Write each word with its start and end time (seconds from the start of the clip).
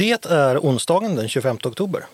Det 0.00 0.26
är 0.26 0.58
onsdagen 0.58 1.14
den 1.14 1.28
25 1.28 1.58
oktober. 1.64 2.06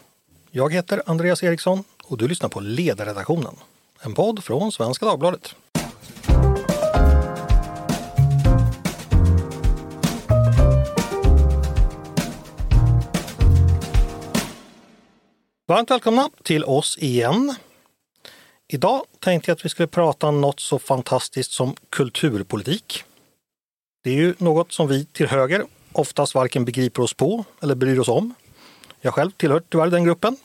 Jag 0.50 0.72
heter 0.72 1.02
Andreas 1.06 1.42
Eriksson 1.42 1.84
och 2.04 2.18
du 2.18 2.28
lyssnar 2.28 2.48
på 2.48 2.60
Ledarredaktionen, 2.60 3.56
en 4.00 4.14
podd 4.14 4.44
från 4.44 4.72
Svenska 4.72 5.06
Dagbladet. 5.06 5.54
Varmt 15.66 15.90
välkomna 15.90 16.30
till 16.42 16.64
oss 16.64 16.98
igen. 16.98 17.54
Idag 18.68 19.04
tänkte 19.18 19.50
jag 19.50 19.56
att 19.56 19.64
vi 19.64 19.68
skulle 19.68 19.88
prata 19.88 20.26
om 20.26 20.40
något 20.40 20.60
så 20.60 20.78
fantastiskt 20.78 21.52
som 21.52 21.74
kulturpolitik. 21.90 23.04
Det 24.04 24.10
är 24.10 24.14
ju 24.14 24.34
något 24.38 24.72
som 24.72 24.88
vi 24.88 25.04
till 25.04 25.26
höger 25.26 25.64
oftast 25.98 26.34
varken 26.34 26.64
begriper 26.64 27.02
oss 27.02 27.14
på 27.14 27.44
eller 27.62 27.74
bryr 27.74 27.98
oss 27.98 28.08
om. 28.08 28.34
Jag 29.00 29.14
själv 29.14 29.30
tillhör 29.30 29.62
tyvärr 29.68 29.86
den 29.86 30.04
gruppen. 30.04 30.36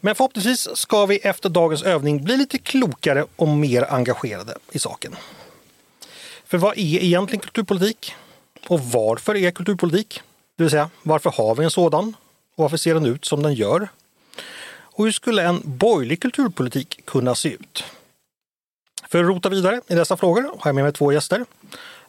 Men 0.00 0.14
förhoppningsvis 0.14 0.68
ska 0.76 1.06
vi 1.06 1.16
efter 1.16 1.48
dagens 1.48 1.82
övning 1.82 2.24
bli 2.24 2.36
lite 2.36 2.58
klokare 2.58 3.26
och 3.36 3.48
mer 3.48 3.92
engagerade 3.92 4.54
i 4.72 4.78
saken. 4.78 5.16
För 6.46 6.58
vad 6.58 6.78
är 6.78 7.02
egentligen 7.04 7.40
kulturpolitik? 7.40 8.14
Och 8.68 8.80
varför 8.80 9.36
är 9.36 9.50
kulturpolitik? 9.50 10.20
Det 10.56 10.62
vill 10.62 10.70
säga, 10.70 10.90
varför 11.02 11.30
har 11.30 11.54
vi 11.54 11.64
en 11.64 11.70
sådan? 11.70 12.16
Och 12.54 12.62
varför 12.62 12.76
ser 12.76 12.94
den 12.94 13.06
ut 13.06 13.24
som 13.24 13.42
den 13.42 13.54
gör? 13.54 13.88
Och 14.66 15.04
hur 15.04 15.12
skulle 15.12 15.42
en 15.42 15.60
borgerlig 15.64 16.22
kulturpolitik 16.22 17.00
kunna 17.06 17.34
se 17.34 17.48
ut? 17.48 17.84
För 19.08 19.18
att 19.18 19.28
rota 19.28 19.48
vidare 19.48 19.80
i 19.88 19.94
dessa 19.94 20.16
frågor 20.16 20.42
har 20.42 20.68
jag 20.68 20.74
med 20.74 20.84
mig 20.84 20.92
två 20.92 21.12
gäster. 21.12 21.44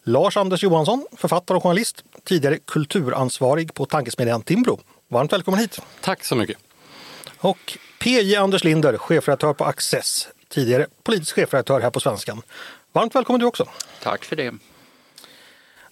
Lars-Anders 0.08 0.64
Johansson, 0.64 1.06
författare 1.18 1.58
och 1.58 1.64
journalist, 1.64 2.04
tidigare 2.24 2.58
kulturansvarig 2.58 3.74
på 3.74 3.86
tankesmedjan 3.86 4.42
Timbro. 4.42 4.80
Varmt 5.08 5.34
välkommen 5.34 5.60
hit! 5.60 5.80
Tack 6.02 6.24
så 6.24 6.36
mycket! 6.36 6.58
Och 7.38 7.78
PJ 8.00 8.36
Anders 8.36 8.64
Linder, 8.64 8.98
chefredaktör 8.98 9.54
på 9.54 9.66
Access, 9.66 10.28
tidigare 10.50 10.88
politisk 11.04 11.36
chefredaktör 11.36 11.80
här 11.80 11.90
på 11.90 12.00
Svenskan. 12.00 12.42
Varmt 12.92 13.16
välkommen 13.16 13.40
du 13.40 13.46
också! 13.46 13.68
Tack 14.04 14.26
för 14.26 14.36
det! 14.36 14.54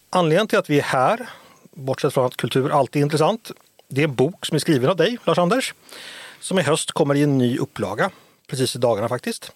Anledningen 0.09 0.47
till 0.47 0.59
att 0.59 0.69
vi 0.69 0.79
är 0.79 0.83
här, 0.83 1.29
bortsett 1.71 2.13
från 2.13 2.25
att 2.25 2.37
kultur 2.37 2.69
alltid 2.69 3.01
är 3.01 3.03
intressant, 3.03 3.51
det 3.87 4.01
är 4.01 4.05
en 4.05 4.15
bok 4.15 4.45
som 4.45 4.55
är 4.55 4.59
skriven 4.59 4.89
av 4.89 4.95
dig, 4.95 5.17
Lars-Anders, 5.23 5.73
som 6.39 6.59
i 6.59 6.61
höst 6.61 6.91
kommer 6.91 7.15
i 7.15 7.23
en 7.23 7.37
ny 7.37 7.57
upplaga, 7.57 8.09
precis 8.47 8.75
i 8.75 8.79
dagarna 8.79 9.09
faktiskt. 9.09 9.51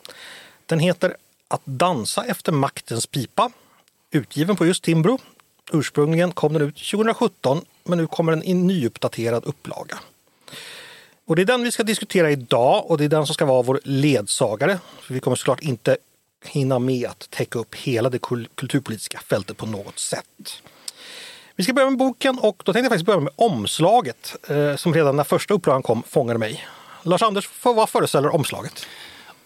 Den 0.65 0.79
heter 0.79 1.17
Att 1.47 1.61
dansa 1.65 2.23
efter 2.25 2.51
maktens 2.51 3.07
pipa 3.07 3.51
utgiven 4.11 4.55
på 4.55 4.65
just 4.65 4.83
Timbro. 4.83 5.19
Ursprungligen 5.71 6.31
kom 6.31 6.53
den 6.53 6.61
ut 6.61 6.75
2017 6.75 7.61
men 7.83 7.97
nu 7.97 8.07
kommer 8.07 8.31
den 8.31 8.43
i 8.43 8.51
en 8.51 8.67
nyuppdaterad 8.67 9.45
upplaga. 9.45 9.99
Och 11.25 11.35
det 11.35 11.41
är 11.41 11.45
den 11.45 11.63
vi 11.63 11.71
ska 11.71 11.83
diskutera 11.83 12.31
idag 12.31 12.91
och 12.91 12.97
det 12.97 13.05
är 13.05 13.09
den 13.09 13.25
som 13.25 13.33
ska 13.33 13.45
vara 13.45 13.61
vår 13.61 13.79
ledsagare. 13.83 14.79
För 15.01 15.13
vi 15.13 15.19
kommer 15.19 15.35
såklart 15.35 15.61
inte 15.61 15.97
hinna 16.45 16.79
med 16.79 17.09
att 17.09 17.29
täcka 17.29 17.59
upp 17.59 17.75
hela 17.75 18.09
det 18.09 18.19
kulturpolitiska 18.55 19.19
fältet 19.19 19.57
på 19.57 19.65
något 19.65 19.99
sätt. 19.99 20.61
Vi 21.55 21.63
ska 21.63 21.73
börja 21.73 21.89
med 21.89 21.99
boken 21.99 22.39
och 22.39 22.61
då 22.65 22.73
tänkte 22.73 22.85
jag 22.85 22.91
faktiskt 22.91 23.05
börja 23.05 23.19
med 23.19 23.33
omslaget 23.35 24.35
eh, 24.47 24.75
som 24.75 24.93
redan 24.93 25.15
när 25.15 25.23
första 25.23 25.53
upplagan 25.53 25.83
kom 25.83 26.03
fångade 26.03 26.39
mig. 26.39 26.67
Lars-Anders, 27.03 27.49
vad 27.63 27.89
föreställer 27.89 28.35
omslaget? 28.35 28.85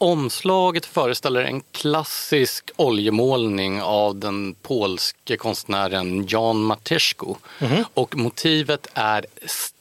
Omslaget 0.01 0.85
föreställer 0.85 1.41
en 1.41 1.61
klassisk 1.71 2.71
oljemålning 2.75 3.81
av 3.81 4.15
den 4.15 4.55
polske 4.61 5.37
konstnären 5.37 6.27
Jan 6.27 6.63
Mateszko. 6.63 7.35
Mm. 7.59 7.83
Och 7.93 8.15
motivet 8.15 8.87
är 8.93 9.25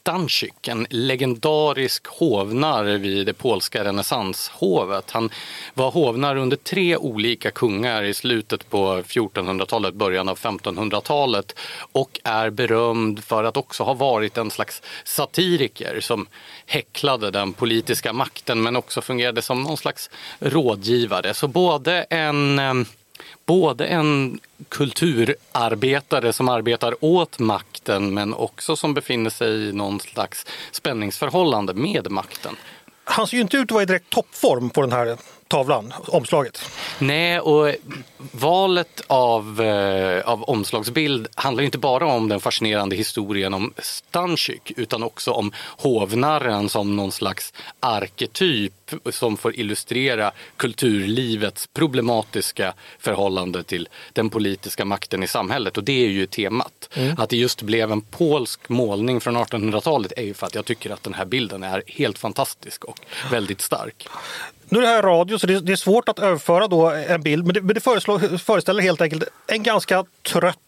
Danczyk, 0.03 0.69
en 0.69 0.87
legendarisk 0.91 2.07
hovnar 2.07 2.85
vid 2.85 3.27
det 3.27 3.35
polska 3.35 3.85
renässanshovet. 3.85 5.11
Han 5.11 5.31
var 5.75 5.91
hovnar 5.91 6.37
under 6.37 6.57
tre 6.57 6.97
olika 6.97 7.51
kungar 7.51 8.03
i 8.03 8.15
slutet 8.15 8.71
på 8.71 9.03
1400-talet, 9.03 9.95
början 9.95 10.29
av 10.29 10.39
1500-talet 10.39 11.59
och 11.93 12.21
är 12.25 12.51
berömd 12.51 13.25
för 13.25 13.45
att 13.45 13.57
också 13.57 13.85
ha 13.85 13.95
varit 13.95 14.39
en 14.39 14.51
slags 14.51 14.83
satiriker 15.05 16.01
som 16.01 16.27
häcklade 16.67 17.31
den 17.31 17.53
politiska 17.53 18.13
makten 18.13 18.63
men 18.63 18.77
också 18.77 19.01
fungerade 19.01 19.43
som 19.43 19.63
någon 19.63 19.77
slags 19.77 20.11
rådgivare. 20.39 21.35
Så 21.35 21.49
både 21.49 22.03
en 22.03 22.59
eh, 22.59 22.75
både 23.51 23.87
en 23.87 24.41
kulturarbetare 24.69 26.33
som 26.33 26.49
arbetar 26.49 27.05
åt 27.05 27.39
makten 27.39 28.15
men 28.15 28.35
också 28.35 28.77
som 28.77 28.95
befinner 28.95 29.31
sig 29.31 29.69
i 29.69 29.73
någon 29.73 30.01
slags 30.01 30.47
spänningsförhållande 30.73 31.75
med 31.75 32.11
makten. 32.11 32.57
Han 33.05 33.27
ser 33.27 33.37
ju 33.37 33.43
inte 33.43 33.57
ut 33.57 33.63
att 33.63 33.71
vara 33.71 33.83
i 33.83 33.87
direkt 33.87 34.11
toppform 34.11 34.71
på 34.71 34.81
den 34.81 34.93
här 34.93 35.17
tavlan, 35.51 35.93
omslaget. 36.07 36.71
Nej, 36.99 37.41
och 37.41 37.75
valet 38.33 39.03
av, 39.07 39.61
eh, 39.61 40.29
av 40.29 40.43
omslagsbild 40.43 41.29
handlar 41.35 41.65
inte 41.65 41.79
bara 41.79 42.07
om 42.07 42.29
den 42.29 42.41
fascinerande 42.41 42.97
historien 42.97 43.55
om 43.55 43.73
Stanczyk 43.79 44.73
utan 44.77 45.03
också 45.03 45.31
om 45.31 45.53
hovnarren 45.77 46.69
som 46.69 46.97
någon 46.97 47.13
slags 47.13 47.53
arketyp 47.81 48.73
som 49.11 49.37
får 49.37 49.57
illustrera 49.57 50.33
kulturlivets 50.57 51.67
problematiska 51.67 52.75
förhållande 52.99 53.63
till 53.63 53.89
den 54.13 54.31
politiska 54.31 54.85
makten 54.85 55.23
i 55.23 55.27
samhället. 55.27 55.77
Och 55.77 55.85
det 55.85 56.05
är 56.05 56.09
ju 56.09 56.27
temat. 56.27 56.89
Mm. 56.95 57.15
Att 57.19 57.31
det 57.31 57.37
just 57.37 57.63
blev 57.63 57.93
en 57.93 58.01
polsk 58.01 58.69
målning 58.69 59.21
från 59.21 59.37
1800-talet 59.37 60.13
är 60.17 60.23
ju 60.23 60.35
för 60.35 60.47
att 60.47 60.55
jag 60.55 60.65
tycker 60.65 60.91
att 60.91 61.03
den 61.03 61.15
här 61.15 61.25
bilden 61.25 61.63
är 61.63 61.83
helt 61.87 62.19
fantastisk 62.19 62.85
och 62.85 63.01
väldigt 63.31 63.61
stark. 63.61 64.09
Nu 64.71 64.79
är 64.79 64.83
det 64.83 64.89
här 64.89 65.03
radio 65.03 65.39
så 65.39 65.47
det 65.47 65.73
är 65.73 65.77
svårt 65.77 66.09
att 66.09 66.19
överföra 66.19 66.69
då 66.69 66.91
en 66.91 67.23
bild 67.23 67.47
men 67.47 67.55
det, 67.55 67.63
men 67.63 67.75
det 67.75 67.81
föreställer 68.39 68.83
helt 68.83 69.01
enkelt 69.01 69.25
en 69.47 69.63
ganska 69.63 70.05
trött 70.33 70.59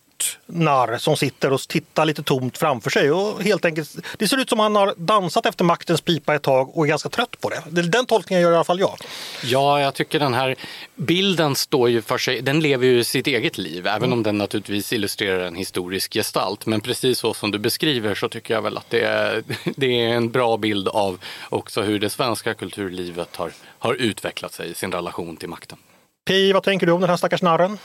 narr 0.47 0.99
som 0.99 1.17
sitter 1.17 1.53
och 1.53 1.61
tittar 1.61 2.05
lite 2.05 2.23
tomt 2.23 2.59
framför 2.59 2.91
sig. 2.91 3.11
Och 3.11 3.43
helt 3.43 3.65
enkelt, 3.65 3.97
det 4.19 4.29
ser 4.29 4.37
ut 4.41 4.49
som 4.49 4.59
han 4.59 4.77
har 4.77 4.95
dansat 4.97 5.47
efter 5.47 5.65
maktens 5.65 6.01
pipa 6.01 6.35
ett 6.35 6.43
tag 6.43 6.77
och 6.77 6.85
är 6.85 6.89
ganska 6.89 7.09
trött 7.09 7.41
på 7.41 7.49
det. 7.49 7.83
Den 7.83 8.07
tolkningen 8.07 8.43
gör 8.43 8.53
i 8.53 8.55
alla 8.55 8.65
fall 8.65 8.81
jag. 8.81 8.97
Ja, 9.45 9.81
jag 9.81 9.95
tycker 9.95 10.19
den 10.19 10.35
här 10.35 10.57
bilden 10.97 11.55
står 11.55 11.91
ju 11.91 12.03
för 12.03 12.19
sig. 12.19 12.43
Den 12.43 12.61
lever 12.61 12.87
ju 12.87 13.05
sitt 13.05 13.27
eget 13.27 13.59
liv, 13.59 13.87
även 13.87 14.03
mm. 14.03 14.13
om 14.13 14.23
den 14.23 14.39
naturligtvis 14.39 14.93
illustrerar 14.93 15.47
en 15.47 15.55
historisk 15.55 16.13
gestalt. 16.13 16.67
Men 16.67 16.81
precis 16.81 17.19
så 17.19 17.35
som 17.35 17.51
du 17.51 17.59
beskriver 17.59 18.15
så 18.15 18.29
tycker 18.29 18.55
jag 18.55 18.63
väl 18.63 18.77
att 18.77 18.91
det 18.91 19.01
är, 19.01 19.43
det 19.77 20.01
är 20.01 20.09
en 20.09 20.31
bra 20.31 20.57
bild 20.57 20.89
av 20.89 21.19
också 21.49 21.83
hur 21.83 21.99
det 21.99 22.11
svenska 22.11 22.55
kulturlivet 22.55 23.37
har, 23.37 23.53
har 23.79 23.95
utvecklat 23.95 24.53
sig 24.53 24.71
i 24.71 24.75
sin 24.75 24.93
relation 24.93 25.37
till 25.37 25.49
makten. 25.49 25.79
Pi, 26.27 26.53
vad 26.53 26.63
tänker 26.63 26.87
du 26.87 26.93
om 26.93 27.01
den 27.01 27.11
här 27.11 27.17
stackars 27.17 27.43
narren? 27.43 27.79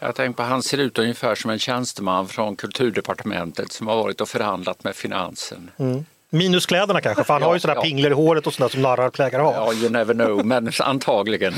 Jag 0.00 0.14
tänker 0.14 0.36
på 0.36 0.42
han 0.42 0.62
ser 0.62 0.78
ut 0.78 0.98
ungefär 0.98 1.34
som 1.34 1.50
en 1.50 1.58
tjänsteman 1.58 2.28
från 2.28 2.56
kulturdepartementet 2.56 3.72
som 3.72 3.86
har 3.86 3.96
varit 3.96 4.20
och 4.20 4.28
förhandlat 4.28 4.84
med 4.84 4.96
finansen. 4.96 5.70
Mm. 5.78 6.04
Minus 6.30 6.66
kläderna 6.66 7.00
kanske, 7.00 7.24
för 7.24 7.32
han 7.32 7.42
ja, 7.42 7.48
har 7.48 7.54
ju 7.54 7.60
sådana 7.60 7.80
ja. 7.80 7.82
pingler 7.82 8.10
i 8.10 8.14
håret 8.14 8.46
och 8.46 8.54
sådär 8.54 8.68
som 8.68 8.82
narrarklägare 8.82 9.42
har. 9.42 9.52
Ja, 9.52 9.72
you 9.72 9.90
never 9.90 10.14
know, 10.14 10.46
men 10.46 10.72
antagligen. 10.80 11.54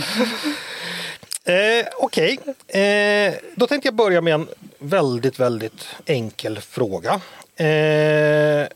Eh, 1.45 1.87
Okej, 1.99 2.39
okay. 2.39 2.83
eh, 2.83 3.35
då 3.55 3.67
tänkte 3.67 3.87
jag 3.87 3.95
börja 3.95 4.21
med 4.21 4.35
en 4.35 4.49
väldigt, 4.79 5.41
väldigt 5.41 5.87
enkel 6.07 6.61
fråga. 6.61 7.21
Eh, 7.57 8.67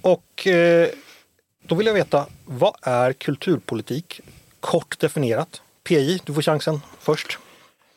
och 0.00 0.46
eh, 0.46 0.88
då 1.62 1.74
vill 1.74 1.86
jag 1.86 1.94
veta, 1.94 2.26
vad 2.44 2.74
är 2.82 3.12
kulturpolitik? 3.12 4.20
Kort 4.60 4.98
definierat. 4.98 5.62
PI, 5.84 6.20
du 6.24 6.34
får 6.34 6.42
chansen 6.42 6.80
först. 7.00 7.38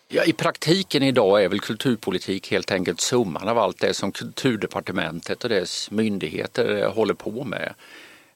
Ja, 0.08 0.24
I 0.24 0.34
praktiken 0.34 1.04
idag 1.04 1.44
är 1.44 1.50
väl 1.50 1.60
kulturpolitik 1.60 2.52
helt 2.52 2.72
enkelt 2.72 3.02
summan 3.02 3.48
av 3.48 3.58
allt 3.58 3.80
det 3.80 3.94
som 3.94 4.12
kulturdepartementet 4.12 5.44
och 5.44 5.50
dess 5.50 5.92
myndigheter 5.92 6.82
eh, 6.82 6.94
håller 6.94 7.14
på 7.14 7.44
med. 7.44 7.74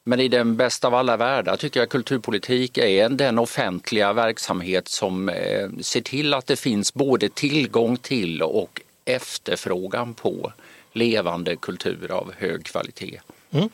Men 0.04 0.20
i 0.20 0.28
den 0.28 0.56
bästa 0.56 0.86
av 0.86 0.94
alla 0.94 1.16
världar 1.16 1.56
tycker 1.56 1.80
jag 1.80 1.88
kulturpolitik 1.88 2.78
är 2.78 3.08
den 3.08 3.38
offentliga 3.38 4.12
verksamhet 4.12 4.88
som 4.88 5.28
eh, 5.28 5.68
ser 5.80 6.00
till 6.00 6.34
att 6.34 6.46
det 6.46 6.56
finns 6.56 6.94
både 6.94 7.28
tillgång 7.28 7.96
till 7.96 8.42
och 8.42 8.80
efterfrågan 9.04 10.14
på 10.14 10.52
levande 10.92 11.56
kultur 11.56 12.10
av 12.10 12.32
hög 12.38 12.64
kvalitet. 12.64 13.20
Mm. 13.50 13.68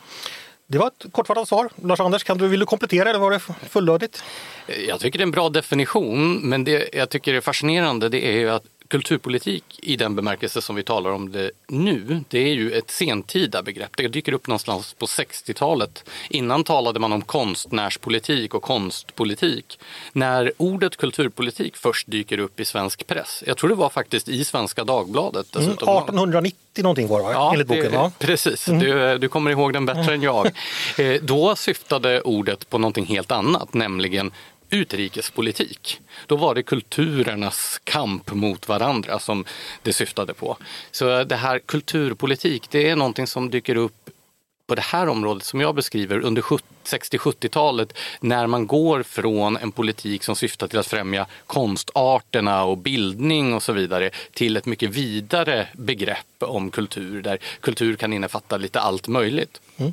Det 0.67 0.79
var 0.79 0.87
ett 0.87 1.07
kortfattat 1.13 1.49
svar. 1.49 1.71
Lars-Anders, 1.83 2.25
kan 2.25 2.39
du, 2.39 2.49
vill 2.49 2.61
du 2.61 2.67
komplettera 2.67 3.11
eller 3.11 3.19
var 3.19 3.31
det 3.31 3.41
fullödigt? 3.69 4.23
Jag 4.89 5.01
tycker 5.01 5.19
det 5.19 5.23
är 5.23 5.27
en 5.27 5.31
bra 5.31 5.49
definition, 5.49 6.37
men 6.49 6.65
det 6.65 6.89
jag 6.93 7.11
tycker 7.11 7.35
är 7.35 7.41
fascinerande 7.41 8.09
det 8.09 8.27
är 8.27 8.39
ju 8.39 8.51
att 8.51 8.65
kulturpolitik 8.89 9.65
i 9.83 9.97
den 9.97 10.17
bemärkelse 10.17 10.63
som 10.63 10.77
vi 10.77 10.83
talar 10.83 11.11
om 11.11 11.33
det 11.33 11.51
nu, 11.69 12.25
det 12.29 12.39
är 12.39 12.55
ju 12.55 12.73
ett 12.73 12.91
sentida 12.91 13.63
begrepp. 13.63 13.97
Det 13.97 14.09
dyker 14.09 14.33
upp 14.33 14.47
någonstans 14.47 14.95
på 14.95 15.07
60-talet. 15.07 16.05
Innan 16.31 16.65
talade 16.65 17.01
man 17.01 17.13
om 17.13 17.23
konstnärspolitik 17.23 18.55
och 18.55 18.63
konstpolitik. 18.63 19.79
När 20.13 20.53
ordet 20.57 20.97
kulturpolitik 20.97 21.77
först 21.77 22.11
dyker 22.11 22.39
upp 22.39 22.61
i 22.61 22.65
svensk 22.65 23.07
press, 23.07 23.45
jag 23.47 23.57
tror 23.57 23.71
det 23.71 23.77
var 23.77 23.89
faktiskt 23.89 24.29
i 24.29 24.45
Svenska 24.45 24.85
Dagbladet. 24.85 25.57
Mm, 25.57 25.71
1890 25.71 26.57
någonting 26.83 27.09
var 27.09 27.23
det, 27.23 27.33
ja, 27.33 27.53
enligt 27.53 27.67
boken. 27.67 27.83
Det, 27.83 27.97
ja. 27.97 28.13
Precis, 28.19 28.69
mm. 28.69 28.81
du, 28.81 29.19
du 29.19 29.29
kommer 29.29 29.51
ihåg 29.51 29.73
den 29.73 29.87
bättre 29.87 30.15
än 30.15 30.23
jag. 30.23 30.51
Eh, 30.99 31.23
då 31.23 31.57
syftade 31.57 32.21
ordet 32.21 32.71
på 32.71 32.79
någonting 32.79 33.07
helt 33.07 33.33
annat, 33.33 33.75
nämligen 33.75 34.31
utrikespolitik. 34.71 36.01
Då 36.27 36.37
var 36.37 36.55
det 36.55 36.63
kulturernas 36.63 37.81
kamp 37.85 38.33
mot 38.33 38.69
varandra 38.69 39.19
som 39.19 39.45
det 39.83 39.93
syftade 39.93 40.35
på. 40.35 40.57
Så 40.91 41.25
det 41.25 41.37
här 41.37 41.59
kulturpolitik, 41.59 42.71
det 42.71 42.89
är 42.89 42.97
någonting 42.97 43.27
som 43.27 43.51
dyker 43.51 43.77
upp 43.77 44.11
på 44.67 44.75
det 44.75 44.83
här 44.83 45.09
området 45.09 45.45
som 45.45 45.61
jag 45.61 45.75
beskriver 45.75 46.21
under 46.21 46.43
60-70-talet 46.43 47.93
när 48.21 48.47
man 48.47 48.67
går 48.67 49.03
från 49.03 49.57
en 49.57 49.73
politik 49.73 50.25
som 50.25 50.37
syftar 50.37 50.69
till 50.69 50.79
att 50.79 50.87
främja 50.87 51.27
konstarterna 51.47 52.65
och 52.65 52.79
bildning 52.79 53.55
och 53.55 53.63
så 53.63 53.73
vidare 53.73 54.11
till 54.33 54.57
ett 54.57 54.67
mycket 54.67 54.91
vidare 54.91 55.69
begrepp 55.73 56.27
om 56.39 56.71
kultur 56.71 57.23
där 57.23 57.39
kultur 57.61 57.97
kan 57.97 58.13
innefatta 58.13 58.57
lite 58.57 58.81
allt 58.81 59.09
möjligt. 59.09 59.61
Mm. 59.77 59.93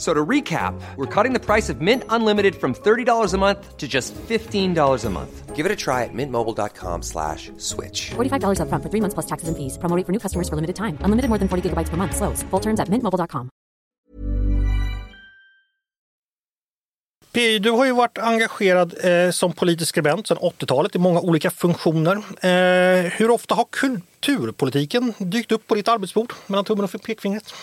So 0.00 0.14
to 0.14 0.24
recap, 0.24 0.80
we're 0.96 1.14
cutting 1.14 1.34
the 1.34 1.44
price 1.44 1.68
of 1.68 1.82
Mint 1.82 2.04
Unlimited 2.08 2.54
from 2.56 2.72
$30 2.72 3.34
a 3.34 3.38
month 3.38 3.76
to 3.76 3.86
just 3.86 4.14
$15 4.14 5.04
a 5.04 5.10
month. 5.10 5.54
Give 5.54 5.66
it 5.66 5.72
a 5.72 5.76
try 5.76 6.04
at 6.04 6.14
mintmobile.com 6.14 7.02
slash 7.02 7.52
switch. 7.58 8.12
$45 8.12 8.62
up 8.62 8.68
front 8.70 8.82
for 8.82 8.88
three 8.88 9.02
months 9.02 9.12
plus 9.12 9.26
taxes 9.26 9.48
and 9.48 9.58
fees. 9.58 9.76
Promoting 9.76 10.06
for 10.06 10.12
new 10.12 10.18
customers 10.18 10.48
for 10.48 10.54
limited 10.56 10.76
time. 10.76 10.96
Unlimited 11.04 11.28
more 11.28 11.38
than 11.38 11.48
40 11.48 11.68
gigabytes 11.68 11.90
per 11.90 11.98
month. 11.98 12.16
Slows. 12.16 12.42
Full 12.50 12.60
terms 12.60 12.80
at 12.80 12.88
mintmobile.com. 12.88 13.50
P, 17.32 17.58
du 17.58 17.70
har 17.70 17.86
ju 17.86 17.92
varit 17.92 18.18
engagerad 18.18 18.94
eh, 19.04 19.30
som 19.30 19.52
politisk 19.52 19.88
skribent 19.88 20.26
sedan 20.26 20.38
80-talet 20.38 20.96
i 20.96 20.98
många 20.98 21.20
olika 21.20 21.50
funktioner. 21.50 22.16
Eh, 22.40 23.12
hur 23.12 23.30
ofta 23.30 23.54
har 23.54 23.64
kulturpolitiken 23.70 25.14
dykt 25.18 25.52
upp 25.52 25.66
på 25.66 25.74
ditt 25.74 25.88
arbetsbord 25.88 26.32
mellan 26.46 26.64
tummen 26.64 26.84
och 26.84 27.02
pekfingret? 27.02 27.54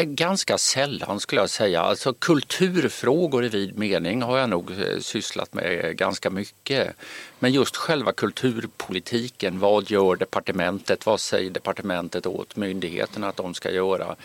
Ganska 0.00 0.58
sällan 0.58 1.20
skulle 1.20 1.40
jag 1.40 1.50
säga. 1.50 1.80
Alltså 1.80 2.12
kulturfrågor 2.12 3.44
i 3.44 3.48
vid 3.48 3.78
mening 3.78 4.22
har 4.22 4.38
jag 4.38 4.50
nog 4.50 4.70
eh, 4.70 4.98
sysslat 5.00 5.54
med 5.54 5.84
eh, 5.84 5.90
ganska 5.90 6.30
mycket. 6.30 6.96
Men 7.38 7.52
just 7.52 7.76
själva 7.76 8.12
kulturpolitiken, 8.12 9.58
vad 9.58 9.90
gör 9.90 10.16
departementet, 10.16 11.06
vad 11.06 11.20
säger 11.20 11.50
departementet 11.50 12.26
åt 12.26 12.56
myndigheterna 12.56 13.28
att 13.28 13.36
de 13.36 13.54
ska 13.54 13.70
göra? 13.70 14.16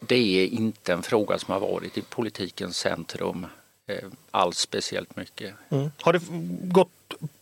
Det 0.00 0.42
är 0.42 0.46
inte 0.46 0.92
en 0.92 1.02
fråga 1.02 1.38
som 1.38 1.52
har 1.52 1.60
varit 1.60 1.98
i 1.98 2.02
politikens 2.02 2.76
centrum 2.76 3.46
alls 4.30 4.58
speciellt 4.58 5.16
mycket. 5.16 5.54
Mm. 5.68 5.90
Har 6.00 6.12
det 6.12 6.20
gått 6.62 6.88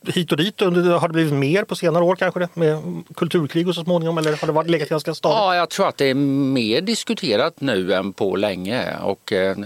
hit 0.07 0.33
och 0.33 0.39
dit? 0.39 0.61
Har 0.61 1.09
det 1.09 1.13
blivit 1.13 1.33
mer 1.33 1.65
på 1.65 1.77
senare 1.77 2.05
år 2.05 2.17
kanske 2.17 2.41
det, 2.41 2.49
med 2.55 3.03
kulturkrig 3.15 3.69
och 3.69 3.75
så 3.75 3.85
småningom 3.85 4.19
eller 4.19 4.37
har 4.37 4.47
det 4.47 4.53
varit 4.53 4.71
legat 4.71 4.89
ganska 4.89 5.15
stadigt? 5.15 5.37
Ja, 5.37 5.57
jag 5.57 5.71
tror 5.71 5.89
att 5.89 5.97
det 5.97 6.05
är 6.05 6.15
mer 6.15 6.81
diskuterat 6.81 7.61
nu 7.61 7.95
än 7.95 8.13
på 8.13 8.37
länge 8.37 8.97
och 9.03 9.33
eh, 9.33 9.57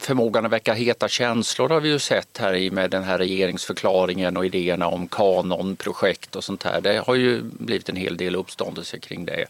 förmågan 0.00 0.46
att 0.46 0.52
väcka 0.52 0.74
heta 0.74 1.08
känslor 1.08 1.68
har 1.68 1.80
vi 1.80 1.88
ju 1.88 1.98
sett 1.98 2.38
här 2.38 2.54
i 2.54 2.70
med 2.70 2.90
den 2.90 3.04
här 3.04 3.18
regeringsförklaringen 3.18 4.36
och 4.36 4.46
idéerna 4.46 4.86
om 4.86 5.08
kanonprojekt 5.08 6.36
och 6.36 6.44
sånt 6.44 6.62
här. 6.62 6.80
Det 6.80 7.02
har 7.06 7.14
ju 7.14 7.42
blivit 7.42 7.88
en 7.88 7.96
hel 7.96 8.16
del 8.16 8.36
uppståndelse 8.36 8.98
kring 8.98 9.24
det. 9.24 9.46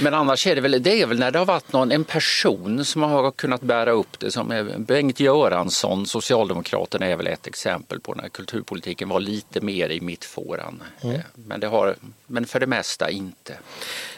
Men 0.00 0.14
annars 0.14 0.46
är 0.46 0.54
det 0.54 0.60
väl, 0.60 0.82
det 0.82 1.00
är 1.02 1.06
väl 1.06 1.18
när 1.18 1.30
det 1.30 1.38
har 1.38 1.46
varit 1.46 1.72
någon, 1.72 1.92
en 1.92 2.04
person 2.04 2.84
som 2.84 3.02
har 3.02 3.30
kunnat 3.30 3.60
bära 3.60 3.90
upp 3.90 4.18
det 4.18 4.30
som 4.30 4.74
Bengt 4.78 5.20
Göransson, 5.20 6.06
Socialdemokraterna 6.06 7.06
är 7.06 7.16
väl 7.16 7.26
ett 7.26 7.46
exempel 7.46 8.00
på 8.00 8.14
när 8.14 8.28
kulturpolitiken 8.28 9.08
var 9.08 9.20
lite 9.20 9.60
mer 9.60 9.88
i 9.88 10.00
mittfåran. 10.00 10.82
Mm. 11.00 11.16
Eh, 11.16 11.22
men, 11.34 11.60
det 11.60 11.66
har, 11.66 11.96
men 12.26 12.46
för 12.46 12.60
det 12.60 12.66
mesta 12.66 13.10
inte. 13.10 13.58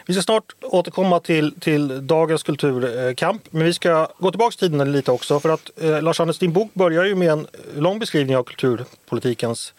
Vi 0.07 0.15
ska 0.15 0.23
snart 0.23 0.55
återkomma 0.61 1.21
till, 1.21 1.61
till 1.61 2.07
dagens 2.07 2.43
kulturkamp, 2.43 3.43
men 3.51 3.65
vi 3.65 3.73
ska 3.73 4.09
gå 4.19 4.31
tillbaka 4.31 4.57
tiden 4.57 4.93
lite 4.93 5.13
också 5.13 5.41
för 5.41 5.49
att 5.49 5.71
eh, 5.81 6.03
Lars-Anders, 6.03 6.39
din 6.39 6.53
bok 6.53 6.75
börjar 6.75 7.05
ju 7.05 7.15
med 7.15 7.31
en 7.31 7.47
lång 7.77 7.99
beskrivning 7.99 8.37
av 8.37 8.43
kulturpolitikens 8.43 9.75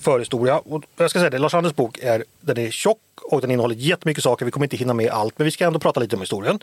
förhistoria. 0.00 0.58
Och 0.58 0.84
jag 0.96 1.10
ska 1.10 1.18
säga 1.18 1.30
det, 1.30 1.38
Lars-Anders 1.38 1.74
bok 1.74 1.98
är, 1.98 2.24
den 2.40 2.58
är 2.58 2.70
tjock 2.70 2.98
och 3.22 3.40
den 3.40 3.50
innehåller 3.50 3.74
jättemycket 3.74 4.24
saker. 4.24 4.44
Vi 4.44 4.50
kommer 4.50 4.66
inte 4.66 4.76
hinna 4.76 4.94
med 4.94 5.10
allt, 5.10 5.38
men 5.38 5.44
vi 5.44 5.50
ska 5.50 5.66
ändå 5.66 5.78
prata 5.78 6.00
lite 6.00 6.16
om 6.16 6.22
historien. 6.22 6.58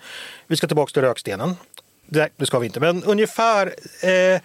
Vi 0.47 0.55
ska 0.55 0.67
tillbaka 0.67 0.91
till 0.91 1.01
rökstenen. 1.01 1.55
Nej, 2.07 2.29
det 2.37 2.45
ska 2.45 2.59
vi 2.59 2.65
inte. 2.65 2.79
Men 2.79 3.03
ungefär, 3.03 3.67
eh, 4.01 4.41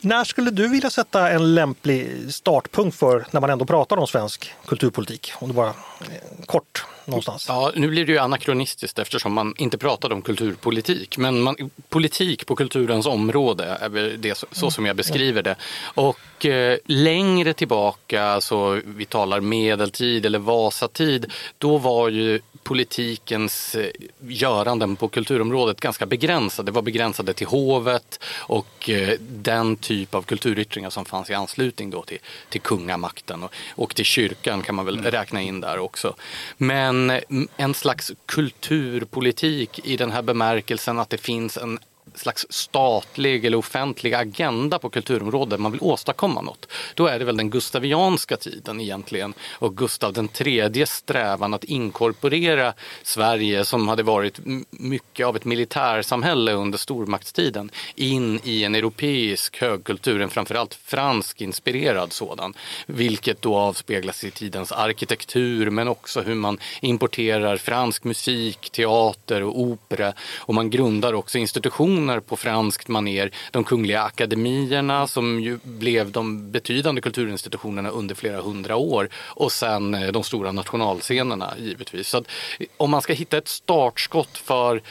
när 0.00 0.24
skulle 0.24 0.50
du 0.50 0.68
vilja 0.68 0.90
sätta 0.90 1.30
en 1.30 1.54
lämplig 1.54 2.10
startpunkt 2.34 2.96
för 2.96 3.26
när 3.30 3.40
man 3.40 3.50
ändå 3.50 3.64
pratar 3.64 3.96
om 3.96 4.06
svensk 4.06 4.54
kulturpolitik? 4.66 5.32
Om 5.38 5.48
du 5.48 5.54
bara 5.54 5.68
eh, 5.68 6.44
kort 6.46 6.84
någonstans. 7.06 7.44
Ja, 7.48 7.72
nu 7.74 7.88
blir 7.88 8.06
det 8.06 8.12
ju 8.12 8.18
anakronistiskt 8.18 8.98
eftersom 8.98 9.32
man 9.32 9.54
inte 9.56 9.78
pratade 9.78 10.14
om 10.14 10.22
kulturpolitik. 10.22 11.18
Men 11.18 11.40
man, 11.40 11.70
politik 11.88 12.46
på 12.46 12.56
kulturens 12.56 13.06
område 13.06 13.64
är 13.80 14.16
det 14.16 14.34
så, 14.34 14.46
så 14.52 14.70
som 14.70 14.86
jag 14.86 14.96
beskriver 14.96 15.42
det. 15.42 15.56
Och 15.94 16.46
eh, 16.46 16.78
längre 16.84 17.52
tillbaka, 17.52 18.40
så 18.40 18.80
vi 18.84 19.04
talar 19.04 19.40
medeltid 19.40 20.26
eller 20.26 20.38
Vasatid, 20.38 21.32
då 21.58 21.78
var 21.78 22.08
ju 22.08 22.40
politikens 22.62 23.74
eh, 23.74 23.90
göranden 24.20 24.96
på 24.96 25.08
kulturområdet 25.08 25.80
ganska 25.80 26.06
begränsade. 26.06 26.70
Det 26.70 26.74
var 26.74 26.82
begränsade 26.82 27.34
till 27.34 27.46
hovet 27.46 28.24
och 28.38 28.90
eh, 28.90 29.18
den 29.20 29.76
typ 29.76 30.14
av 30.14 30.22
kulturyttringar 30.22 30.90
som 30.90 31.04
fanns 31.04 31.30
i 31.30 31.34
anslutning 31.34 31.90
då 31.90 32.02
till, 32.02 32.18
till 32.48 32.60
kungamakten 32.60 33.42
och, 33.42 33.54
och 33.74 33.94
till 33.94 34.04
kyrkan 34.04 34.62
kan 34.62 34.74
man 34.74 34.84
väl 34.84 34.98
mm. 34.98 35.10
räkna 35.10 35.42
in 35.42 35.60
där 35.60 35.78
också. 35.78 36.14
Men 36.56 36.93
en, 36.94 37.48
en 37.56 37.74
slags 37.74 38.12
kulturpolitik 38.26 39.80
i 39.84 39.96
den 39.96 40.10
här 40.10 40.22
bemärkelsen 40.22 40.98
att 40.98 41.10
det 41.10 41.18
finns 41.18 41.56
en 41.56 41.78
slags 42.14 42.46
statlig 42.50 43.44
eller 43.44 43.56
offentlig 43.56 44.14
agenda 44.14 44.78
på 44.78 44.90
kulturområdet, 44.90 45.60
man 45.60 45.72
vill 45.72 45.82
åstadkomma 45.82 46.42
något. 46.42 46.66
Då 46.94 47.06
är 47.06 47.18
det 47.18 47.24
väl 47.24 47.36
den 47.36 47.50
gustavianska 47.50 48.36
tiden 48.36 48.80
egentligen 48.80 49.34
och 49.50 49.76
Gustav 49.76 50.12
den 50.12 50.28
tredje 50.28 50.86
strävan 50.86 51.54
att 51.54 51.64
inkorporera 51.64 52.72
Sverige 53.02 53.64
som 53.64 53.88
hade 53.88 54.02
varit 54.02 54.40
mycket 54.70 55.26
av 55.26 55.36
ett 55.36 55.44
militärsamhälle 55.44 56.52
under 56.52 56.78
stormaktstiden 56.78 57.70
in 57.94 58.40
i 58.44 58.64
en 58.64 58.74
europeisk 58.74 59.60
högkultur, 59.60 60.20
en 60.20 60.30
framförallt 60.30 60.74
fransk 60.74 61.40
inspirerad 61.40 62.12
sådan. 62.12 62.54
Vilket 62.86 63.42
då 63.42 63.56
avspeglas 63.56 64.24
i 64.24 64.30
tidens 64.30 64.72
arkitektur 64.72 65.70
men 65.70 65.88
också 65.88 66.20
hur 66.20 66.34
man 66.34 66.58
importerar 66.80 67.56
fransk 67.56 68.04
musik, 68.04 68.70
teater 68.70 69.42
och 69.42 69.60
opera 69.60 70.12
och 70.38 70.54
man 70.54 70.70
grundar 70.70 71.12
också 71.12 71.38
institutioner 71.38 72.03
institutioner 72.04 72.20
på 72.20 72.36
franskt 72.36 72.88
maner. 72.88 73.30
De 73.50 73.64
kungliga 73.64 74.02
akademierna 74.02 75.06
som 75.06 75.40
ju 75.40 75.58
blev 75.62 76.10
de 76.10 76.50
betydande 76.50 77.00
kulturinstitutionerna 77.00 77.90
under 77.90 78.14
flera 78.14 78.40
hundra 78.40 78.76
år 78.76 79.08
och 79.36 79.52
sen 79.52 79.94
eh, 79.94 80.12
de 80.12 80.22
stora 80.22 80.52
nationalscenerna 80.52 81.54
givetvis. 81.58 82.08
Så 82.08 82.18
eh, 82.18 82.66
om 82.76 82.90
man 82.90 83.02
ska 83.02 83.12
hitta 83.12 83.38
ett 83.38 83.48
startskott 83.48 84.38
för 84.38 84.82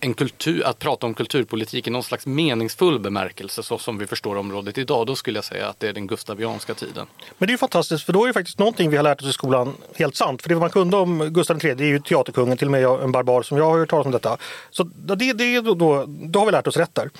en 0.00 0.14
kultur, 0.14 0.66
att 0.66 0.78
prata 0.78 1.06
om 1.06 1.14
kulturpolitik 1.14 1.86
i 1.86 1.90
någon 1.90 2.02
slags 2.02 2.26
meningsfull 2.26 2.98
bemärkelse 2.98 3.62
så 3.62 3.78
som 3.78 3.98
vi 3.98 4.06
förstår 4.06 4.36
området 4.36 4.78
idag, 4.78 5.06
då 5.06 5.16
skulle 5.16 5.38
jag 5.38 5.44
säga 5.44 5.68
att 5.68 5.80
det 5.80 5.88
är 5.88 5.92
den 5.92 6.06
gustavianska 6.06 6.74
tiden. 6.74 7.06
Men 7.38 7.46
det 7.46 7.50
är 7.50 7.54
ju 7.54 7.58
fantastiskt 7.58 8.04
för 8.04 8.12
då 8.12 8.22
är 8.22 8.26
det 8.26 8.32
faktiskt 8.32 8.58
någonting 8.58 8.90
vi 8.90 8.96
har 8.96 9.04
lärt 9.04 9.22
oss 9.22 9.28
i 9.28 9.32
skolan 9.32 9.74
helt 9.94 10.16
sant. 10.16 10.42
För 10.42 10.48
det 10.48 10.56
man 10.56 10.70
kunde 10.70 10.96
om 10.96 11.28
Gustav 11.28 11.64
III 11.64 11.70
är 11.70 11.84
ju 11.84 11.98
teaterkungen, 11.98 12.56
till 12.56 12.66
och 12.66 12.72
med 12.72 12.84
en 12.84 13.12
barbar 13.12 13.42
som 13.42 13.58
jag 13.58 13.64
har 13.64 13.78
hört 13.78 13.90
talas 13.90 14.06
om 14.06 14.12
detta. 14.12 14.36
Så 14.70 14.82
det, 14.82 15.32
det, 15.32 15.60
då, 15.60 15.74
då, 15.74 16.04
då 16.06 16.38
har 16.38 16.46
vi 16.46 16.52
lärt 16.52 16.66
oss 16.66 16.76
rätt 16.76 16.94
där. 16.94 17.10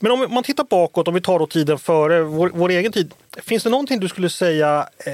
Men 0.00 0.12
om 0.12 0.26
man 0.30 0.42
tittar 0.42 0.64
bakåt, 0.64 1.08
om 1.08 1.14
vi 1.14 1.20
tar 1.20 1.38
då 1.38 1.46
tiden 1.46 1.78
före 1.78 2.22
vår, 2.22 2.50
vår 2.54 2.68
egen 2.68 2.92
tid. 2.92 3.14
Finns 3.42 3.62
det 3.62 3.70
någonting 3.70 4.00
du 4.00 4.08
skulle 4.08 4.30
säga 4.30 4.88
eh, 4.98 5.12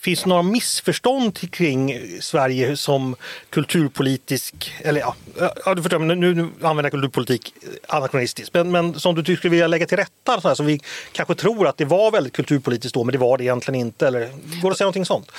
finns 0.00 0.22
det 0.22 0.28
några 0.28 0.42
missförstånd 0.42 1.50
kring 1.50 2.00
Sverige 2.20 2.76
som 2.76 3.16
kulturpolitisk, 3.50 4.74
eller 4.80 5.00
ja, 5.00 5.14
ja 5.64 5.74
du 5.74 5.82
förstår, 5.82 5.98
nu, 5.98 6.14
nu 6.14 6.42
använder 6.42 6.82
jag 6.82 6.92
kulturpolitik 6.92 7.54
anakronistiskt, 7.88 8.54
men, 8.54 8.70
men 8.70 9.00
som 9.00 9.14
du 9.14 9.36
skulle 9.36 9.50
vilja 9.50 9.66
lägga 9.66 9.86
till 9.86 9.96
rätta, 9.96 10.40
så, 10.40 10.48
här, 10.48 10.54
så 10.54 10.62
vi 10.62 10.80
kanske 11.12 11.34
tror 11.34 11.66
att 11.66 11.76
det 11.76 11.84
var 11.84 12.10
väldigt 12.10 12.32
kulturpolitiskt 12.32 12.94
då, 12.94 13.04
men 13.04 13.12
det 13.12 13.18
var 13.18 13.38
det 13.38 13.44
egentligen 13.44 13.80
inte, 13.80 14.06
eller 14.06 14.20
går 14.62 14.68
det 14.68 14.72
att 14.72 14.78
säga 14.78 14.84
någonting 14.84 15.04
sånt? 15.04 15.32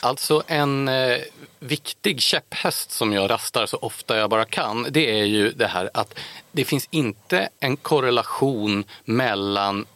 Alltså 0.00 0.42
en 0.46 0.88
eh, 0.88 1.18
viktig 1.58 2.20
käpphäst 2.20 2.90
som 2.90 3.12
jag 3.12 3.30
rastar 3.30 3.66
så 3.66 3.76
ofta 3.76 4.16
jag 4.16 4.30
bara 4.30 4.44
kan, 4.44 4.86
det 4.90 5.20
är 5.20 5.24
ju 5.24 5.50
det 5.50 5.66
här 5.66 5.90
att 5.94 6.18
det 6.52 6.64
finns 6.64 6.88
inte 6.90 7.48
en 7.60 7.76
korrelation 7.76 8.84
mellan 9.04 9.86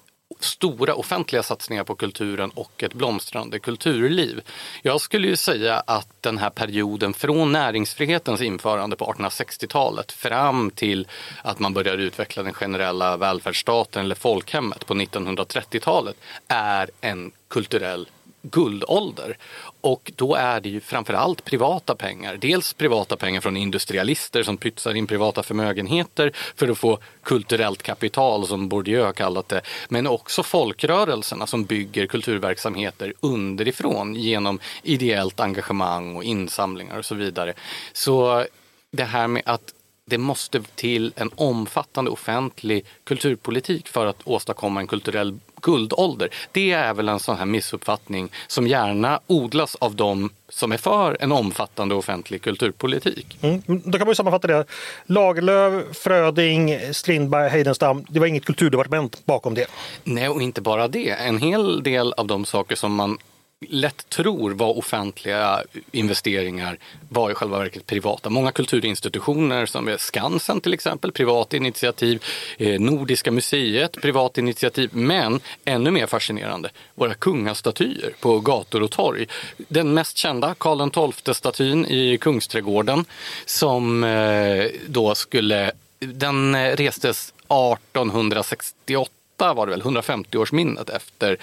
stora 0.41 0.95
offentliga 0.95 1.43
satsningar 1.43 1.85
på 1.85 1.95
kulturen 1.95 2.51
och 2.51 2.83
ett 2.83 2.95
blomstrande 2.95 3.59
kulturliv. 3.59 4.41
Jag 4.83 5.01
skulle 5.01 5.29
ju 5.29 5.37
säga 5.37 5.83
att 5.87 6.09
den 6.21 6.39
här 6.39 6.51
perioden 6.51 7.15
från 7.15 7.53
näringsfrihetens 7.53 8.41
införande 8.41 8.97
på 8.97 9.13
1860-talet 9.13 10.13
fram 10.13 10.71
till 10.71 11.07
att 11.43 11.59
man 11.59 11.75
börjar 11.75 11.99
utveckla 11.99 12.43
den 12.43 12.55
generella 12.55 13.17
välfärdsstaten 13.17 14.05
eller 14.05 14.15
folkhemmet 14.15 14.87
på 14.87 14.95
1930-talet 14.95 16.17
är 16.49 16.91
en 17.01 17.33
kulturell 17.49 18.09
guldålder. 18.43 19.37
Och 19.81 20.13
då 20.17 20.35
är 20.35 20.61
det 20.61 20.69
ju 20.69 20.81
framförallt 20.81 21.45
privata 21.45 21.95
pengar. 21.95 22.37
Dels 22.37 22.73
privata 22.73 23.17
pengar 23.17 23.41
från 23.41 23.57
industrialister 23.57 24.43
som 24.43 24.57
pytsar 24.57 24.95
in 24.95 25.07
privata 25.07 25.43
förmögenheter 25.43 26.33
för 26.57 26.69
att 26.69 26.79
få 26.79 26.99
kulturellt 27.23 27.83
kapital 27.83 28.47
som 28.47 28.69
Bourdieu 28.69 29.03
har 29.03 29.13
kallat 29.13 29.49
det. 29.49 29.61
Men 29.89 30.07
också 30.07 30.43
folkrörelserna 30.43 31.47
som 31.47 31.65
bygger 31.65 32.07
kulturverksamheter 32.07 33.13
underifrån 33.21 34.15
genom 34.15 34.59
ideellt 34.83 35.41
engagemang 35.41 36.17
och 36.17 36.25
insamlingar 36.25 36.99
och 36.99 37.05
så 37.05 37.15
vidare. 37.15 37.55
Så 37.93 38.45
det 38.91 39.05
här 39.05 39.29
med 39.29 39.43
att 39.47 39.75
det 40.05 40.19
måste 40.19 40.63
till 40.63 41.13
en 41.17 41.31
omfattande 41.35 42.11
offentlig 42.11 42.85
kulturpolitik 43.05 43.89
för 43.89 44.07
att 44.07 44.21
åstadkomma 44.25 44.81
en 44.81 44.87
kulturell 44.87 45.39
guldålder. 45.63 46.29
Det 46.53 46.73
är 46.73 46.95
väl 46.95 47.09
en 47.09 47.21
sån 47.21 47.37
här 47.37 47.47
missuppfattning 47.47 48.31
som 48.47 48.67
gärna 48.67 49.21
odlas 49.27 49.75
av 49.75 49.95
de 49.95 50.31
som 50.49 50.73
är 50.73 50.77
för 50.77 51.17
en 51.21 51.33
omfattande 51.33 51.95
offentlig 51.95 52.43
kulturpolitik. 52.43 53.39
Mm. 53.43 53.63
Då 53.67 53.99
kan 53.99 54.07
man 54.07 54.17
sammanfatta 54.17 54.49
det. 54.49 54.65
Lagerlöf, 55.07 55.97
Fröding, 55.97 56.79
Strindberg, 56.93 57.51
Heidenstam. 57.51 58.05
Det 58.09 58.21
var 58.21 58.27
inget 58.27 58.45
kulturdepartement 58.45 59.27
bakom 59.27 59.55
det. 59.55 59.67
Nej, 60.05 60.29
och 60.29 60.43
inte 60.43 60.61
bara 60.61 60.89
det. 60.89 61.11
En 61.11 61.39
hel 61.39 61.83
del 61.83 62.13
av 62.13 62.27
de 62.27 62.45
saker 62.45 62.77
som 62.77 62.95
man 62.95 63.19
lätt 63.67 64.09
tror 64.09 64.51
var 64.51 64.79
offentliga 64.79 65.63
investeringar 65.93 66.79
var 67.09 67.31
i 67.31 67.35
själva 67.35 67.59
verket 67.59 67.87
privata. 67.87 68.31
Många 68.31 68.53
kulturinstitutioner 68.53 69.67
som 69.67 69.89
är 69.89 69.97
Skansen 69.97 70.61
till 70.61 70.75
exempel, 70.75 71.13
privat 71.13 71.55
initiativ, 71.55 72.25
eh, 72.59 72.81
Nordiska 72.81 73.31
museet, 73.31 73.93
privat 74.03 74.39
initiativ, 74.39 74.91
men 74.93 75.41
ännu 75.65 75.91
mer 75.91 76.07
fascinerande, 76.07 76.71
våra 76.95 77.15
kungastatyer 77.15 78.13
på 78.21 78.41
gator 78.41 78.83
och 78.83 78.91
torg. 78.91 79.27
Den 79.57 79.95
mest 79.95 80.17
kända, 80.17 80.55
Karl 80.59 81.13
XII-statyn 81.13 81.87
i 81.87 82.19
Kungsträdgården, 82.19 83.05
som 83.45 84.05
eh, 84.05 84.65
då 84.87 85.15
skulle, 85.15 85.73
den 85.99 86.55
eh, 86.55 86.77
restes 86.77 87.33
1868 87.49 89.18
var 89.39 89.67
det 89.67 89.71
väl, 89.71 89.83
150-årsminnet 89.83 90.91
efter, 90.91 91.37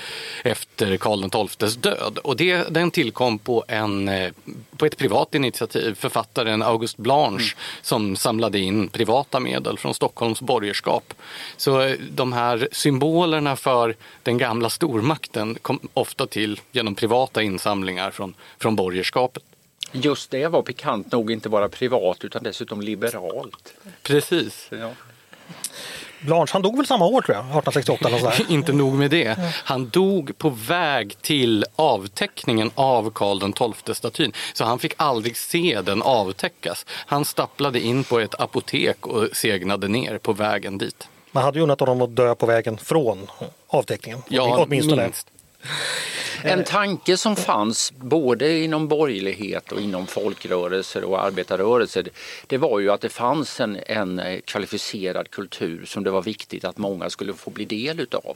efter 0.43 0.97
Karl 0.97 1.47
XIIs 1.47 1.75
död. 1.75 2.17
Och 2.23 2.35
det, 2.35 2.73
den 2.73 2.91
tillkom 2.91 3.39
på, 3.39 3.65
en, 3.67 4.07
eh, 4.07 4.31
på 4.77 4.85
ett 4.85 4.97
privat 4.97 5.35
initiativ. 5.35 5.95
Författaren 5.95 6.61
August 6.61 6.97
Blanche 6.97 7.53
mm. 7.53 7.81
som 7.81 8.15
samlade 8.15 8.59
in 8.59 8.87
privata 8.87 9.39
medel 9.39 9.77
från 9.77 9.93
Stockholms 9.93 10.41
borgerskap. 10.41 11.13
Så 11.57 11.81
eh, 11.81 11.95
de 12.11 12.33
här 12.33 12.67
symbolerna 12.71 13.55
för 13.55 13.95
den 14.23 14.37
gamla 14.37 14.69
stormakten 14.69 15.55
kom 15.61 15.79
ofta 15.93 16.27
till 16.27 16.61
genom 16.71 16.95
privata 16.95 17.43
insamlingar 17.43 18.11
från, 18.11 18.33
från 18.57 18.75
borgerskapet. 18.75 19.43
Just 19.91 20.31
det 20.31 20.47
var 20.47 20.61
pikant 20.61 21.11
nog 21.11 21.31
inte 21.31 21.49
bara 21.49 21.69
privat 21.69 22.23
utan 22.23 22.43
dessutom 22.43 22.81
liberalt. 22.81 23.73
Precis. 24.03 24.67
Ja. 24.69 24.91
Blanche, 26.25 26.53
han 26.53 26.61
dog 26.61 26.77
väl 26.77 26.87
samma 26.87 27.05
år 27.05 27.21
tror 27.21 27.35
jag, 27.35 27.41
1868 27.41 28.07
eller 28.07 28.19
sådär. 28.19 28.45
Inte 28.49 28.73
nog 28.73 28.93
med 28.93 29.11
det. 29.11 29.35
Han 29.63 29.89
dog 29.89 30.37
på 30.37 30.49
väg 30.49 31.21
till 31.21 31.65
avtäckningen 31.75 32.71
av 32.75 33.09
Karl 33.09 33.53
XII-statyn. 33.53 34.31
Så 34.53 34.65
han 34.65 34.79
fick 34.79 34.93
aldrig 34.97 35.37
se 35.37 35.81
den 35.81 36.01
avtäckas. 36.01 36.85
Han 36.89 37.25
stapplade 37.25 37.79
in 37.79 38.03
på 38.03 38.19
ett 38.19 38.39
apotek 38.39 39.07
och 39.07 39.27
segnade 39.33 39.87
ner 39.87 40.17
på 40.17 40.33
vägen 40.33 40.77
dit. 40.77 41.07
Man 41.31 41.43
hade 41.43 41.59
ju 41.59 41.63
unnat 41.63 41.79
honom 41.79 42.01
att 42.01 42.15
dö 42.15 42.35
på 42.35 42.45
vägen 42.45 42.77
från 42.77 43.27
avtäckningen. 43.67 44.21
Ja, 44.27 44.65
åtminstone. 44.65 45.03
minst. 45.03 45.27
Eh, 46.45 46.53
en 46.53 46.63
tanke 46.63 47.17
som 47.17 47.35
fanns 47.35 47.93
både 47.97 48.59
inom 48.59 48.87
borgerlighet 48.87 49.71
och 49.71 49.81
inom 49.81 50.07
folkrörelser 50.07 51.03
och 51.03 51.23
arbetarrörelser 51.23 52.07
det 52.47 52.57
var 52.57 52.79
ju 52.79 52.91
att 52.91 53.01
det 53.01 53.09
fanns 53.09 53.59
en, 53.59 53.79
en 53.87 54.41
kvalificerad 54.45 55.31
kultur 55.31 55.85
som 55.85 56.03
det 56.03 56.11
var 56.11 56.21
viktigt 56.21 56.65
att 56.65 56.77
många 56.77 57.09
skulle 57.09 57.33
få 57.33 57.49
bli 57.49 57.65
del 57.65 57.99
utav. 57.99 58.35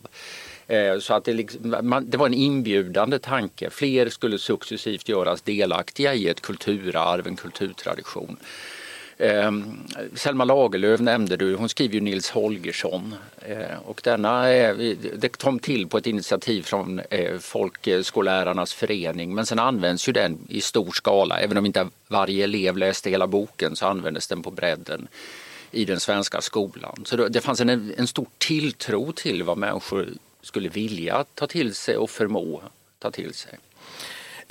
Eh, 0.67 0.99
så 0.99 1.13
att 1.13 1.25
det, 1.25 1.33
liksom, 1.33 2.03
det, 2.07 2.17
var 2.17 2.25
en 2.25 2.33
inbjudande 2.33 3.19
tanke. 3.19 3.69
Fler 3.69 4.09
skulle 4.09 4.37
successivt 4.37 5.09
göras 5.09 5.41
delaktiga 5.41 6.13
i 6.13 6.27
ett 6.27 6.41
kulturarv, 6.41 7.27
en 7.27 7.35
kulturtradition. 7.35 8.37
Eh, 9.19 9.51
Selma 10.13 10.43
Lagerlöf 10.43 10.99
nämnde 10.99 11.37
du, 11.37 11.55
hon 11.55 11.69
skriver 11.69 11.93
ju 11.93 12.01
Nils 12.01 12.29
Holgersson 12.29 13.15
eh, 13.41 13.77
och 13.85 14.01
denna 14.03 14.51
eh, 14.51 14.75
det 15.17 15.29
kom 15.41 15.59
till 15.59 15.87
på 15.87 15.97
ett 15.97 16.07
initiativ 16.07 16.61
från 16.61 16.99
eh, 16.99 17.37
Folkskollärarnas 17.39 18.73
förening 18.73 19.35
men 19.35 19.45
sen 19.45 19.59
används 19.59 20.09
ju 20.09 20.13
den 20.13 20.37
i 20.49 20.61
stor 20.61 20.91
skala. 20.91 21.39
Även 21.39 21.57
om 21.57 21.65
inte 21.65 21.87
varje 22.07 22.43
elev 22.43 22.77
läste 22.77 23.09
hela 23.09 23.27
boken 23.27 23.75
så 23.75 23.85
användes 23.85 24.27
den 24.27 24.43
på 24.43 24.51
bredden 24.51 25.07
i 25.71 25.85
den 25.85 25.99
svenska 25.99 26.41
skolan. 26.41 27.03
Så 27.05 27.27
det 27.27 27.41
fanns 27.41 27.61
en, 27.61 27.93
en 27.97 28.07
stor 28.07 28.27
tilltro 28.37 29.11
till 29.11 29.43
vad 29.43 29.57
människor 29.57 30.07
skulle 30.41 30.69
vilja 30.69 31.25
ta 31.33 31.47
till 31.47 31.75
sig 31.75 31.97
och 31.97 32.09
förmå 32.09 32.61
ta 32.99 33.11
till 33.11 33.33
sig. 33.33 33.59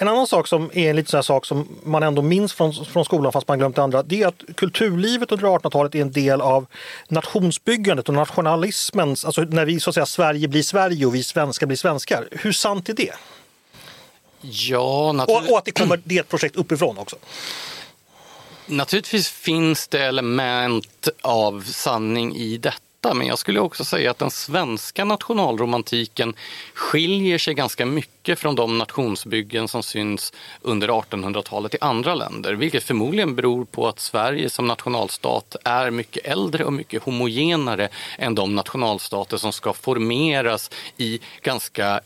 En 0.00 0.08
annan 0.08 0.26
sak 0.26 0.46
som 0.46 0.70
är 0.74 0.90
en 0.90 0.96
liten 0.96 1.10
sån 1.10 1.22
sak 1.22 1.46
som 1.46 1.68
man 1.84 2.02
ändå 2.02 2.22
minns 2.22 2.52
från, 2.52 2.84
från 2.84 3.04
skolan 3.04 3.32
fast 3.32 3.48
man 3.48 3.58
glömt 3.58 3.76
det 3.76 3.82
andra, 3.82 4.02
det 4.02 4.22
är 4.22 4.26
att 4.26 4.42
kulturlivet 4.56 5.32
under 5.32 5.46
1800-talet 5.46 5.94
är 5.94 6.00
en 6.00 6.12
del 6.12 6.40
av 6.40 6.66
nationsbyggandet 7.08 8.08
och 8.08 8.14
nationalismens, 8.14 9.24
alltså 9.24 9.42
när 9.42 9.64
vi 9.64 9.80
så 9.80 9.90
att 9.90 9.94
säga 9.94 10.06
Sverige 10.06 10.48
blir 10.48 10.62
Sverige 10.62 11.06
och 11.06 11.14
vi 11.14 11.22
svenskar 11.22 11.66
blir 11.66 11.76
svenskar. 11.76 12.28
Hur 12.30 12.52
sant 12.52 12.88
är 12.88 12.94
det? 12.94 13.12
Ja, 14.40 15.24
och, 15.28 15.50
och 15.50 15.58
att 15.58 15.64
det 15.64 15.70
kommer 15.70 16.00
det 16.04 16.16
är 16.16 16.20
ett 16.20 16.28
projekt 16.28 16.56
uppifrån 16.56 16.98
också. 16.98 17.16
Naturligtvis 18.66 19.28
finns 19.28 19.88
det 19.88 20.04
element 20.04 21.08
av 21.22 21.62
sanning 21.62 22.36
i 22.36 22.56
detta 22.56 22.87
detta, 23.00 23.14
men 23.14 23.26
jag 23.26 23.38
skulle 23.38 23.60
också 23.60 23.84
säga 23.84 24.10
att 24.10 24.18
den 24.18 24.30
svenska 24.30 25.04
nationalromantiken 25.04 26.34
skiljer 26.74 27.38
sig 27.38 27.54
ganska 27.54 27.86
mycket 27.86 28.38
från 28.38 28.54
de 28.54 28.78
nationsbyggen 28.78 29.68
som 29.68 29.82
syns 29.82 30.32
under 30.62 30.88
1800-talet 30.88 31.74
i 31.74 31.78
andra 31.80 32.14
länder, 32.14 32.54
vilket 32.54 32.82
förmodligen 32.84 33.34
beror 33.34 33.64
på 33.64 33.88
att 33.88 34.00
Sverige 34.00 34.50
som 34.50 34.66
nationalstat 34.66 35.56
är 35.64 35.90
mycket 35.90 36.26
äldre 36.26 36.64
och 36.64 36.72
mycket 36.72 37.02
homogenare 37.02 37.88
än 38.18 38.34
de 38.34 38.54
nationalstater 38.54 39.36
som 39.36 39.52
ska 39.52 39.72
formeras 39.72 40.70
i 40.96 41.20
ganska 41.42 42.00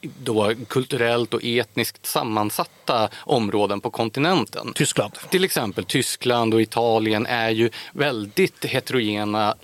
då 0.00 0.52
kulturellt 0.68 1.34
och 1.34 1.44
etniskt 1.44 2.06
sammansatta 2.06 3.08
områden 3.16 3.80
på 3.80 3.90
kontinenten. 3.90 4.72
Tyskland. 4.74 5.12
Till 5.30 5.44
exempel 5.44 5.84
Tyskland 5.84 6.54
och 6.54 6.60
Italien 6.60 7.26
är 7.26 7.50
ju 7.50 7.70
väldigt 7.92 8.64
heterogena 8.64 9.54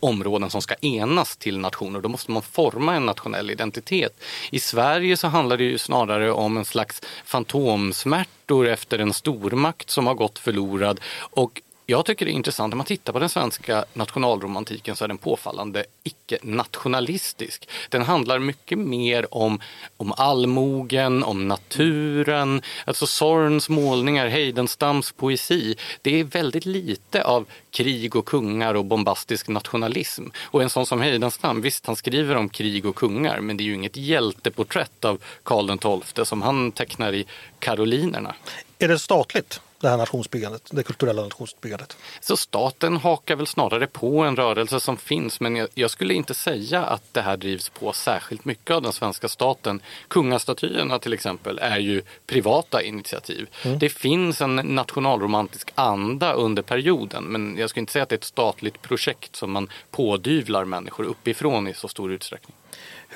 områden 0.00 0.50
som 0.50 0.62
ska 0.62 0.74
enas 0.74 1.36
till 1.36 1.58
nationer. 1.58 2.00
Då 2.00 2.08
måste 2.08 2.30
man 2.30 2.42
forma 2.42 2.94
en 2.94 3.06
nationell 3.06 3.50
identitet. 3.50 4.20
I 4.50 4.60
Sverige 4.60 5.16
så 5.16 5.28
handlar 5.28 5.56
det 5.56 5.64
ju 5.64 5.78
snarare 5.78 6.32
om 6.32 6.56
en 6.56 6.64
slags 6.64 7.02
fantomsmärtor 7.24 8.68
efter 8.68 8.98
en 8.98 9.12
stormakt 9.12 9.90
som 9.90 10.06
har 10.06 10.14
gått 10.14 10.38
förlorad 10.38 11.00
och 11.18 11.62
jag 11.90 12.06
tycker 12.06 12.26
det 12.26 12.32
är 12.32 12.34
intressant, 12.34 12.72
när 12.72 12.76
man 12.76 12.86
tittar 12.86 13.12
på 13.12 13.18
den 13.18 13.28
svenska 13.28 13.84
nationalromantiken 13.92 14.96
så 14.96 15.04
är 15.04 15.08
den 15.08 15.18
påfallande 15.18 15.84
icke-nationalistisk. 16.04 17.68
Den 17.88 18.02
handlar 18.02 18.38
mycket 18.38 18.78
mer 18.78 19.34
om, 19.34 19.60
om 19.96 20.12
allmogen, 20.16 21.24
om 21.24 21.48
naturen, 21.48 22.62
alltså 22.84 23.06
Sorns 23.06 23.68
målningar, 23.68 24.28
Heidenstams 24.28 25.12
poesi. 25.12 25.76
Det 26.02 26.20
är 26.20 26.24
väldigt 26.24 26.66
lite 26.66 27.24
av 27.24 27.46
krig 27.70 28.16
och 28.16 28.26
kungar 28.26 28.74
och 28.74 28.84
bombastisk 28.84 29.48
nationalism. 29.48 30.24
Och 30.44 30.62
en 30.62 30.70
sån 30.70 30.86
som 30.86 31.00
Heidenstam, 31.00 31.60
visst 31.60 31.86
han 31.86 31.96
skriver 31.96 32.34
om 32.36 32.48
krig 32.48 32.86
och 32.86 32.96
kungar 32.96 33.40
men 33.40 33.56
det 33.56 33.62
är 33.62 33.66
ju 33.66 33.74
inget 33.74 33.96
hjälteporträtt 33.96 35.04
av 35.04 35.22
Karl 35.42 36.02
XII 36.02 36.24
som 36.24 36.42
han 36.42 36.72
tecknar 36.72 37.12
i 37.12 37.26
Karolinerna. 37.58 38.34
Är 38.78 38.88
det 38.88 38.98
statligt? 38.98 39.60
Det 39.80 39.88
här 39.88 39.96
nationsbyggandet, 39.96 40.68
det 40.70 40.82
kulturella 40.82 41.22
nationsbyggandet. 41.22 41.96
Så 42.20 42.36
staten 42.36 42.96
hakar 42.96 43.36
väl 43.36 43.46
snarare 43.46 43.86
på 43.86 44.20
en 44.20 44.36
rörelse 44.36 44.80
som 44.80 44.96
finns 44.96 45.40
men 45.40 45.56
jag, 45.56 45.68
jag, 45.74 45.90
skulle 45.90 46.14
inte 46.14 46.34
säga 46.34 46.84
att 46.84 47.14
det 47.14 47.20
här 47.20 47.36
drivs 47.36 47.68
på 47.68 47.92
särskilt 47.92 48.44
mycket 48.44 48.70
av 48.70 48.82
den 48.82 48.92
svenska 48.92 49.28
staten. 49.28 49.82
Kungastatyerna 50.08 50.98
till 50.98 51.12
exempel 51.12 51.58
är 51.58 51.78
ju 51.78 52.02
privata 52.26 52.82
initiativ. 52.82 53.48
Mm. 53.64 53.78
Det 53.78 53.88
finns 53.88 54.40
en 54.40 54.56
nationalromantisk 54.56 55.72
anda 55.74 56.32
under 56.32 56.62
perioden 56.62 57.24
men 57.24 57.56
jag 57.58 57.70
skulle 57.70 57.80
inte 57.80 57.92
säga 57.92 58.02
att 58.02 58.08
det 58.08 58.14
är 58.14 58.18
ett 58.18 58.24
statligt 58.24 58.82
projekt 58.82 59.36
som 59.36 59.52
man 59.52 59.70
pådyvlar 59.90 60.64
människor 60.64 61.04
uppifrån 61.04 61.68
i 61.68 61.74
så 61.74 61.88
stor 61.88 62.12
utsträckning. 62.12 62.57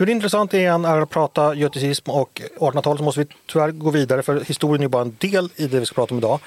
Hur 0.03 0.11
intressant 0.11 0.51
det 0.51 0.65
än 0.65 0.85
är 0.85 1.01
att 1.01 1.11
prata 1.11 1.55
göticism 1.55 2.11
och 2.11 2.43
1800-talet 2.59 2.99
så 2.99 3.05
måste 3.05 3.21
vi 3.21 3.27
tyvärr 3.47 3.71
gå 3.71 3.91
vidare 3.91 4.23
för 4.23 4.41
historien 4.41 4.83
är 4.83 4.89
bara 4.89 5.03
en 5.03 5.17
del 5.19 5.49
i 5.57 5.67
det 5.67 5.81
vi 5.81 5.87
ska 5.87 5.95
prata 5.95 6.15
om 6.15 6.19
idag. 6.19 6.41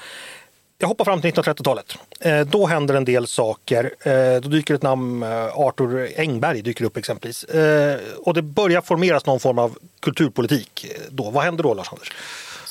Jag 0.78 0.88
hoppar 0.88 1.04
fram 1.04 1.20
till 1.20 1.30
1930-talet. 1.30 1.96
Eh, 2.20 2.40
då 2.40 2.66
händer 2.66 2.94
en 2.94 3.04
del 3.04 3.26
saker. 3.26 3.94
Eh, 4.00 4.40
då 4.40 4.48
dyker 4.48 4.74
ett 4.74 4.82
namn, 4.82 5.22
eh, 5.22 5.58
Arthur 5.58 6.12
Engberg 6.16 6.62
dyker 6.62 6.84
upp 6.84 6.96
exempelvis. 6.96 7.44
Och 8.16 8.34
det 8.34 8.42
börjar 8.42 8.80
formeras 8.80 9.26
någon 9.26 9.40
form 9.40 9.58
av 9.58 9.78
kulturpolitik. 10.00 10.86
Då. 11.08 11.30
Vad 11.30 11.44
händer 11.44 11.62
då 11.62 11.74
Lars-Anders? 11.74 12.12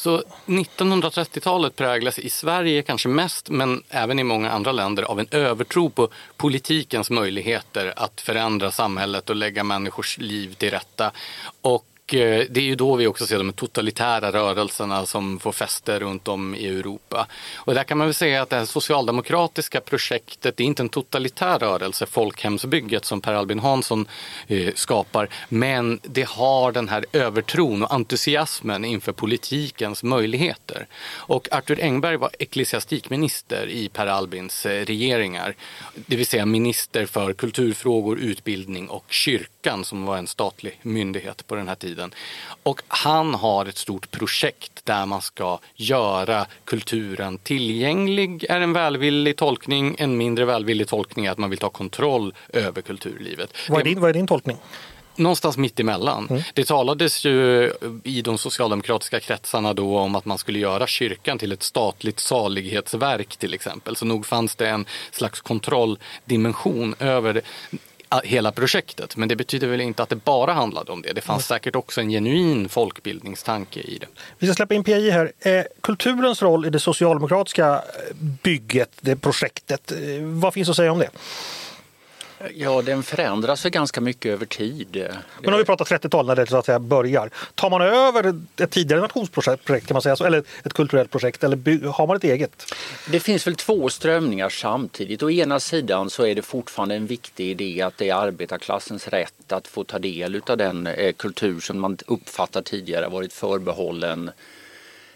Så 0.06 0.24
1930-talet 0.46 1.76
präglas 1.76 2.20
i 2.20 2.30
Sverige 2.30 2.82
kanske 2.82 3.10
mest, 3.10 3.50
men 3.50 3.84
även 3.90 4.20
i 4.20 4.24
många 4.24 4.52
andra 4.52 4.72
länder, 4.72 5.04
av 5.04 5.20
en 5.20 5.28
övertro 5.32 5.90
på 5.90 6.10
politikens 6.38 7.10
möjligheter 7.10 7.94
att 7.96 8.22
förändra 8.22 8.72
samhället 8.72 9.30
och 9.30 9.36
lägga 9.36 9.64
människors 9.64 10.18
liv 10.18 10.54
till 10.54 10.72
rätta. 10.72 11.12
Och 11.62 11.86
Eh, 12.08 12.46
det 12.50 12.60
är 12.60 12.64
ju 12.64 12.76
då 12.76 12.96
vi 12.96 13.08
också 13.08 13.28
ser 13.28 13.38
de 13.38 13.54
totalitära 13.54 14.32
rörelserna 14.32 15.06
som 15.06 15.40
får 15.40 15.52
fäste 15.52 16.00
runt 16.00 16.28
om 16.28 16.56
i 16.56 16.68
Europa. 16.68 17.28
Och 17.56 17.74
där 17.74 17.84
kan 17.84 17.98
man 17.98 18.08
väl 18.08 18.14
säga 18.14 18.42
att 18.42 18.50
det 18.50 18.56
här 18.56 18.66
socialdemokratiska 18.66 19.82
projektet, 19.82 20.58
det 20.58 20.64
är 20.64 20.66
inte 20.66 20.84
en 20.84 20.90
totalitär 20.90 21.60
rörelse, 21.60 22.06
folkhemsbygget 22.06 23.06
som 23.06 23.22
Per 23.22 23.34
Albin 23.34 23.60
Hansson 23.60 24.08
eh, 24.48 24.74
skapar, 24.74 25.30
men 25.50 26.00
det 26.04 26.28
har 26.28 26.72
den 26.72 26.90
här 26.90 27.06
övertron 27.14 27.84
och 27.84 27.94
entusiasmen 27.94 28.86
inför 28.86 29.12
politikens 29.12 30.04
möjligheter. 30.04 30.88
Och 31.08 31.48
Arthur 31.52 31.80
Engberg 31.82 32.18
var 32.18 32.30
ecklesiastikminister 32.40 33.70
i 33.70 33.90
Per 33.90 34.08
Albins 34.08 34.66
eh, 34.66 34.86
regeringar, 34.86 35.56
det 35.96 36.16
vill 36.16 36.28
säga 36.28 36.46
minister 36.46 37.06
för 37.06 37.34
kulturfrågor, 37.34 38.20
utbildning 38.20 38.90
och 38.90 39.06
kyrkan 39.10 39.86
som 39.86 40.06
var 40.06 40.18
en 40.18 40.28
statlig 40.28 40.80
myndighet 40.82 41.48
på 41.48 41.56
den 41.56 41.68
här 41.68 41.76
tiden 41.76 41.95
tiden. 41.96 42.14
Och 42.64 42.82
han 42.88 43.34
har 43.34 43.66
ett 43.66 43.78
stort 43.78 44.12
projekt 44.12 44.86
där 44.86 45.06
man 45.06 45.22
ska 45.22 45.60
göra 45.76 46.46
kulturen 46.66 47.38
tillgänglig, 47.38 48.46
är 48.50 48.62
en 48.62 48.74
välvillig 48.74 49.38
tolkning. 49.38 49.96
En 50.00 50.18
mindre 50.18 50.46
välvillig 50.46 50.88
tolkning 50.88 51.26
är 51.26 51.32
att 51.32 51.38
man 51.38 51.50
vill 51.50 51.60
ta 51.60 51.70
kontroll 51.70 52.34
över 52.50 52.82
kulturlivet. 52.82 53.54
Vad 53.70 53.80
är 53.80 53.84
din, 53.84 54.02
vad 54.02 54.10
är 54.10 54.14
din 54.14 54.28
tolkning? 54.28 54.58
Någonstans 55.18 55.58
mitt 55.58 55.80
emellan. 55.80 56.28
Mm. 56.30 56.42
Det 56.54 56.68
talades 56.68 57.26
ju 57.26 57.72
i 58.04 58.22
de 58.22 58.38
socialdemokratiska 58.38 59.20
kretsarna 59.20 59.74
då 59.74 59.98
om 59.98 60.16
att 60.16 60.26
man 60.26 60.38
skulle 60.38 60.60
göra 60.60 60.88
kyrkan 60.88 61.38
till 61.38 61.52
ett 61.52 61.64
statligt 61.64 62.20
salighetsverk 62.20 63.38
till 63.38 63.54
exempel. 63.54 63.96
Så 63.96 64.06
nog 64.06 64.26
fanns 64.26 64.56
det 64.56 64.70
en 64.70 64.86
slags 65.12 65.42
kontrolldimension 65.42 66.96
över 67.00 67.34
det 67.34 67.42
hela 68.24 68.52
projektet. 68.52 69.18
Men 69.18 69.30
det 69.30 69.36
betyder 69.36 69.68
väl 69.68 69.82
inte 69.82 70.04
att 70.04 70.10
det 70.10 70.16
bara 70.16 70.54
handlade 70.54 70.92
om 70.92 71.02
det. 71.02 71.14
Det 71.14 71.22
fanns 71.22 71.52
mm. 71.52 71.58
säkert 71.58 71.76
också 71.76 72.02
en 72.02 72.10
genuin 72.10 72.70
folkbildningstanke 72.70 73.80
i 73.80 73.98
det. 73.98 74.08
Vi 74.40 74.48
ska 74.48 74.54
släppa 74.54 74.74
in 74.74 74.84
PJ 74.84 75.10
här. 75.10 75.32
Eh, 75.40 75.64
kulturens 75.82 76.42
roll 76.42 76.66
i 76.66 76.70
det 76.70 76.80
socialdemokratiska 76.80 77.82
bygget, 78.44 78.92
det 79.02 79.16
projektet, 79.16 79.92
eh, 79.92 79.98
vad 80.22 80.54
finns 80.54 80.70
att 80.70 80.76
säga 80.76 80.92
om 80.92 81.00
det? 81.00 81.10
Ja, 82.54 82.82
den 82.82 83.04
förändras 83.04 83.64
ganska 83.64 84.02
mycket 84.02 84.32
över 84.32 84.46
tid. 84.46 85.08
Men 85.42 85.54
om 85.54 85.60
vi 85.60 85.66
pratar 85.66 85.86
30-tal 85.86 86.26
när 86.26 86.36
det 86.36 86.48
så 86.48 86.58
att 86.58 86.66
säga 86.66 86.80
börjar. 86.80 87.30
Tar 87.56 87.70
man 87.70 87.82
över 87.82 88.42
ett 88.58 88.72
tidigare 88.72 89.02
nationsprojekt 89.02 89.66
kan 89.66 89.96
man 89.96 90.02
säga, 90.02 90.16
eller 90.26 90.44
ett 90.64 90.74
kulturellt 90.74 91.12
projekt 91.12 91.44
eller 91.44 91.88
har 91.92 92.08
man 92.08 92.16
ett 92.16 92.24
eget? 92.24 92.74
Det 93.12 93.20
finns 93.20 93.48
väl 93.48 93.56
två 93.56 93.90
strömningar 93.90 94.50
samtidigt. 94.50 95.24
Å 95.24 95.32
ena 95.32 95.60
sidan 95.60 96.10
så 96.10 96.26
är 96.26 96.36
det 96.36 96.42
fortfarande 96.42 96.96
en 96.96 97.08
viktig 97.08 97.50
idé 97.50 97.82
att 97.82 97.98
det 97.98 98.10
är 98.10 98.16
arbetarklassens 98.16 99.08
rätt 99.08 99.52
att 99.52 99.68
få 99.68 99.84
ta 99.84 100.00
del 100.00 100.42
av 100.48 100.58
den 100.58 100.88
eh, 100.88 101.14
kultur 101.14 101.60
som 101.60 101.80
man 101.80 101.98
uppfattar 102.08 102.62
tidigare 102.62 103.08
varit 103.08 103.34
förbehållen 103.34 104.32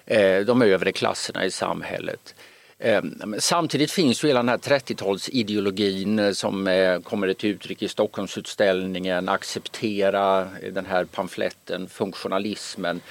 eh, 0.05 0.39
de 0.39 0.61
övre 0.61 0.91
klasserna 0.91 1.45
i 1.45 1.51
samhället. 1.51 2.35
Ehm, 2.81 3.35
samtidigt 3.39 3.91
finns 3.91 4.23
ju 4.23 4.27
hela 4.27 4.39
den 4.39 4.49
här 4.49 4.57
30-talsideologin 4.57 6.19
eh, 6.19 6.31
som 6.31 6.67
eh, 6.67 6.99
kommer 6.99 7.33
till 7.33 7.49
uttryck 7.49 7.81
i 7.81 7.87
Stockholmsutställningen, 7.87 9.29
acceptera 9.29 10.41
eh, 10.41 10.73
den 10.73 10.85
här 10.85 11.05
pamfletten, 11.05 11.89
funktionalismen 11.89 13.01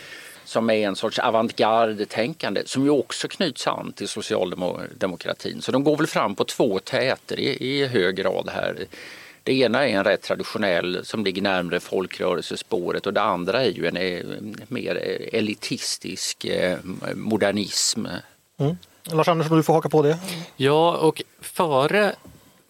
som 0.44 0.70
är 0.70 0.88
en 0.88 0.96
sorts 0.96 1.18
avantgarde-tänkande 1.18 2.62
som 2.66 2.84
ju 2.84 2.90
också 2.90 3.28
knyts 3.28 3.66
an 3.66 3.92
till 3.92 4.08
socialdemokratin. 4.08 5.62
Så 5.62 5.72
de 5.72 5.84
går 5.84 5.96
väl 5.96 6.06
fram 6.06 6.34
på 6.34 6.44
två 6.44 6.78
täter 6.78 7.40
i, 7.40 7.56
i 7.60 7.86
hög 7.86 8.16
grad 8.16 8.50
här. 8.54 8.86
Det 9.42 9.52
ena 9.52 9.88
är 9.88 9.92
en 9.98 10.04
rätt 10.04 10.22
traditionell 10.22 11.04
som 11.04 11.24
ligger 11.24 11.42
närmre 11.42 11.80
folkrörelsespåret 11.80 13.06
och 13.06 13.12
det 13.12 13.20
andra 13.20 13.62
är 13.62 13.70
ju 13.70 13.86
en, 13.86 13.96
en 13.96 14.56
mer 14.68 14.94
elitistisk 15.32 16.46
modernism. 17.14 18.06
Mm. 18.60 18.76
Lars 19.12 19.28
Andersson, 19.28 19.56
du 19.56 19.62
får 19.62 19.74
haka 19.74 19.88
på 19.88 20.02
det. 20.02 20.18
Ja, 20.56 20.96
och 20.96 21.22
före 21.40 22.14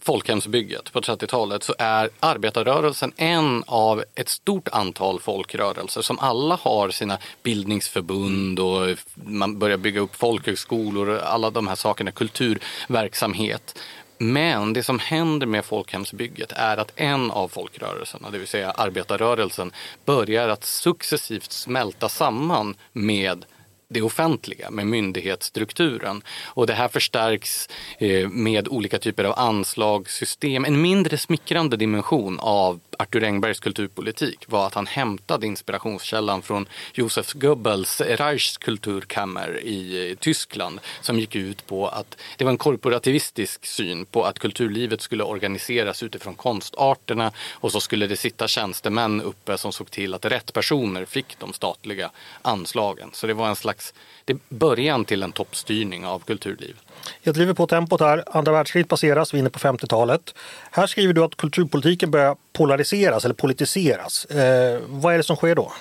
folkhemsbygget 0.01 0.93
på 0.93 1.01
30-talet 1.01 1.63
så 1.63 1.75
är 1.79 2.11
arbetarrörelsen 2.21 3.13
en 3.17 3.65
av 3.67 4.05
ett 4.15 4.29
stort 4.29 4.69
antal 4.69 5.21
folkrörelser 5.21 6.03
som 6.03 6.19
alla 6.19 6.59
har 6.63 6.91
sina 6.91 7.19
bildningsförbund 7.43 8.59
och 8.59 8.87
man 9.15 9.59
börjar 9.59 9.77
bygga 9.77 10.01
upp 10.01 10.17
folkhögskolor 10.17 11.09
och 11.09 11.33
alla 11.35 11.51
de 11.51 11.69
här 11.69 11.75
sakerna, 11.75 12.11
kulturverksamhet. 12.11 13.79
Men 14.19 14.73
det 14.73 14.83
som 14.83 14.99
händer 14.99 15.47
med 15.47 15.65
folkhemsbygget 15.65 16.53
är 16.53 16.77
att 16.77 16.93
en 16.97 17.31
av 17.31 17.49
folkrörelserna, 17.49 18.31
det 18.31 18.39
vill 18.39 18.49
säga 18.49 18.71
arbetarrörelsen, 18.71 19.73
börjar 20.05 20.49
att 20.49 20.65
successivt 20.65 21.53
smälta 21.53 22.09
samman 22.09 22.75
med 22.93 23.45
det 23.89 24.03
offentliga 24.03 24.71
med 24.71 24.87
myndighetsstrukturen. 24.87 26.23
Och 26.45 26.67
det 26.67 26.75
här 26.75 26.89
förstärks 26.89 27.69
eh, 27.99 28.29
med 28.29 28.69
olika 28.69 28.99
typer 28.99 29.25
av 29.25 29.39
anslagssystem. 29.39 30.65
En 30.65 30.81
mindre 30.81 31.19
smickrande 31.19 31.77
dimension 31.77 32.39
av 32.41 32.81
Arthur 33.01 33.25
Engbergs 33.25 33.61
kulturpolitik 33.61 34.45
var 34.47 34.67
att 34.67 34.75
han 34.75 34.87
hämtade 34.87 35.47
inspirationskällan 35.47 36.43
från 36.43 36.69
Josef 36.95 37.33
Goebbels 37.33 38.01
Reichskulturkammer 38.01 39.61
i 39.65 40.11
eh, 40.11 40.17
Tyskland 40.17 40.81
som 41.01 41.19
gick 41.19 41.37
ut 41.37 41.67
på 41.67 41.89
att 41.89 42.17
det 42.37 42.45
var 42.45 42.51
en 42.51 42.59
korporativistisk 42.59 43.67
syn 43.67 44.07
på 44.07 44.25
att 44.25 44.39
kulturlivet 44.39 45.01
skulle 45.01 45.25
organiseras 45.25 46.03
utifrån 46.03 46.35
konstarterna 46.35 47.33
och 47.53 47.73
så 47.73 47.81
skulle 47.81 48.07
det 48.07 48.17
sitta 48.17 48.49
tjänstemän 48.49 49.23
uppe 49.23 49.59
som 49.59 49.73
såg 49.73 49.91
till 49.91 50.15
att 50.15 50.25
rätt 50.25 50.53
personer 50.53 51.05
fick 51.05 51.39
de 51.39 51.53
statliga 51.53 52.11
anslagen. 52.43 53.11
Så 53.13 53.27
det 53.27 53.35
var 53.35 53.49
en 53.49 53.57
slags 53.57 53.95
det 54.29 54.39
början 54.49 55.05
till 55.05 55.23
en 55.23 55.33
toppstyrning 55.33 56.07
av 56.07 56.19
kulturlivet. 56.19 56.77
Jag 57.23 57.35
driver 57.35 57.55
på 57.55 57.67
tempot 57.67 58.01
här. 58.01 58.25
Andra 58.27 58.53
världskriget 58.53 58.89
passeras, 58.89 59.35
vi 59.35 59.39
är 59.39 59.41
inne 59.41 59.51
på 59.51 59.59
50-talet. 59.59 60.35
Här 60.71 60.87
skriver 60.87 61.13
du 61.15 61.25
att 61.25 61.37
kulturpolitiken 61.37 62.11
börjar 62.11 62.37
polariseras 62.53 63.25
eller 63.25 63.35
politiseras. 63.35 64.25
Eh, 64.25 64.81
vad 64.89 65.15
är 65.15 65.19
det 65.19 65.25
som 65.25 65.37
sker 65.37 65.55
då? 65.55 65.73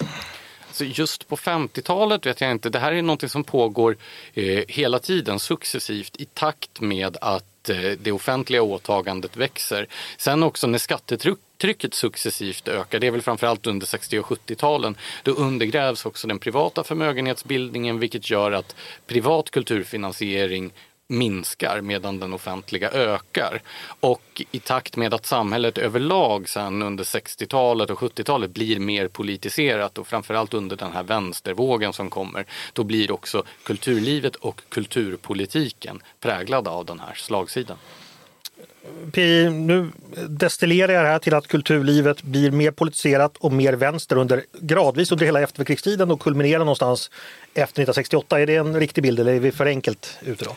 Så 0.72 0.84
just 0.84 1.28
på 1.28 1.36
50-talet 1.36 2.26
vet 2.26 2.42
jag 2.42 2.52
inte. 2.52 2.70
Det 2.70 2.80
här 2.80 2.92
är 2.92 3.02
något 3.02 3.32
som 3.32 3.44
pågår 3.44 3.98
eh, 4.34 4.64
hela 4.68 5.00
tiden 5.00 5.40
successivt 5.40 6.16
i 6.18 6.26
takt 6.26 6.82
med 6.82 7.18
att 7.22 7.70
eh, 7.70 7.78
det 8.02 8.12
offentliga 8.12 8.62
åtagandet 8.62 9.38
växer. 9.38 9.88
Sen 10.18 10.44
också 10.44 10.68
när 10.68 10.78
skattetrycket 11.58 11.93
successivt 11.93 12.67
ökar, 12.67 13.00
det 13.00 13.08
är 13.08 13.12
väl 13.12 13.22
framförallt 13.22 13.67
under 13.67 13.86
60 13.86 14.20
och 14.20 14.26
70-talen, 14.26 14.96
då 15.24 15.32
undergrävs 15.32 16.06
också 16.06 16.28
den 16.28 16.39
privata 16.39 16.84
förmögenhetsbildningen 16.84 18.00
vilket 18.00 18.30
gör 18.30 18.52
att 18.52 18.76
privat 19.08 19.52
kulturfinansiering 19.52 20.72
minskar 21.10 21.82
medan 21.82 22.20
den 22.20 22.34
offentliga 22.34 22.89
ökar. 22.91 23.62
Och 24.02 24.41
i 24.52 24.60
takt 24.60 24.96
med 24.96 25.13
att 25.13 25.26
samhället 25.26 25.78
överlag 25.78 26.50
sen 26.50 26.82
under 26.82 27.04
60-talet 27.04 27.89
och 27.89 28.00
70-talet 28.00 28.52
blir 28.52 28.80
mer 28.80 29.08
politiserat 29.08 29.98
och 29.98 30.08
framförallt 30.08 30.54
under 30.54 30.76
den 30.76 30.91
här 30.91 31.04
vänstervågen 31.04 31.93
som 31.93 32.10
kommer, 32.10 32.46
då 32.74 32.84
blir 32.84 33.12
också 33.12 33.43
kulturlivet 33.63 34.36
och 34.36 34.62
kulturpolitiken 34.70 36.02
präglade 36.20 36.70
av 36.70 36.86
den 36.86 37.00
här 37.00 37.13
slagsidan. 37.13 37.78
PI, 39.12 39.50
nu 39.50 39.91
destillerar 40.28 40.93
jag 40.93 41.04
det 41.04 41.10
här 41.10 41.19
till 41.19 41.34
att 41.34 41.47
kulturlivet 41.47 42.23
blir 42.23 42.52
mer 42.52 42.71
politiserat 42.71 43.38
och 43.38 43.52
mer 43.52 43.73
vänster 43.73 44.17
under, 44.17 44.43
gradvis 44.60 45.12
under 45.12 45.26
hela 45.26 45.41
efterkrigstiden 45.41 46.12
och 46.12 46.19
kulminerar 46.19 46.60
någonstans 46.60 47.12
efter 47.54 47.62
1968. 47.62 48.41
Är 48.41 48.45
det 48.45 48.56
en 48.56 48.80
riktig 48.80 49.04
bild 49.04 49.19
eller 49.19 49.34
är 49.34 49.39
vi 49.39 49.52
för 49.52 49.65
enkelt 49.65 50.17
ute 50.21 50.45
då? 50.45 50.56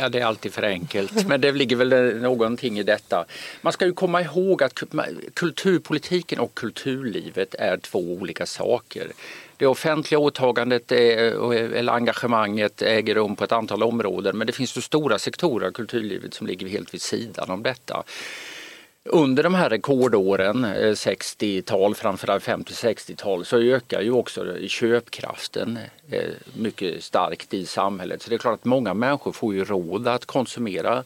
Ja, 0.00 0.08
det 0.08 0.20
är 0.20 0.24
alltid 0.24 0.52
för 0.52 0.62
enkelt, 0.62 1.26
men 1.26 1.40
det 1.40 1.52
ligger 1.52 1.76
väl 1.76 2.20
någonting 2.20 2.78
i 2.78 2.82
detta. 2.82 3.24
Man 3.62 3.72
ska 3.72 3.86
ju 3.86 3.92
komma 3.92 4.22
ihåg 4.22 4.62
att 4.62 4.82
kulturpolitiken 5.34 6.38
och 6.38 6.54
kulturlivet 6.54 7.54
är 7.54 7.76
två 7.76 7.98
olika 7.98 8.46
saker. 8.46 9.06
Det 9.58 9.66
offentliga 9.66 10.18
åtagandet 10.18 10.92
eh, 10.92 10.98
eh, 10.98 11.78
eller 11.78 11.92
engagemanget 11.92 12.82
äger 12.82 13.14
rum 13.14 13.36
på 13.36 13.44
ett 13.44 13.52
antal 13.52 13.82
områden 13.82 14.38
men 14.38 14.46
det 14.46 14.52
finns 14.52 14.70
så 14.70 14.80
stora 14.80 15.18
sektorer 15.18 15.66
av 15.66 15.72
kulturlivet 15.72 16.34
som 16.34 16.46
ligger 16.46 16.68
helt 16.68 16.94
vid 16.94 17.02
sidan 17.02 17.50
om 17.50 17.62
detta. 17.62 18.02
Under 19.04 19.42
de 19.42 19.54
här 19.54 19.70
rekordåren, 19.70 20.64
eh, 20.64 20.92
60-tal, 20.92 21.94
framförallt 21.94 22.44
50-60-tal, 22.44 23.44
så 23.44 23.58
ökar 23.58 24.00
ju 24.00 24.10
också 24.10 24.56
köpkraften 24.68 25.78
mycket 26.54 27.04
starkt 27.04 27.54
i 27.54 27.66
samhället. 27.66 28.22
Så 28.22 28.30
det 28.30 28.36
är 28.36 28.38
klart 28.38 28.54
att 28.54 28.64
många 28.64 28.94
människor 28.94 29.32
får 29.32 29.54
ju 29.54 29.64
råd 29.64 30.08
att 30.08 30.24
konsumera 30.24 31.04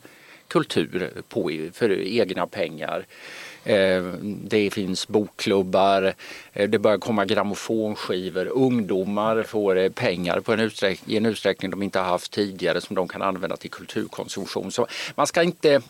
kultur 0.49 1.11
på, 1.29 1.69
för 1.73 2.03
egna 2.03 2.47
pengar. 2.47 3.07
Eh, 3.65 4.03
det 4.23 4.71
finns 4.71 5.09
bokklubbar, 5.09 6.15
eh, 6.53 6.69
det 6.69 6.79
börjar 6.79 6.99
komma 6.99 7.25
grammofonskivor, 7.25 8.47
ungdomar 8.47 9.43
får 9.43 9.79
eh, 9.79 9.89
pengar 9.89 10.41
på 10.41 10.53
en 10.53 10.71
i 11.07 11.17
en 11.17 11.27
utsträckning 11.27 11.71
de 11.71 11.83
inte 11.83 11.99
har 11.99 12.07
haft 12.07 12.33
tidigare 12.33 12.81
som 12.81 12.97
de 12.97 13.09
kan 13.09 13.23
använda 13.23 13.57
till 13.57 13.71
kulturkonsumtion. 13.71 14.73
Så 14.73 14.87
man 15.15 15.27
ska 15.27 15.43
inte... 15.43 15.81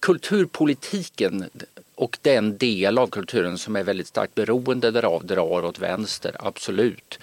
Kulturpolitiken 0.00 1.44
och 1.94 2.18
den 2.22 2.58
del 2.58 2.98
av 2.98 3.06
kulturen 3.06 3.58
som 3.58 3.76
är 3.76 3.82
väldigt 3.82 4.06
starkt 4.06 4.34
beroende 4.34 4.90
därav 4.90 5.26
drar 5.26 5.64
åt 5.64 5.78
vänster, 5.78 6.36
absolut. 6.38 7.18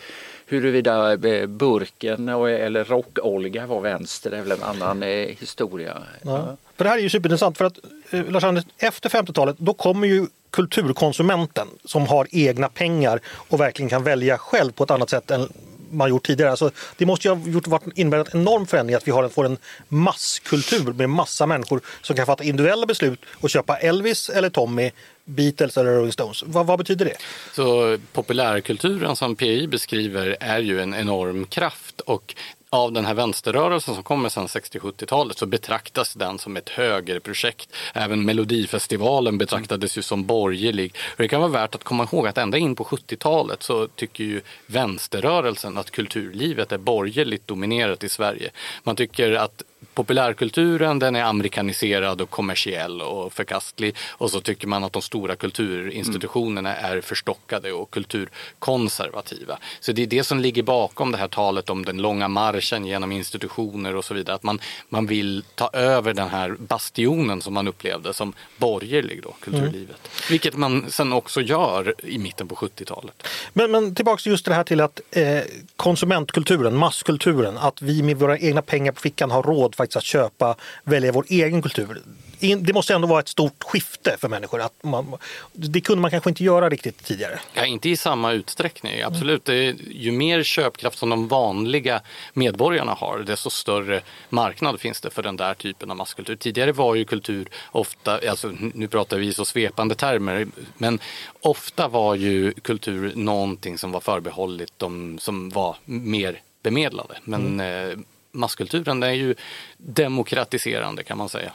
Huruvida 0.46 1.18
burken 1.48 2.30
eller 2.30 2.84
rock-Olga 2.84 3.66
var 3.68 3.82
vänster 3.82 4.32
är 4.32 4.42
väl 4.42 4.52
en 4.52 4.64
annan 4.64 5.02
historia. 5.40 6.04
Ja. 6.22 6.58
För 6.76 6.84
det 6.84 6.90
här 6.90 6.98
är 6.98 7.02
ju 7.02 7.10
superintressant 7.10 7.58
för 7.58 7.66
att 7.66 7.80
Eh, 8.14 8.32
Lars 8.32 8.44
Anders, 8.44 8.64
efter 8.78 9.10
50-talet 9.10 9.56
då 9.60 9.74
kommer 9.74 10.08
ju 10.08 10.28
kulturkonsumenten 10.50 11.68
som 11.86 12.08
har 12.08 12.28
egna 12.32 12.70
pengar 12.70 13.20
och 13.28 13.60
verkligen 13.60 13.90
kan 13.90 14.04
välja 14.04 14.38
själv 14.38 14.72
på 14.72 14.84
ett 14.84 14.92
annat 14.92 15.10
sätt 15.10 15.32
än 15.32 15.50
man 15.94 16.10
gjort 16.10 16.28
tidigare. 16.28 16.52
Alltså, 16.52 16.72
det 16.98 17.06
måste 17.06 17.28
ju 17.28 17.34
ha 17.34 17.48
gjort, 17.48 17.84
innebära 17.96 18.22
en 18.22 18.40
enorm 18.42 18.68
förändring 18.68 18.96
att 18.96 19.08
vi 19.08 19.12
har 19.12 19.24
en, 19.24 19.30
får 19.30 19.46
en 19.46 19.58
masskultur 19.88 20.94
med 20.94 21.10
massa 21.10 21.46
människor 21.46 21.82
som 22.02 22.16
kan 22.16 22.26
fatta 22.26 22.44
individuella 22.44 22.86
beslut 22.86 23.20
och 23.42 23.50
köpa 23.50 23.78
Elvis 23.78 24.30
eller 24.30 24.50
Tommy 24.50 24.92
Beatles 25.26 25.78
eller 25.78 25.92
Rolling 25.92 26.12
Stones. 26.12 26.44
Vad, 26.44 26.66
vad, 26.66 26.78
betyder 26.78 27.06
det? 27.06 27.16
Så 27.56 27.98
populärkulturen 28.14 29.16
som 29.16 29.36
PI 29.36 29.68
beskriver 29.68 30.38
är 30.40 30.60
ju 30.60 30.82
en 30.82 30.94
enorm 30.94 31.46
kraft 31.46 32.02
och 32.02 32.36
av 32.74 32.92
den 32.92 33.06
här 33.06 33.14
vänsterrörelsen 33.14 33.94
som 33.94 34.04
kommer 34.04 34.30
sedan 34.30 34.48
60-70-talet 34.48 35.38
så 35.38 35.46
betraktas 35.46 36.14
den 36.14 36.40
som 36.40 36.58
ett 36.58 36.70
högerprojekt. 36.70 37.70
Även 37.94 38.26
Melodifestivalen 38.26 39.38
betraktades 39.38 39.98
ju 39.98 40.02
som 40.02 40.26
borgerlig. 40.26 40.96
Och 41.10 41.18
det 41.18 41.28
kan 41.28 41.42
vara 41.42 41.52
värt 41.52 41.76
att 41.76 41.84
komma 41.84 42.04
ihåg 42.04 42.28
att 42.28 42.38
ända 42.38 42.58
in 42.58 42.76
på 42.76 42.84
70-talet 42.84 43.64
så 43.64 43.88
tycker 43.88 44.24
ju 44.24 44.42
vänsterrörelsen 44.66 45.78
att 45.78 45.92
kulturlivet 45.92 46.72
är 46.72 46.78
borgerligt 46.78 47.48
dominerat 47.48 48.04
i 48.04 48.10
Sverige. 48.10 48.52
Man 48.84 48.96
tycker 48.96 49.32
att 49.32 49.64
populärkulturen 49.94 51.00
den 51.00 51.16
är 51.16 51.24
amerikaniserad 51.24 52.22
och 52.22 52.30
kommersiell 52.30 53.02
och 53.02 53.34
förkastlig. 53.34 53.96
Och 54.10 54.32
så 54.32 54.42
tycker 54.42 54.68
man 54.68 54.84
att 54.84 54.94
de 54.94 55.02
stora 55.02 55.36
kulturinstitutionerna 55.36 56.76
mm. 56.76 56.92
är 56.92 57.02
förstockade 57.02 57.72
och 57.72 57.92
kulturkonservativa. 57.92 59.58
Så 59.80 59.92
det 59.92 60.04
är 60.04 60.08
det 60.08 60.24
som 60.24 60.40
ligger 60.40 60.64
bakom 60.64 61.12
det 61.12 61.18
här 61.18 61.28
talet 61.28 61.70
om 61.70 61.86
den 61.86 61.98
långa 61.98 62.28
marschen 62.28 62.86
genom 62.86 63.12
institutioner 63.12 63.96
och 63.96 64.06
så 64.06 64.14
vidare. 64.14 64.36
Att 64.36 64.44
man, 64.44 64.60
man 64.90 65.06
vill 65.06 65.44
ta 65.56 65.70
över 65.74 66.14
den 66.14 66.30
här 66.30 66.56
bastionen 66.60 67.42
som 67.42 67.54
man 67.54 67.68
upplevde 67.68 68.14
som 68.14 68.34
borgerlig 68.58 69.24
då, 69.24 69.36
kulturlivet. 69.40 69.74
Mm. 69.74 70.30
Vilket 70.30 70.56
man 70.56 70.86
sen 70.90 71.14
också 71.14 71.42
gör 71.42 71.96
i 72.04 72.18
mitten 72.18 72.48
på 72.48 72.56
70-talet. 72.56 73.28
Men, 73.54 73.72
men 73.72 73.96
tillbaks 73.96 74.28
just 74.28 74.46
det 74.46 74.54
här 74.54 74.64
till 74.64 74.82
att 74.82 75.02
eh, 75.12 75.40
konsumentkulturen, 75.76 76.78
masskulturen, 76.78 77.58
att 77.58 77.82
vi 77.82 78.04
med 78.04 78.18
våra 78.18 78.38
egna 78.38 78.62
pengar 78.62 78.92
på 78.92 79.02
fickan 79.02 79.32
har 79.32 79.44
råd 79.44 79.76
faktiskt 79.84 79.98
att 79.98 80.04
köpa, 80.04 80.56
välja 80.84 81.12
vår 81.12 81.26
egen 81.30 81.62
kultur. 81.62 82.02
Det 82.40 82.74
måste 82.74 82.94
ändå 82.94 83.08
vara 83.08 83.20
ett 83.20 83.28
stort 83.28 83.64
skifte 83.64 84.16
för 84.20 84.30
människor. 84.30 84.62
Att 84.62 84.84
man, 84.84 85.18
det 85.54 85.82
kunde 85.82 86.02
man 86.02 86.12
kanske 86.12 86.30
inte 86.30 86.44
göra 86.44 86.70
riktigt 86.70 87.04
tidigare. 87.04 87.40
Ja, 87.54 87.66
inte 87.66 87.90
i 87.90 87.98
samma 87.98 88.32
utsträckning, 88.32 89.02
absolut. 89.02 89.50
Är, 89.50 89.76
ju 89.92 90.12
mer 90.12 90.44
köpkraft 90.44 90.98
som 90.98 91.10
de 91.10 91.28
vanliga 91.28 92.02
medborgarna 92.34 92.94
har, 92.94 93.20
desto 93.20 93.50
större 93.50 94.02
marknad 94.30 94.80
finns 94.80 95.02
det 95.02 95.10
för 95.10 95.24
den 95.24 95.38
där 95.38 95.54
typen 95.54 95.92
av 95.92 95.98
masskultur. 95.98 96.36
Tidigare 96.36 96.72
var 96.72 96.96
ju 96.96 97.06
kultur 97.06 97.50
ofta, 97.72 98.20
alltså, 98.30 98.52
nu 98.74 98.88
pratar 98.88 99.18
vi 99.18 99.34
så 99.34 99.46
svepande 99.46 99.96
termer, 99.96 100.48
men 100.78 101.00
ofta 101.42 101.88
var 101.88 102.16
ju 102.16 102.52
kultur 102.52 103.12
någonting 103.16 103.78
som 103.78 103.92
var 103.92 104.00
förbehållet 104.00 104.74
de 104.78 105.20
som 105.20 105.50
var 105.50 105.76
mer 105.86 106.42
bemedlade. 106.64 107.18
Men 107.24 107.60
mm. 107.60 108.06
Masskulturen 108.34 109.04
är 109.04 109.12
ju 109.12 109.36
demokratiserande 109.78 111.04
kan 111.04 111.18
man 111.18 111.30
säga. 111.30 111.52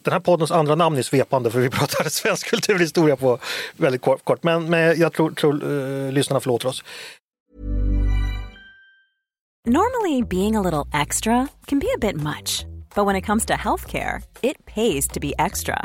Den 0.00 0.12
här 0.12 0.20
poddens 0.20 0.50
andra 0.50 0.74
namn 0.74 0.98
är 0.98 1.02
svepande 1.02 1.50
för 1.50 1.60
vi 1.60 1.70
pratar 1.70 2.04
svensk 2.08 2.50
kulturhistoria 2.50 3.16
på 3.16 3.38
väldigt 3.76 4.02
kort. 4.02 4.42
Men, 4.42 4.70
men 4.70 5.00
jag 5.00 5.12
tror, 5.12 5.30
tror 5.30 5.64
uh, 5.64 6.12
lyssnarna 6.12 6.40
förlåter 6.40 6.68
oss. 6.68 6.84
Normally 9.68 10.22
being 10.22 10.56
a 10.56 10.62
little 10.62 11.00
extra 11.02 11.48
can 11.66 11.78
be 11.78 11.86
a 11.96 11.98
bit 12.00 12.16
much. 12.16 12.66
But 12.94 13.06
when 13.06 13.16
it 13.16 13.26
comes 13.26 13.44
to 13.46 13.54
healthcare, 13.54 14.22
it 14.42 14.64
pays 14.64 15.08
to 15.08 15.20
be 15.20 15.32
extra. 15.38 15.84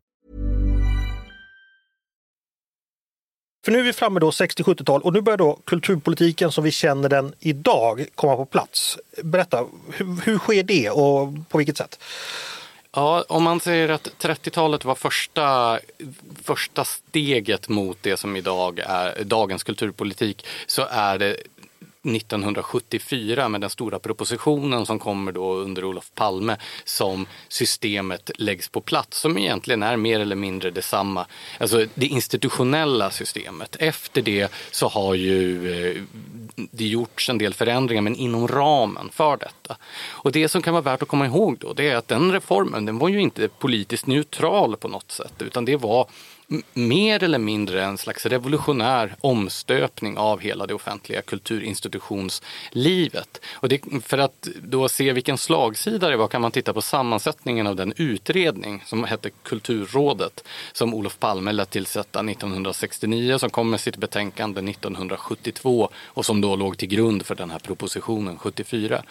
För 3.65 3.71
nu 3.71 3.79
är 3.79 3.83
vi 3.83 3.93
framme 3.93 4.19
då 4.19 4.29
60-70-tal 4.29 5.01
och 5.01 5.13
nu 5.13 5.21
börjar 5.21 5.37
då 5.37 5.59
kulturpolitiken 5.65 6.51
som 6.51 6.63
vi 6.63 6.71
känner 6.71 7.09
den 7.09 7.33
idag 7.39 8.05
komma 8.15 8.35
på 8.35 8.45
plats. 8.45 8.97
Berätta, 9.23 9.65
hur, 9.93 10.25
hur 10.25 10.37
sker 10.37 10.63
det 10.63 10.89
och 10.89 11.33
på 11.49 11.57
vilket 11.57 11.77
sätt? 11.77 11.99
Ja, 12.93 13.25
om 13.27 13.43
man 13.43 13.59
säger 13.59 13.89
att 13.89 14.07
30-talet 14.19 14.85
var 14.85 14.95
första, 14.95 15.79
första 16.43 16.85
steget 16.85 17.69
mot 17.69 17.97
det 18.01 18.17
som 18.17 18.35
idag 18.35 18.79
är 18.79 19.23
dagens 19.23 19.63
kulturpolitik 19.63 20.45
så 20.67 20.87
är 20.89 21.17
det 21.17 21.37
1974 22.03 23.49
med 23.49 23.61
den 23.61 23.69
stora 23.69 23.99
propositionen 23.99 24.85
som 24.85 24.99
kommer 24.99 25.31
då 25.31 25.53
under 25.53 25.85
Olof 25.85 26.11
Palme 26.15 26.57
som 26.83 27.25
systemet 27.47 28.31
läggs 28.35 28.69
på 28.69 28.81
plats 28.81 29.19
som 29.19 29.37
egentligen 29.37 29.83
är 29.83 29.97
mer 29.97 30.19
eller 30.19 30.35
mindre 30.35 30.71
detsamma. 30.71 31.25
Alltså 31.59 31.85
det 31.95 32.05
institutionella 32.05 33.11
systemet. 33.11 33.75
Efter 33.79 34.21
det 34.21 34.51
så 34.71 34.87
har 34.87 35.15
ju 35.15 35.71
eh, 35.73 36.01
det 36.55 36.85
gjorts 36.85 37.29
en 37.29 37.37
del 37.37 37.53
förändringar 37.53 38.01
men 38.01 38.15
inom 38.15 38.47
ramen 38.47 39.09
för 39.13 39.37
detta. 39.37 39.77
Och 40.09 40.31
det 40.31 40.49
som 40.49 40.61
kan 40.61 40.73
vara 40.73 40.81
värt 40.81 41.01
att 41.01 41.07
komma 41.07 41.25
ihåg 41.25 41.57
då 41.59 41.73
det 41.73 41.89
är 41.89 41.95
att 41.95 42.07
den 42.07 42.31
reformen 42.31 42.85
den 42.85 42.97
var 42.97 43.09
ju 43.09 43.21
inte 43.21 43.47
politiskt 43.47 44.07
neutral 44.07 44.77
på 44.77 44.87
något 44.87 45.11
sätt 45.11 45.41
utan 45.41 45.65
det 45.65 45.75
var 45.75 46.07
mer 46.73 47.23
eller 47.23 47.39
mindre 47.39 47.83
en 47.83 47.97
slags 47.97 48.25
revolutionär 48.25 49.15
omstöpning 49.21 50.17
av 50.17 50.39
hela 50.39 50.67
det 50.67 50.73
offentliga 50.73 51.21
kulturinstitutionslivet. 51.21 53.41
Och 53.53 53.69
det, 53.69 53.81
för 54.03 54.17
att 54.17 54.47
då 54.61 54.89
se 54.89 55.13
vilken 55.13 55.37
slagsida 55.37 56.09
det 56.09 56.17
var 56.17 56.27
kan 56.27 56.41
man 56.41 56.51
titta 56.51 56.73
på 56.73 56.81
sammansättningen 56.81 57.67
av 57.67 57.75
den 57.75 57.93
utredning 57.97 58.83
som 58.85 59.03
hette 59.03 59.29
Kulturrådet 59.43 60.43
som 60.73 60.93
Olof 60.93 61.19
Palme 61.19 61.51
lät 61.51 61.69
tillsätta 61.69 62.19
1969 62.19 63.37
som 63.37 63.49
kom 63.49 63.69
med 63.69 63.79
sitt 63.79 63.97
betänkande 63.97 64.71
1972 64.71 65.89
och 66.05 66.25
som 66.25 66.41
då 66.41 66.55
låg 66.55 66.77
till 66.77 66.87
grund 66.87 67.25
för 67.25 67.35
den 67.35 67.51
här 67.51 67.59
propositionen 67.59 68.37
74. 68.37 69.03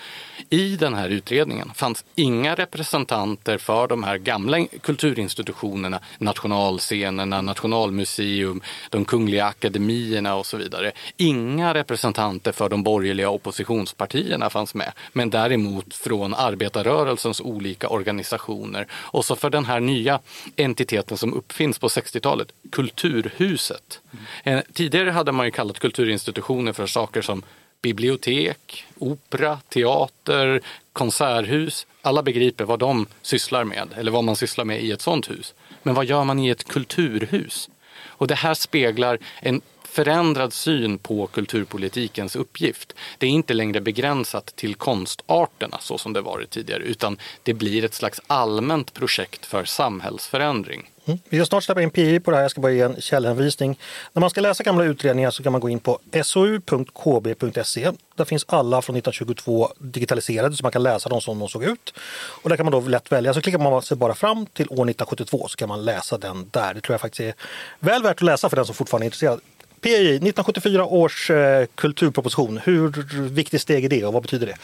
I 0.51 0.77
den 0.77 0.95
här 0.95 1.09
utredningen 1.09 1.71
fanns 1.75 2.05
inga 2.15 2.55
representanter 2.55 3.59
för 3.59 3.89
de 3.89 4.05
här 4.05 4.19
gamla 4.19 4.67
kulturinstitutionerna, 4.67 6.01
nationalscenen 6.19 7.30
nationalscenerna, 7.37 7.61
Nationalmuseum, 7.61 8.61
de 8.91 9.05
kungliga 9.05 9.45
akademierna 9.45 10.35
och 10.35 10.47
så 10.47 10.57
vidare. 10.57 10.93
Inga 11.17 11.75
representanter 11.75 12.53
för 12.53 12.69
de 12.69 12.83
borgerliga 12.83 13.31
oppositionspartierna 13.31 14.51
fanns 14.51 14.75
med, 14.75 14.93
men 15.13 15.31
däremot 15.31 15.95
från 15.95 16.35
arbetarrörelsens 16.35 17.41
olika 17.41 17.89
organisationer. 17.89 18.87
Och 18.93 19.25
så 19.25 19.37
för 19.37 19.51
den 19.51 19.65
här 19.65 19.81
nya 19.81 20.21
entiteten 20.57 21.17
som 21.17 21.35
uppfinns 21.35 21.79
på 21.79 21.89
60-talet, 21.89 22.53
Kulturhuset. 22.73 24.01
Mm. 24.45 24.63
Tidigare 24.73 25.11
hade 25.11 25.33
man 25.33 25.47
ju 25.47 25.53
kallat 25.53 25.79
kulturinstitutioner 25.79 26.73
för 26.73 26.87
saker 26.87 27.23
som 27.23 27.43
bibliotek, 27.83 28.85
opera, 28.99 29.59
teater, 29.69 30.61
konserthus. 30.93 31.87
Alla 32.03 32.23
begriper 32.23 32.65
vad 32.65 32.79
de 32.79 33.07
sysslar 33.23 33.65
med 33.65 33.89
eller 33.97 34.11
vad 34.11 34.25
man 34.25 34.37
sysslar 34.37 34.65
med 34.65 34.83
i 34.83 34.91
ett 34.93 35.01
sånt 35.01 35.31
hus. 35.31 35.55
Men 35.83 35.95
vad 35.95 36.05
gör 36.05 36.25
man 36.25 36.39
i 36.39 36.49
ett 36.49 36.69
kulturhus? 36.69 37.71
Och 38.03 38.27
det 38.27 38.35
här 38.35 38.55
speglar 38.55 39.19
en 39.41 39.61
förändrad 39.85 40.53
syn 40.53 40.99
på 40.99 41.27
kulturpolitikens 41.27 42.37
uppgift. 42.37 42.95
Det 43.19 43.27
är 43.27 43.31
inte 43.31 43.55
längre 43.55 43.81
begränsat 43.81 44.57
till 44.57 44.75
konstarterna 44.75 45.79
så 45.81 45.99
som 45.99 46.13
det 46.13 46.21
varit 46.21 46.51
tidigare 46.51 46.83
utan 46.83 47.19
det 47.43 47.55
blir 47.55 47.85
ett 47.85 47.95
slags 47.95 48.21
allmänt 48.27 48.95
projekt 48.95 49.47
för 49.47 49.65
samhällsförändring. 49.65 50.91
Mm. 51.11 51.23
Vi 51.29 51.37
ska 51.39 51.47
snart 51.47 51.65
släppa 51.65 51.83
in 51.83 51.91
PI 51.91 52.21
på 52.21 52.31
det 52.31 52.37
här, 52.37 52.45
jag 52.45 52.51
ska 52.51 52.61
bara 52.61 52.73
ge 52.73 52.81
en 52.81 53.01
källhänvisning. 53.01 53.79
När 54.13 54.21
man 54.21 54.31
ska 54.31 54.41
läsa 54.41 54.63
gamla 54.63 54.85
utredningar 54.85 55.31
så 55.31 55.43
kan 55.43 55.53
man 55.53 55.61
gå 55.61 55.69
in 55.69 55.81
på 55.81 55.99
sou.kb.se. 56.25 57.91
Där 58.17 58.25
finns 58.25 58.45
alla 58.49 58.83
från 58.83 58.97
1922 58.97 59.69
digitaliserade 59.79 60.57
så 60.57 60.63
man 60.63 60.73
kan 60.73 60.83
läsa 60.83 61.09
dem 61.09 61.21
som 61.21 61.39
de 61.39 61.49
såg 61.49 61.65
ut. 61.65 61.95
Och 62.43 62.49
där 62.49 62.57
kan 62.57 62.67
man 62.67 62.73
då 62.73 62.81
lätt 62.81 63.13
välja, 63.13 63.35
så 63.35 63.41
klickar 63.41 63.59
man 63.59 63.83
sig 63.83 63.97
bara 63.97 64.15
fram 64.15 64.47
till 64.47 64.67
år 64.67 64.73
1972 64.73 65.49
så 65.49 65.57
kan 65.57 65.69
man 65.69 65.85
läsa 65.85 66.19
den 66.19 66.49
där. 66.51 66.75
Det 66.75 66.81
tror 66.81 66.95
jag 66.95 67.01
faktiskt 67.01 67.21
är 67.21 67.35
väl 67.79 68.03
värt 68.03 68.17
att 68.17 68.23
läsa 68.23 68.49
för 68.49 68.57
den 68.57 68.67
som 68.67 68.75
fortfarande 68.75 69.05
är 69.05 69.07
intresserad. 69.07 69.41
PI, 69.81 70.17
1974 70.17 70.85
års 70.85 71.31
eh, 71.31 71.67
kulturproposition, 71.75 72.61
hur 72.65 72.89
viktigt 73.29 73.63
steg 73.63 73.85
är 73.85 73.89
det 73.89 74.05
och 74.05 74.13
vad 74.13 74.23
betyder 74.23 74.47
det? 74.47 74.57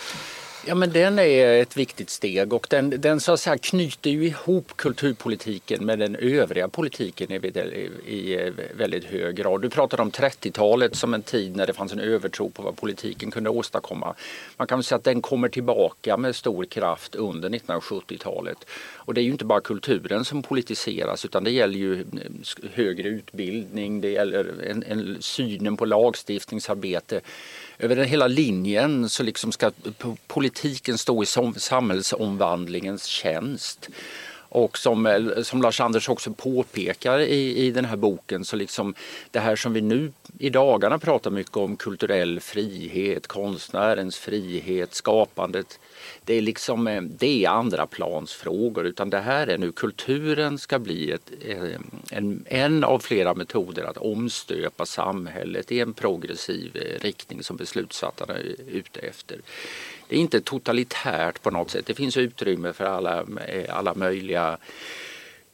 Ja 0.68 0.74
men 0.74 0.92
den 0.92 1.18
är 1.18 1.62
ett 1.62 1.76
viktigt 1.76 2.10
steg 2.10 2.52
och 2.52 2.66
den, 2.70 2.90
den 2.90 3.20
så 3.20 3.32
att 3.32 3.40
säga 3.40 3.58
knyter 3.58 4.10
ju 4.10 4.26
ihop 4.26 4.76
kulturpolitiken 4.76 5.86
med 5.86 5.98
den 5.98 6.16
övriga 6.16 6.68
politiken 6.68 7.32
i, 7.32 7.36
i 8.06 8.52
väldigt 8.76 9.04
hög 9.04 9.36
grad. 9.36 9.62
Du 9.62 9.70
pratade 9.70 10.02
om 10.02 10.10
30-talet 10.10 10.96
som 10.96 11.14
en 11.14 11.22
tid 11.22 11.56
när 11.56 11.66
det 11.66 11.72
fanns 11.72 11.92
en 11.92 12.00
övertro 12.00 12.50
på 12.50 12.62
vad 12.62 12.76
politiken 12.76 13.30
kunde 13.30 13.50
åstadkomma. 13.50 14.14
Man 14.56 14.66
kan 14.66 14.82
säga 14.82 14.96
att 14.96 15.04
den 15.04 15.22
kommer 15.22 15.48
tillbaka 15.48 16.16
med 16.16 16.36
stor 16.36 16.64
kraft 16.64 17.14
under 17.14 17.48
1970-talet. 17.48 18.58
Och 18.94 19.14
det 19.14 19.20
är 19.20 19.24
ju 19.24 19.32
inte 19.32 19.44
bara 19.44 19.60
kulturen 19.60 20.24
som 20.24 20.42
politiseras 20.42 21.24
utan 21.24 21.44
det 21.44 21.50
gäller 21.50 21.78
ju 21.78 22.00
eh, 22.00 22.06
högre 22.72 23.08
utbildning, 23.08 24.00
det 24.00 24.10
gäller 24.10 24.64
en, 24.70 24.82
en 24.82 25.16
synen 25.20 25.76
på 25.76 25.84
lagstiftningsarbete 25.84 27.20
över 27.78 27.96
hela 27.96 28.26
linjen 28.26 29.08
så 29.08 29.22
liksom 29.22 29.52
ska 29.52 29.70
politiken 30.26 30.98
stå 30.98 31.22
i 31.22 31.26
samhällsomvandlingens 31.56 33.04
tjänst. 33.04 33.88
Och 34.48 34.78
som, 34.78 35.06
eh, 35.06 35.42
som 35.42 35.62
Lars-Anders 35.62 36.08
också 36.08 36.32
påpekar 36.32 37.18
i, 37.18 37.56
i 37.56 37.70
den 37.70 37.84
här 37.84 37.96
boken 37.96 38.44
så 38.44 38.56
liksom 38.56 38.94
det 39.30 39.40
här 39.40 39.56
som 39.56 39.72
vi 39.72 39.80
nu 39.80 40.12
i 40.38 40.50
dagarna 40.50 40.98
pratar 40.98 41.30
mycket 41.30 41.56
om 41.56 41.76
kulturell 41.76 42.40
frihet, 42.40 43.26
konstnärens 43.26 44.18
frihet, 44.18 44.94
skapandet 44.94 45.78
det 46.24 46.34
är 46.34 46.42
liksom 46.42 46.86
eh, 46.86 47.02
det 47.02 47.44
är 47.44 47.48
andra 47.48 47.86
plansfrågor 47.86 48.86
utan 48.86 49.10
det 49.10 49.20
här 49.20 49.46
är 49.46 49.58
nu 49.58 49.72
kulturen 49.72 50.58
ska 50.58 50.78
bli 50.78 51.10
ett, 51.10 51.30
eh, 51.40 51.80
en, 52.10 52.44
en 52.46 52.84
av 52.84 52.98
flera 52.98 53.34
metoder 53.34 53.84
att 53.84 53.96
omstöpa 53.96 54.86
samhället 54.86 55.72
i 55.72 55.80
en 55.80 55.94
progressiv 55.94 56.76
riktning 57.00 57.42
som 57.42 57.56
beslutsfattarna 57.56 58.34
är 58.34 58.54
ute 58.68 59.00
efter. 59.00 59.40
Det 60.08 60.16
är 60.16 60.20
inte 60.20 60.40
totalitärt 60.40 61.42
på 61.42 61.50
något 61.50 61.70
sätt. 61.70 61.86
Det 61.86 61.94
finns 61.94 62.16
utrymme 62.16 62.72
för 62.72 62.84
alla, 62.84 63.24
alla 63.68 63.94
möjliga 63.94 64.58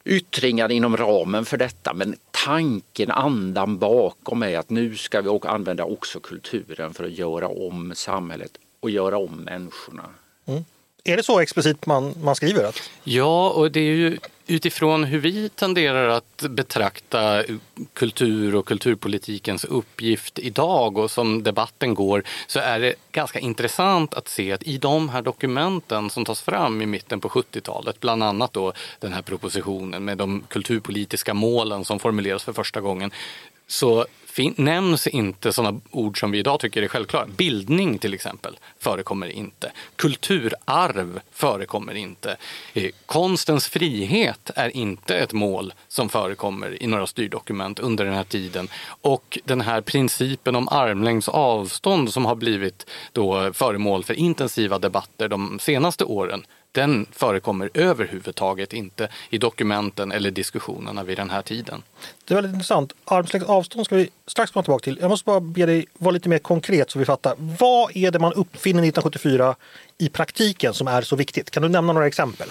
yttringar 0.05 0.71
inom 0.71 0.97
ramen 0.97 1.45
för 1.45 1.57
detta 1.57 1.93
men 1.93 2.15
tanken, 2.31 3.11
andan 3.11 3.77
bakom 3.77 4.43
är 4.43 4.57
att 4.57 4.69
nu 4.69 4.95
ska 4.95 5.21
vi 5.21 5.39
använda 5.43 5.83
också 5.83 6.19
kulturen 6.19 6.93
för 6.93 7.03
att 7.03 7.11
göra 7.11 7.47
om 7.47 7.91
samhället 7.95 8.57
och 8.79 8.89
göra 8.89 9.17
om 9.17 9.35
människorna. 9.35 10.03
Mm. 10.45 10.63
Är 11.03 11.17
det 11.17 11.23
så 11.23 11.39
explicit 11.39 11.85
man, 11.85 12.13
man 12.23 12.35
skriver? 12.35 12.63
Att... 12.63 12.89
Ja, 13.03 13.49
och 13.49 13.71
det 13.71 13.79
är 13.79 13.95
ju 13.95 14.17
utifrån 14.47 15.03
hur 15.03 15.19
vi 15.19 15.49
tenderar 15.49 16.07
att 16.07 16.41
betrakta 16.49 17.43
kultur 17.93 18.55
och 18.55 18.67
kulturpolitikens 18.67 19.65
uppgift 19.65 20.39
idag 20.39 20.97
och 20.97 21.11
som 21.11 21.43
debatten 21.43 21.93
går 21.93 22.23
så 22.47 22.59
är 22.59 22.79
det 22.79 22.93
ganska 23.11 23.39
intressant 23.39 24.13
att 24.13 24.27
se 24.27 24.51
att 24.51 24.63
i 24.63 24.77
de 24.77 25.09
här 25.09 25.21
dokumenten 25.21 26.09
som 26.09 26.25
tas 26.25 26.41
fram 26.41 26.81
i 26.81 26.85
mitten 26.85 27.19
på 27.19 27.29
70-talet, 27.29 27.99
bland 27.99 28.23
annat 28.23 28.53
då 28.53 28.73
den 28.99 29.13
här 29.13 29.21
propositionen 29.21 30.05
med 30.05 30.17
de 30.17 30.43
kulturpolitiska 30.47 31.33
målen 31.33 31.85
som 31.85 31.99
formuleras 31.99 32.43
för 32.43 32.53
första 32.53 32.81
gången, 32.81 33.11
så 33.67 34.05
nämns 34.55 35.07
inte 35.07 35.53
sådana 35.53 35.81
ord 35.91 36.19
som 36.19 36.31
vi 36.31 36.39
idag 36.39 36.59
tycker 36.59 36.81
är 36.81 36.87
självklara. 36.87 37.25
Bildning 37.25 37.97
till 37.97 38.13
exempel 38.13 38.57
förekommer 38.79 39.27
inte. 39.27 39.71
Kulturarv 39.95 41.19
förekommer 41.31 41.95
inte. 41.95 42.37
Eh, 42.73 42.89
konstens 43.05 43.67
frihet 43.67 44.51
är 44.55 44.77
inte 44.77 45.17
ett 45.17 45.33
mål 45.33 45.73
som 45.87 46.09
förekommer 46.09 46.83
i 46.83 46.87
några 46.87 47.07
styrdokument 47.07 47.79
under 47.79 48.05
den 48.05 48.13
här 48.13 48.23
tiden. 48.23 48.67
Och 49.01 49.39
den 49.45 49.61
här 49.61 49.81
principen 49.81 50.55
om 50.55 50.69
armlängds 50.69 51.29
avstånd 51.29 52.13
som 52.13 52.25
har 52.25 52.35
blivit 52.35 52.89
då 53.11 53.53
föremål 53.53 54.03
för 54.03 54.13
intensiva 54.13 54.79
debatter 54.79 55.27
de 55.27 55.59
senaste 55.59 56.03
åren 56.03 56.45
den 56.73 57.05
förekommer 57.11 57.69
överhuvudtaget 57.73 58.73
inte 58.73 59.07
i 59.29 59.37
dokumenten 59.37 60.11
eller 60.11 60.31
diskussionerna 60.31 61.03
vid 61.03 61.17
den 61.17 61.29
här 61.29 61.41
tiden. 61.41 61.83
Det 62.25 62.33
är 62.33 62.35
väldigt 62.35 62.53
intressant. 62.53 62.93
Armslängds 63.05 63.47
avstånd 63.47 63.85
ska 63.85 63.95
vi 63.95 64.09
strax 64.27 64.51
komma 64.51 64.63
tillbaka 64.63 64.83
till. 64.83 64.97
Jag 65.01 65.09
måste 65.09 65.25
bara 65.25 65.39
be 65.39 65.65
dig 65.65 65.85
vara 65.93 66.11
lite 66.11 66.29
mer 66.29 66.39
konkret 66.39 66.91
så 66.91 66.99
vi 66.99 67.05
fattar. 67.05 67.35
Vad 67.37 67.97
är 67.97 68.11
det 68.11 68.19
man 68.19 68.33
uppfinner 68.33 68.79
1974 68.79 69.55
i 69.97 70.09
praktiken 70.09 70.73
som 70.73 70.87
är 70.87 71.01
så 71.01 71.15
viktigt? 71.15 71.51
Kan 71.51 71.63
du 71.63 71.69
nämna 71.69 71.93
några 71.93 72.07
exempel? 72.07 72.49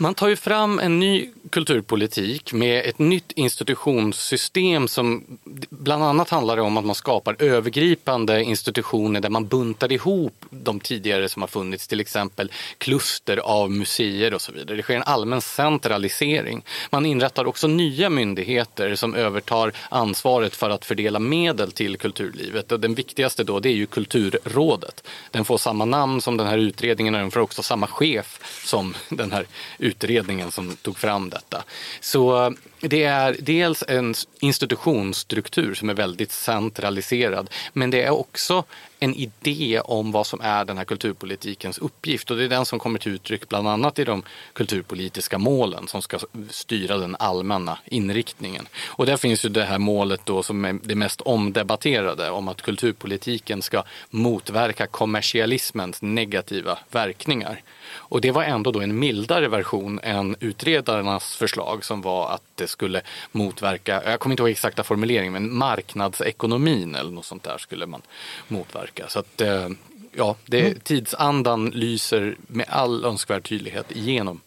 Man 0.00 0.14
tar 0.14 0.28
ju 0.28 0.36
fram 0.36 0.78
en 0.78 0.98
ny 0.98 1.30
kulturpolitik 1.50 2.52
med 2.52 2.86
ett 2.86 2.98
nytt 2.98 3.32
institutionssystem 3.32 4.88
som 4.88 5.38
bland 5.70 6.04
annat 6.04 6.30
handlar 6.30 6.58
om 6.58 6.76
att 6.76 6.84
man 6.84 6.94
skapar 6.94 7.36
övergripande 7.38 8.42
institutioner 8.42 9.20
där 9.20 9.30
man 9.30 9.46
buntar 9.46 9.92
ihop 9.92 10.44
de 10.50 10.80
tidigare 10.80 11.28
som 11.28 11.42
har 11.42 11.46
funnits, 11.46 11.88
till 11.88 12.00
exempel 12.00 12.52
kluster 12.78 13.36
av 13.36 13.70
museer 13.70 14.34
och 14.34 14.42
så 14.42 14.52
vidare. 14.52 14.76
Det 14.76 14.82
sker 14.82 14.96
en 14.96 15.02
allmän 15.02 15.40
centralisering. 15.40 16.64
Man 16.90 17.06
inrättar 17.06 17.44
också 17.46 17.66
nya 17.66 18.10
myndigheter 18.10 18.94
som 18.94 19.14
övertar 19.14 19.72
ansvaret 19.88 20.56
för 20.56 20.70
att 20.70 20.84
fördela 20.84 21.18
medel 21.18 21.72
till 21.72 21.96
kulturlivet. 21.96 22.72
Och 22.72 22.80
den 22.80 22.94
viktigaste 22.94 23.44
då 23.44 23.60
det 23.60 23.68
är 23.68 23.76
ju 23.76 23.86
Kulturrådet. 23.86 25.08
Den 25.30 25.44
får 25.44 25.58
samma 25.58 25.84
namn 25.84 26.20
som 26.20 26.36
den 26.36 26.46
här 26.46 26.58
utredningen 26.58 27.14
och 27.14 27.20
den 27.20 27.30
får 27.30 27.40
också 27.40 27.62
samma 27.62 27.86
chef 27.86 28.40
som 28.64 28.94
den 29.08 29.32
här 29.32 29.46
utredningen 29.78 29.87
utredningen 29.88 30.50
som 30.50 30.76
tog 30.76 30.98
fram 30.98 31.30
detta. 31.30 31.64
Så 32.00 32.54
det 32.80 33.04
är 33.04 33.36
dels 33.40 33.84
en 33.88 34.14
institutionsstruktur 34.40 35.74
som 35.74 35.90
är 35.90 35.94
väldigt 35.94 36.32
centraliserad 36.32 37.50
men 37.72 37.90
det 37.90 38.02
är 38.02 38.10
också 38.10 38.64
en 39.00 39.14
idé 39.14 39.80
om 39.84 40.12
vad 40.12 40.26
som 40.26 40.40
är 40.40 40.64
den 40.64 40.78
här 40.78 40.84
kulturpolitikens 40.84 41.78
uppgift 41.78 42.30
och 42.30 42.36
det 42.36 42.44
är 42.44 42.48
den 42.48 42.66
som 42.66 42.78
kommer 42.78 42.98
till 42.98 43.12
uttryck 43.12 43.48
bland 43.48 43.68
annat 43.68 43.98
i 43.98 44.04
de 44.04 44.22
kulturpolitiska 44.52 45.38
målen 45.38 45.88
som 45.88 46.02
ska 46.02 46.18
styra 46.50 46.96
den 46.96 47.16
allmänna 47.18 47.78
inriktningen. 47.84 48.68
Och 48.86 49.06
där 49.06 49.16
finns 49.16 49.44
ju 49.44 49.48
det 49.48 49.64
här 49.64 49.78
målet 49.78 50.20
då 50.24 50.42
som 50.42 50.64
är 50.64 50.78
det 50.82 50.94
mest 50.94 51.20
omdebatterade 51.20 52.30
om 52.30 52.48
att 52.48 52.62
kulturpolitiken 52.62 53.62
ska 53.62 53.82
motverka 54.10 54.86
kommersialismens 54.86 56.02
negativa 56.02 56.78
verkningar. 56.90 57.62
Och 57.90 58.20
det 58.20 58.30
var 58.30 58.42
ändå 58.42 58.72
då 58.72 58.80
en 58.80 58.98
mildare 58.98 59.48
version 59.48 60.00
än 60.02 60.36
utredarnas 60.40 61.36
förslag 61.36 61.84
som 61.84 62.02
var 62.02 62.30
att 62.30 62.42
det 62.54 62.67
skulle 62.68 63.00
motverka, 63.32 64.02
jag 64.04 64.20
kommer 64.20 64.32
inte 64.32 64.42
ihåg 64.42 64.50
exakta 64.50 64.84
formuleringen, 64.84 65.32
men 65.32 65.54
marknadsekonomin 65.54 66.94
eller 66.94 67.10
något 67.10 67.26
sånt 67.26 67.42
där 67.42 67.58
skulle 67.58 67.86
man 67.86 68.02
motverka. 68.48 69.04
Så 69.08 69.18
att 69.18 69.40
eh, 69.40 69.68
ja, 70.12 70.36
det, 70.46 70.60
mm. 70.60 70.80
tidsandan 70.80 71.70
lyser 71.70 72.36
med 72.46 72.66
all 72.68 73.04
önskvärd 73.04 73.48
tydlighet 73.48 73.92
igenom. 73.92 74.40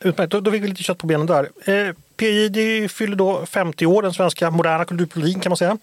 Utmärkt, 0.00 0.32
då, 0.32 0.40
då 0.40 0.50
fick 0.50 0.62
vi 0.62 0.68
lite 0.68 0.82
kött 0.82 0.98
på 0.98 1.06
benen 1.06 1.26
där. 1.26 1.50
Eh, 1.64 1.94
PJ 2.16 2.88
fyller 2.88 3.16
då 3.16 3.46
50 3.46 3.86
år, 3.86 4.02
den 4.02 4.12
svenska 4.12 4.50
moderna 4.50 4.84
kulturpolitiken 4.84 5.40
kan 5.40 5.50
man 5.50 5.56
säga. 5.56 5.78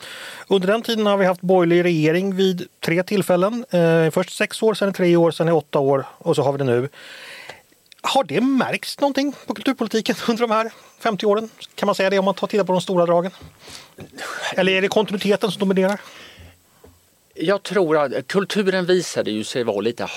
Under 0.47 0.67
den 0.67 0.81
tiden 0.81 1.05
har 1.05 1.17
vi 1.17 1.25
haft 1.25 1.41
borgerlig 1.41 1.83
regering 1.83 2.35
vid 2.35 2.67
tre 2.79 3.03
tillfällen. 3.03 3.65
Eh, 3.69 4.09
först 4.09 4.37
sex 4.37 4.63
år, 4.63 4.73
sen 4.73 4.93
tre 4.93 5.15
år, 5.15 5.31
sen 5.31 5.49
åtta 5.49 5.79
år 5.79 6.05
och 6.17 6.35
så 6.35 6.43
har 6.43 6.51
vi 6.51 6.57
det 6.57 6.63
nu. 6.63 6.89
Har 8.05 8.23
det 8.23 8.41
märkts 8.41 8.99
någonting 8.99 9.35
på 9.47 9.53
kulturpolitiken 9.53 10.15
under 10.29 10.41
de 10.41 10.51
här 10.51 10.71
50 10.99 11.25
åren? 11.25 11.49
Kan 11.75 11.85
man 11.85 11.95
säga 11.95 12.09
det 12.09 12.19
om 12.19 12.25
man 12.25 12.33
tar 12.33 12.47
tittar 12.47 12.63
på 12.63 12.71
de 12.71 12.81
stora 12.81 13.05
dragen? 13.05 13.31
Eller 14.55 14.71
är 14.71 14.81
det 14.81 14.87
kontinuiteten 14.87 15.51
som 15.51 15.59
dominerar? 15.59 16.01
Jag 17.35 17.63
tror 17.63 17.97
att 17.97 18.27
kulturen 18.27 18.85
visade 18.85 19.31
ju 19.31 19.43
sig 19.43 19.63
vara 19.63 19.81
lite 19.81 20.07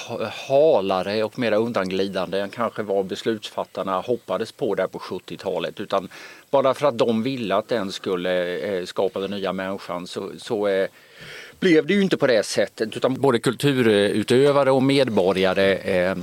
halare 0.49 1.25
och 1.25 1.38
mer 1.38 1.53
undanglidande 1.53 2.40
än 2.40 2.51
kanske 2.51 2.83
vad 2.83 3.05
beslutsfattarna 3.07 4.01
hoppades 4.01 4.53
på 4.53 4.75
där 4.75 4.87
på 4.87 4.99
70-talet. 4.99 5.81
Utan 5.81 6.09
bara 6.51 6.75
för 6.75 6.87
att 6.87 6.99
de 6.99 7.22
ville 7.22 7.57
att 7.57 7.68
den 7.68 7.92
skulle 7.92 8.59
eh, 8.59 8.85
skapa 8.85 9.20
den 9.20 9.31
nya 9.31 9.53
människan 9.53 10.07
så, 10.07 10.31
så 10.38 10.68
eh, 10.68 10.88
blev 11.60 11.86
det 11.86 11.94
ju 11.94 12.02
inte 12.02 12.16
på 12.16 12.26
det 12.26 12.46
sättet 12.46 12.96
utan 12.96 13.14
både 13.14 13.38
kulturutövare 13.38 14.70
och 14.70 14.82
medborgare 14.82 15.74
eh, 15.74 16.16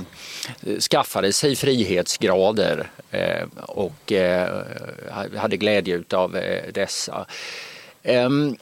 skaffade 0.90 1.32
sig 1.32 1.56
frihetsgrader 1.56 2.90
eh, 3.10 3.42
och 3.56 4.12
eh, 4.12 4.62
hade 5.36 5.56
glädje 5.56 6.02
av 6.12 6.36
eh, 6.36 6.72
dessa. 6.72 7.26
Ehm, 8.02 8.56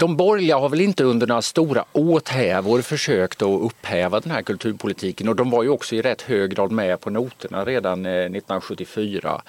de 0.00 0.16
borgerliga 0.16 0.58
har 0.58 0.68
väl 0.68 0.80
inte 0.80 1.04
under 1.04 1.26
några 1.26 1.42
stora 1.42 1.84
åthävor 1.92 2.82
försökt 2.82 3.42
att 3.42 3.60
upphäva 3.62 4.20
den 4.20 4.32
här 4.32 4.42
kulturpolitiken 4.42 5.28
och 5.28 5.36
de 5.36 5.50
var 5.50 5.62
ju 5.62 5.68
också 5.68 5.94
i 5.94 6.02
rätt 6.02 6.22
hög 6.22 6.50
grad 6.50 6.72
med 6.72 7.00
på 7.00 7.10
noterna 7.10 7.64
redan 7.64 8.06
eh, 8.06 8.12
1974. 8.12 9.42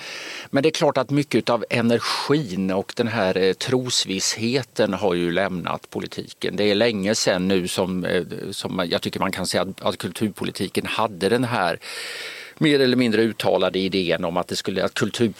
Men 0.50 0.64
det 0.64 0.70
är 0.70 0.72
klart 0.72 0.98
att 0.98 1.10
mycket 1.10 1.50
av 1.50 1.66
energin 1.70 2.72
och 2.72 2.94
den 2.96 3.08
här 3.08 3.38
eh, 3.38 3.54
trosvissheten 3.54 4.94
har 4.94 5.14
ju 5.14 5.32
lämnat 5.32 5.90
politiken. 5.90 6.56
Det 6.56 6.64
är 6.64 6.76
länge 6.76 7.16
sedan 7.16 7.48
nu 7.48 7.68
som, 7.68 8.06
eh, 8.06 8.24
som 8.52 8.88
jag 8.90 9.02
tycker 9.02 9.20
man 9.20 9.32
kan 9.32 9.48
säga 9.48 9.62
att, 9.62 9.82
att 9.82 9.98
kulturpolitiken 9.98 10.86
hade 10.86 11.30
den 11.30 11.44
här 11.44 11.80
mer 12.62 12.80
eller 12.80 12.97
mindre 12.97 13.21
uttalade 13.21 13.80
idén 13.80 14.26
om 14.26 14.38
att, 14.38 14.47
det 14.47 14.56
skulle, 14.56 14.86
att 14.86 14.93
kultur, 14.93 15.34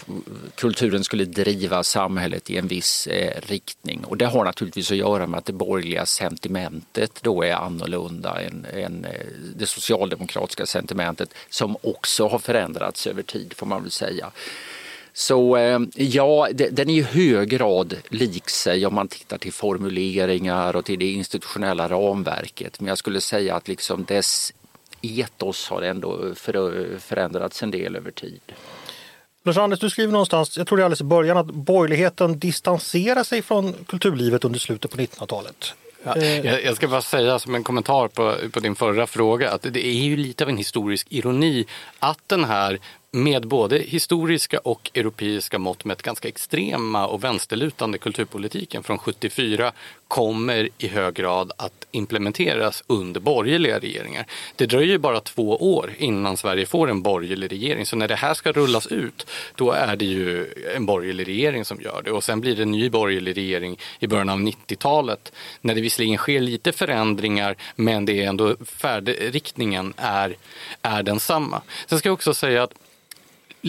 kulturen 0.56 1.04
skulle 1.04 1.26
driva 1.26 1.84
samhället 1.84 2.50
i 2.50 2.58
en 2.58 2.68
viss 2.68 3.08
eh, 3.08 3.42
riktning. 3.42 4.04
Och 4.06 4.18
det 4.18 4.26
har 4.26 4.46
naturligtvis 4.46 4.92
att 4.92 4.98
göra 4.98 5.28
med 5.28 5.38
att 5.38 5.46
det 5.46 5.54
borgerliga 5.54 6.06
sentimentet 6.06 7.20
då 7.22 7.44
är 7.44 7.54
annorlunda 7.54 8.42
än, 8.42 8.66
än 8.74 9.06
eh, 9.06 9.12
det 9.56 9.66
socialdemokratiska 9.66 10.66
sentimentet 10.66 11.34
som 11.50 11.78
också 11.82 12.28
har 12.28 12.40
förändrats 12.40 13.08
över 13.08 13.24
tid 13.24 13.54
får 13.54 13.66
man 13.66 13.82
väl 13.82 13.92
säga. 13.92 14.32
Så 15.14 15.58
eh, 15.58 15.80
ja, 15.96 16.48
den 16.72 16.90
är 16.90 16.94
i 16.94 17.02
hög 17.02 17.50
grad 17.50 17.96
lik 18.10 18.50
sig 18.50 18.86
om 18.86 18.96
man 18.96 19.08
tittar 19.08 19.38
till 19.38 19.54
formuleringar 19.54 20.76
och 20.76 20.86
till 20.86 21.00
det 21.00 21.12
institutionella 21.12 21.90
ramverket. 21.90 22.80
Men 22.80 22.88
jag 22.88 22.98
skulle 22.98 23.22
säga 23.22 23.56
att 23.56 23.68
liksom 23.68 24.04
dess 24.04 24.54
etos 25.02 25.70
har 25.70 25.82
ändå 25.82 26.36
förändrats 27.00 27.64
en 27.64 27.72
del 27.72 27.96
över 27.96 28.12
tid. 28.12 28.42
Lars-Anders, 29.44 29.80
du 29.80 29.90
skriver 29.90 30.12
någonstans, 30.12 30.58
jag 30.58 30.68
tror 30.68 30.78
det 30.78 30.82
är 30.82 30.86
alldeles 30.86 31.02
i 31.02 31.04
början, 31.04 31.38
att 31.38 31.46
borgerligheten 31.46 32.40
distanserar 32.40 33.24
sig 33.24 33.42
från 33.42 33.74
kulturlivet 33.74 34.46
under 34.46 34.60
slutet 34.60 34.92
på 34.92 34.98
1900-talet. 34.98 35.74
Ja, 36.04 36.18
jag 36.18 36.76
ska 36.76 36.88
bara 36.88 37.02
säga 37.02 37.40
som 37.40 37.56
en 37.56 37.64
kommentar 37.64 38.08
på, 38.08 38.36
på 38.52 38.60
din 38.60 38.76
förra 38.76 39.08
fråga 39.08 39.52
att 39.52 39.62
det 39.62 39.88
är 39.88 40.04
ju 40.04 40.18
lite 40.18 40.44
av 40.44 40.50
en 40.50 40.58
historisk 40.58 41.08
ironi 41.10 41.66
att 42.00 42.20
den 42.28 42.44
här 42.44 42.80
med 43.14 43.48
både 43.48 43.78
historiska 43.78 44.60
och 44.60 44.92
europeiska 44.94 45.60
mått 45.60 45.86
mätt 45.86 46.02
ganska 46.02 46.28
extrema 46.28 47.08
och 47.08 47.24
vänsterlutande 47.24 47.98
kulturpolitiken 47.98 48.84
från 48.84 48.98
74 48.98 49.72
kommer 50.08 50.70
i 50.78 50.88
hög 50.88 51.14
grad 51.14 51.52
att 51.58 51.88
implementeras 51.92 52.84
under 52.88 53.20
borgerliga 53.20 53.80
regeringar. 53.80 54.26
Det 54.56 54.66
dröjer 54.66 54.98
bara 54.98 55.20
två 55.20 55.76
år 55.76 55.94
innan 55.98 56.38
Sverige 56.38 56.66
får 56.66 56.90
en 56.90 57.02
borgerlig 57.02 57.52
regering. 57.52 57.86
Så 57.86 57.96
när 57.96 58.08
det 58.08 58.16
här 58.16 58.34
ska 58.34 58.52
rullas 58.52 58.88
ut, 58.88 59.28
då 59.56 59.72
är 59.72 59.96
det 59.96 60.06
ju 60.06 60.54
en 60.76 60.86
borgerlig 60.86 61.28
regering 61.28 61.66
som 61.66 61.82
gör 61.82 62.02
det. 62.06 62.12
Och 62.12 62.24
sen 62.24 62.42
blir 62.42 62.56
det 62.56 62.64
en 62.64 62.72
ny 62.72 62.90
borgerlig 62.90 63.38
regering 63.38 63.80
i 64.00 64.08
början 64.08 64.30
av 64.30 64.40
90-talet. 64.40 65.32
När 65.62 65.76
det 65.76 65.82
visserligen 65.82 66.18
sker 66.18 66.40
lite 66.40 66.72
förändringar, 66.72 67.56
men 67.76 68.06
det 68.06 68.24
är 68.24 68.28
ändå 68.28 68.56
färdriktningen 68.66 69.94
är, 69.98 70.36
är 70.82 71.04
densamma. 71.04 71.62
Sen 71.88 72.00
ska 72.00 72.10
jag 72.10 72.14
också 72.14 72.34
säga 72.34 72.64
att 72.64 72.74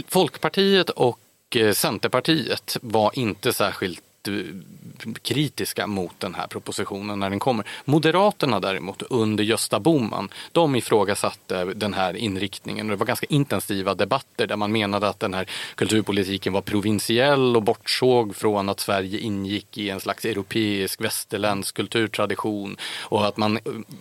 Folkpartiet 0.09 0.90
och 0.90 1.18
eh, 1.57 1.72
Centerpartiet 1.72 2.76
var 2.83 3.18
inte 3.18 3.52
särskilt 3.52 4.02
jättekritiska 4.26 5.22
kritiska 5.22 5.87
mot 5.87 6.20
den 6.20 6.35
här 6.35 6.46
propositionen 6.46 7.20
när 7.20 7.30
den 7.30 7.38
kommer. 7.38 7.66
Moderaterna 7.85 8.61
däremot 8.61 9.02
under 9.02 9.44
Gösta 9.44 9.80
Bohman, 9.80 10.28
de 10.52 10.76
ifrågasatte 10.76 11.64
den 11.64 11.94
här 11.94 12.16
inriktningen. 12.16 12.88
Det 12.88 12.96
var 12.96 13.06
ganska 13.06 13.26
intensiva 13.28 13.94
debatter 13.94 14.46
där 14.46 14.56
man 14.56 14.72
menade 14.72 15.08
att 15.08 15.20
den 15.20 15.35
här 15.35 15.46
kulturpolitiken 15.74 16.52
var 16.52 16.61
provinsiell 16.61 17.56
och 17.56 17.62
bortsåg 17.62 18.37
från 18.37 18.68
att 18.68 18.80
Sverige 18.80 19.18
ingick 19.18 19.78
i 19.78 19.90
en 19.90 20.00
slags 20.00 20.24
europeisk 20.24 21.00
västerländsk 21.00 21.74
kulturtradition 21.74 22.76
och 23.00 23.26
att 23.26 23.37
man, 23.37 23.58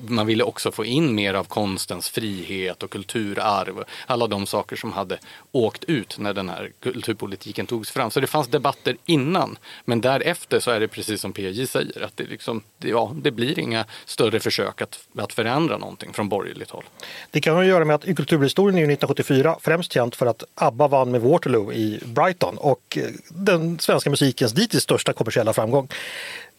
man 0.08 0.28
ville 0.28 0.44
också 0.44 0.72
få 0.72 0.86
in 0.86 1.16
mer 1.16 1.34
av 1.34 1.44
konstens 1.44 2.10
frihet 2.10 2.84
och 2.84 2.90
kulturarv. 2.90 3.84
Alla 4.08 4.28
de 4.28 4.46
saker 4.46 4.76
som 4.76 4.92
hade 4.92 5.20
åkt 5.52 5.84
ut 5.84 6.18
när 6.20 6.34
den 6.34 6.50
här 6.50 6.72
kulturpolitiken 6.80 7.68
togs 7.68 7.92
fram. 7.92 8.12
Så 8.12 8.20
det 8.20 8.28
fanns 8.28 8.48
debatter 8.48 8.98
innan, 9.06 9.58
men 9.86 10.02
därefter 10.20 10.60
så 10.60 10.72
är 10.72 10.80
det 10.80 10.88
precis 10.88 11.22
som 11.22 11.34
PJ 11.34 11.68
säger, 11.68 12.02
att 12.04 12.18
det, 12.18 12.24
liksom, 12.24 12.64
ja, 12.80 13.12
det 13.16 13.32
blir 13.32 13.60
inga 13.60 13.86
större 14.06 14.40
försök 14.40 14.82
att, 14.82 15.00
att 15.18 15.34
förändra 15.34 15.78
någonting 15.78 16.14
från 16.14 16.30
borgerligt 16.30 16.70
håll. 16.70 16.84
Det 17.32 17.42
kan 17.42 17.56
ha 17.56 17.62
att 17.62 17.68
göra 17.68 17.86
med 17.86 17.96
att 17.96 18.08
i 18.08 18.16
kulturhistorien 18.16 18.78
är 18.78 18.82
1974 18.82 19.56
främst 19.62 19.94
känt 19.94 20.16
för 20.16 20.26
att 20.26 20.44
ABBA 20.56 20.88
vann 20.88 21.12
med 21.12 21.22
Waterloo 21.22 21.74
i 21.74 22.00
Brighton 22.06 22.58
och 22.58 22.98
eh, 22.98 23.04
den 23.30 23.80
svenska 23.80 24.10
musikens 24.10 24.52
dittills 24.52 24.84
största 24.84 25.14
kommersiella 25.14 25.54
framgång. 25.54 25.88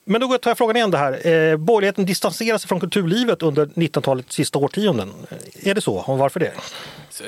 Men 0.05 0.21
då 0.21 0.39
tar 0.39 0.51
jag 0.51 0.59
frågan 0.59 0.77
igen 0.77 0.91
det 0.91 0.99
här. 0.99 1.27
Eh, 1.27 1.57
borgerligheten 1.57 2.05
distanserar 2.05 2.59
sig 2.59 2.69
från 2.69 2.81
kulturlivet 2.81 3.43
under 3.43 3.67
1900-talets 3.67 4.35
sista 4.35 4.59
årtionden. 4.59 5.13
Eh, 5.31 5.69
är 5.69 5.75
det 5.75 5.81
så? 5.81 5.95
Och 5.95 6.19
varför 6.19 6.41
det? 6.41 6.53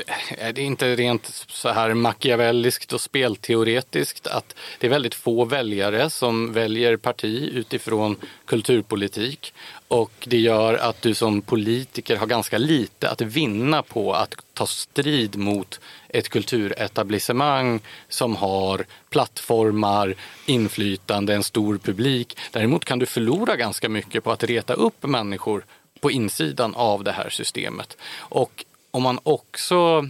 Eh, 0.06 0.46
är 0.48 0.52
det 0.52 0.62
inte 0.62 0.96
rent 0.96 1.26
så 1.48 1.68
här 1.68 1.94
machiavelliskt 1.94 2.92
och 2.92 3.00
spelteoretiskt 3.00 4.26
att 4.26 4.54
det 4.78 4.86
är 4.86 4.90
väldigt 4.90 5.14
få 5.14 5.44
väljare 5.44 6.10
som 6.10 6.52
väljer 6.52 6.96
parti 6.96 7.50
utifrån 7.52 8.16
kulturpolitik 8.46 9.54
och 9.88 10.12
det 10.24 10.38
gör 10.38 10.74
att 10.74 11.02
du 11.02 11.14
som 11.14 11.42
politiker 11.42 12.16
har 12.16 12.26
ganska 12.26 12.58
lite 12.58 13.10
att 13.10 13.20
vinna 13.20 13.82
på 13.82 14.12
att 14.12 14.34
ta 14.54 14.66
strid 14.66 15.36
mot 15.36 15.80
ett 16.08 16.28
kulturetablissemang 16.28 17.80
som 18.08 18.36
har 18.36 18.86
plattformar, 19.10 20.14
inflytande, 20.46 21.34
en 21.34 21.42
stor 21.42 21.78
publik. 21.78 22.38
Däremot 22.50 22.84
kan 22.84 22.98
du 22.98 23.06
förlora 23.06 23.56
ganska 23.56 23.88
mycket 23.88 24.24
på 24.24 24.32
att 24.32 24.44
reta 24.44 24.74
upp 24.74 25.02
människor 25.02 25.64
på 26.00 26.10
insidan 26.10 26.74
av 26.74 27.04
det 27.04 27.12
här 27.12 27.30
systemet. 27.30 27.96
Och 28.16 28.64
om 28.90 29.02
man 29.02 29.18
också 29.22 30.08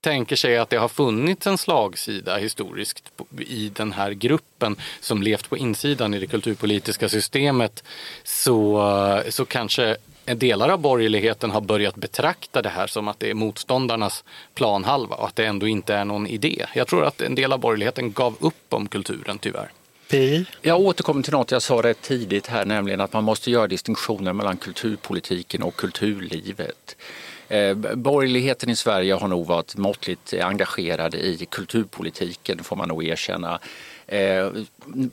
tänker 0.00 0.36
sig 0.36 0.58
att 0.58 0.70
det 0.70 0.76
har 0.76 0.88
funnits 0.88 1.46
en 1.46 1.58
slagsida 1.58 2.36
historiskt 2.36 3.12
i 3.38 3.68
den 3.68 3.92
här 3.92 4.10
gruppen 4.10 4.76
som 5.00 5.22
levt 5.22 5.48
på 5.50 5.56
insidan 5.56 6.14
i 6.14 6.18
det 6.18 6.26
kulturpolitiska 6.26 7.08
systemet 7.08 7.84
så, 8.24 9.22
så 9.28 9.44
kanske 9.44 9.96
delar 10.34 10.68
av 10.68 10.78
borgerligheten 10.78 11.50
har 11.50 11.60
börjat 11.60 11.96
betrakta 11.96 12.62
det 12.62 12.68
här 12.68 12.86
som 12.86 13.08
att 13.08 13.20
det 13.20 13.30
är 13.30 13.34
motståndarnas 13.34 14.24
planhalva 14.54 15.16
och 15.16 15.26
att 15.26 15.36
det 15.36 15.46
ändå 15.46 15.66
inte 15.66 15.94
är 15.94 16.04
någon 16.04 16.26
idé. 16.26 16.66
Jag 16.74 16.86
tror 16.86 17.04
att 17.04 17.20
en 17.20 17.34
del 17.34 17.52
av 17.52 17.58
borgerligheten 17.58 18.12
gav 18.12 18.36
upp 18.40 18.74
om 18.74 18.88
kulturen 18.88 19.38
tyvärr. 19.38 19.70
Jag 20.62 20.80
återkommer 20.80 21.22
till 21.22 21.32
något 21.32 21.50
jag 21.50 21.62
sa 21.62 21.82
rätt 21.82 22.02
tidigt 22.02 22.46
här, 22.46 22.64
nämligen 22.64 23.00
att 23.00 23.12
man 23.12 23.24
måste 23.24 23.50
göra 23.50 23.66
distinktioner 23.66 24.32
mellan 24.32 24.56
kulturpolitiken 24.56 25.62
och 25.62 25.76
kulturlivet. 25.76 26.96
Eh, 27.48 27.74
borgerligheten 27.94 28.70
i 28.70 28.76
Sverige 28.76 29.14
har 29.14 29.28
nog 29.28 29.46
varit 29.46 29.76
måttligt 29.76 30.34
engagerad 30.34 31.14
i 31.14 31.46
kulturpolitiken 31.50 32.64
får 32.64 32.76
man 32.76 32.88
nog 32.88 33.04
erkänna. 33.04 33.60
Eh, 34.08 34.50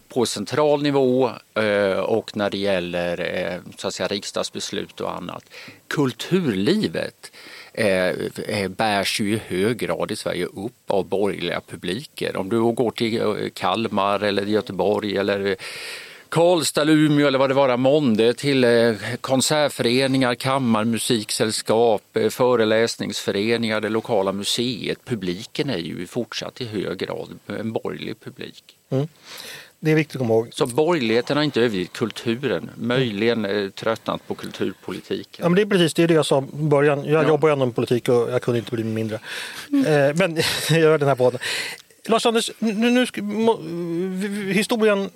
på 0.08 0.26
central 0.26 0.84
nivå 0.84 1.30
eh, 1.54 2.00
och 2.00 2.38
när 2.38 2.50
det 2.50 2.58
gäller 2.58 3.20
eh, 3.20 3.74
så 3.78 3.88
att 3.88 3.94
säga, 3.94 4.08
riksdagsbeslut 4.08 5.02
och 5.02 5.16
annat. 5.16 5.44
Kulturlivet 5.88 7.32
eh, 7.74 8.10
eh, 8.48 8.68
bärs 8.68 9.22
ju 9.22 9.34
i 9.34 9.42
hög 9.48 9.78
grad 9.78 10.12
i 10.12 10.16
Sverige 10.16 10.46
upp 10.46 10.74
av 10.88 11.06
borgerliga 11.06 11.62
publiker. 11.68 12.38
Om 12.38 12.50
du 12.50 12.60
går 12.60 12.92
till 12.92 13.22
eh, 13.22 13.50
Kalmar 13.54 14.20
eller 14.20 14.46
Göteborg 14.46 15.18
eller 15.18 15.56
Karlstad, 16.34 16.82
eller 16.82 16.94
Umeå 16.94 17.28
eller 17.28 17.40
vad 17.40 17.50
det 17.50 17.54
var, 17.54 17.78
Monde 17.78 18.34
till 18.34 18.64
eh, 18.64 18.94
konsertföreningar, 19.22 20.36
kammarmusiksällskap, 20.36 22.18
eh, 22.18 22.30
föreläsningsföreningar, 22.30 23.82
det 23.82 23.90
lokala 23.90 24.32
museet. 24.32 25.06
Publiken 25.06 25.70
är 25.70 25.78
ju 25.78 26.08
fortsatt 26.08 26.62
i 26.62 26.66
hög 26.66 26.98
grad 26.98 27.40
en 27.48 27.72
borgerlig 27.72 28.20
publik. 28.20 28.64
Mm. 28.90 29.08
Det 29.80 29.92
är 29.92 29.96
viktigt 29.96 30.16
att 30.16 30.20
komma 30.20 30.34
ihåg. 30.34 30.50
Så 30.52 30.66
borgerligheten 30.66 31.38
har 31.38 31.44
inte 31.44 31.62
övergivit 31.62 31.94
kulturen, 31.94 32.70
möjligen 32.76 33.46
eh, 33.46 33.70
tröttnat 33.70 34.28
på 34.28 34.36
kulturpolitiken. 34.36 35.44
Ja, 35.44 35.50
men 35.50 35.56
det 35.56 35.62
är 35.62 35.66
precis 35.66 35.94
det, 35.94 36.04
är 36.04 36.08
det 36.08 36.14
jag 36.14 36.26
sa 36.26 36.44
i 36.60 36.64
början. 36.64 37.06
Jag 37.06 37.24
ja. 37.24 37.28
jobbar 37.28 37.50
ju 37.50 37.56
med 37.56 37.76
politik 37.76 38.10
och 38.10 38.32
jag 38.32 38.42
kunde 38.42 38.60
inte 38.60 38.72
bli 38.72 38.84
mindre. 38.84 39.20
Mm. 39.72 40.18
men 40.18 40.36
jag 40.70 40.80
gör 40.80 40.98
den 40.98 41.08
här 41.08 41.16
podden. 41.16 41.40
Lars-Anders, 42.06 42.52
nu, 42.60 42.92
nu, 42.92 44.54
historien 44.54 45.10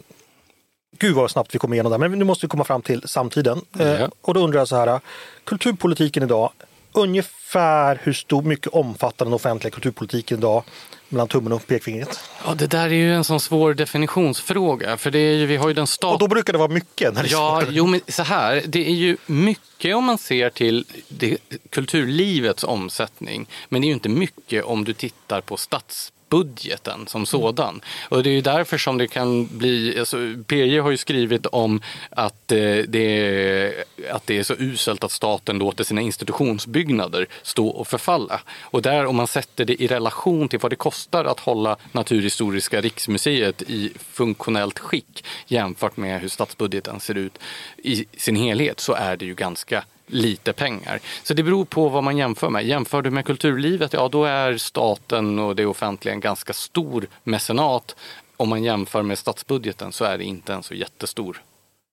Gud 0.99 1.15
vad 1.15 1.31
snabbt 1.31 1.55
vi 1.55 1.59
kom 1.59 1.73
igenom 1.73 1.91
det, 1.91 1.97
men 1.97 2.19
nu 2.19 2.25
måste 2.25 2.45
vi 2.45 2.49
komma 2.49 2.63
fram 2.63 2.81
till 2.81 3.01
samtiden. 3.05 3.61
Mm. 3.79 4.01
Eh, 4.01 4.09
och 4.21 4.33
då 4.33 4.39
undrar 4.39 4.59
jag 4.59 4.67
så 4.67 4.75
här, 4.75 4.99
kulturpolitiken 5.43 6.23
idag, 6.23 6.51
ungefär 6.93 7.99
hur 8.03 8.13
stor, 8.13 8.41
mycket 8.41 8.67
omfattar 8.67 9.25
den 9.25 9.33
offentliga 9.33 9.71
kulturpolitiken 9.71 10.37
idag 10.37 10.63
mellan 11.09 11.27
tummen 11.27 11.53
och 11.53 11.67
pekfingret? 11.67 12.19
Ja, 12.45 12.53
det 12.53 12.67
där 12.67 12.85
är 12.85 12.89
ju 12.89 13.13
en 13.13 13.23
sån 13.23 13.39
svår 13.39 13.73
definitionsfråga. 13.73 14.97
För 14.97 15.11
det 15.11 15.19
är 15.19 15.35
ju, 15.35 15.45
vi 15.45 15.55
har 15.55 15.67
ju 15.67 15.73
den 15.73 15.87
stat... 15.87 16.13
Och 16.13 16.19
då 16.19 16.27
brukar 16.27 16.53
det 16.53 16.59
vara 16.59 16.71
mycket. 16.71 17.13
När 17.13 17.23
det 17.23 17.29
ja, 17.29 17.63
jo, 17.69 17.85
men 17.85 18.01
så 18.07 18.23
här, 18.23 18.63
det 18.65 18.87
är 18.87 18.93
ju 18.93 19.17
mycket 19.25 19.95
om 19.95 20.03
man 20.03 20.17
ser 20.17 20.49
till 20.49 20.85
det, 21.07 21.37
kulturlivets 21.69 22.63
omsättning. 22.63 23.47
Men 23.69 23.81
det 23.81 23.85
är 23.85 23.89
ju 23.89 23.93
inte 23.93 24.09
mycket 24.09 24.63
om 24.63 24.83
du 24.83 24.93
tittar 24.93 25.41
på 25.41 25.57
stats 25.57 26.11
budgeten 26.29 27.07
som 27.07 27.25
sådan. 27.25 27.81
Och 28.09 28.23
det 28.23 28.29
är 28.29 28.41
därför 28.41 28.77
som 28.77 28.97
det 28.97 29.07
kan 29.07 29.47
bli, 29.57 29.99
alltså, 29.99 30.17
PJ 30.47 30.77
har 30.77 30.91
ju 30.91 30.97
skrivit 30.97 31.45
om 31.45 31.81
att, 32.09 32.51
eh, 32.51 32.77
det 32.87 32.99
är, 32.99 33.83
att 34.11 34.27
det 34.27 34.37
är 34.37 34.43
så 34.43 34.53
uselt 34.53 35.03
att 35.03 35.11
staten 35.11 35.57
låter 35.57 35.83
sina 35.83 36.01
institutionsbyggnader 36.01 37.27
stå 37.43 37.67
och 37.67 37.87
förfalla. 37.87 38.41
Och 38.61 38.81
där 38.81 39.05
om 39.05 39.15
man 39.15 39.27
sätter 39.27 39.65
det 39.65 39.83
i 39.83 39.87
relation 39.87 40.49
till 40.49 40.59
vad 40.59 40.71
det 40.71 40.75
kostar 40.75 41.25
att 41.25 41.39
hålla 41.39 41.77
Naturhistoriska 41.91 42.81
riksmuseet 42.81 43.61
i 43.61 43.93
funktionellt 44.11 44.79
skick 44.79 45.25
jämfört 45.47 45.97
med 45.97 46.21
hur 46.21 46.29
statsbudgeten 46.29 46.99
ser 46.99 47.17
ut 47.17 47.39
i 47.77 48.05
sin 48.17 48.35
helhet 48.35 48.79
så 48.79 48.93
är 48.93 49.17
det 49.17 49.25
ju 49.25 49.35
ganska 49.35 49.83
lite 50.07 50.53
pengar. 50.53 50.99
Så 51.23 51.33
det 51.33 51.43
beror 51.43 51.65
på 51.65 51.89
vad 51.89 52.03
man 52.03 52.17
jämför 52.17 52.49
med. 52.49 52.65
Jämför 52.65 53.01
du 53.01 53.11
med 53.11 53.25
kulturlivet, 53.25 53.93
ja 53.93 54.09
då 54.09 54.25
är 54.25 54.57
staten 54.57 55.39
och 55.39 55.55
det 55.55 55.65
offentliga 55.65 56.13
en 56.13 56.19
ganska 56.19 56.53
stor 56.53 57.07
mecenat. 57.23 57.95
Om 58.37 58.49
man 58.49 58.63
jämför 58.63 59.01
med 59.01 59.17
statsbudgeten 59.17 59.91
så 59.91 60.05
är 60.05 60.17
det 60.17 60.23
inte 60.23 60.53
en 60.53 60.63
så 60.63 60.73
jättestor 60.73 61.41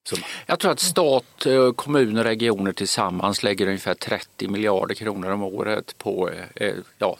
summa. 0.08 0.26
Jag 0.46 0.58
tror 0.58 0.72
att 0.72 0.80
stat, 0.80 1.46
eh, 1.46 1.72
kommuner 1.72 2.20
och 2.20 2.26
regioner 2.26 2.72
tillsammans 2.72 3.42
lägger 3.42 3.66
ungefär 3.66 3.94
30 3.94 4.48
miljarder 4.48 4.94
kronor 4.94 5.30
om 5.30 5.42
året 5.42 5.98
på 5.98 6.30
eh, 6.30 6.66
eh, 6.68 6.74
ja, 6.98 7.16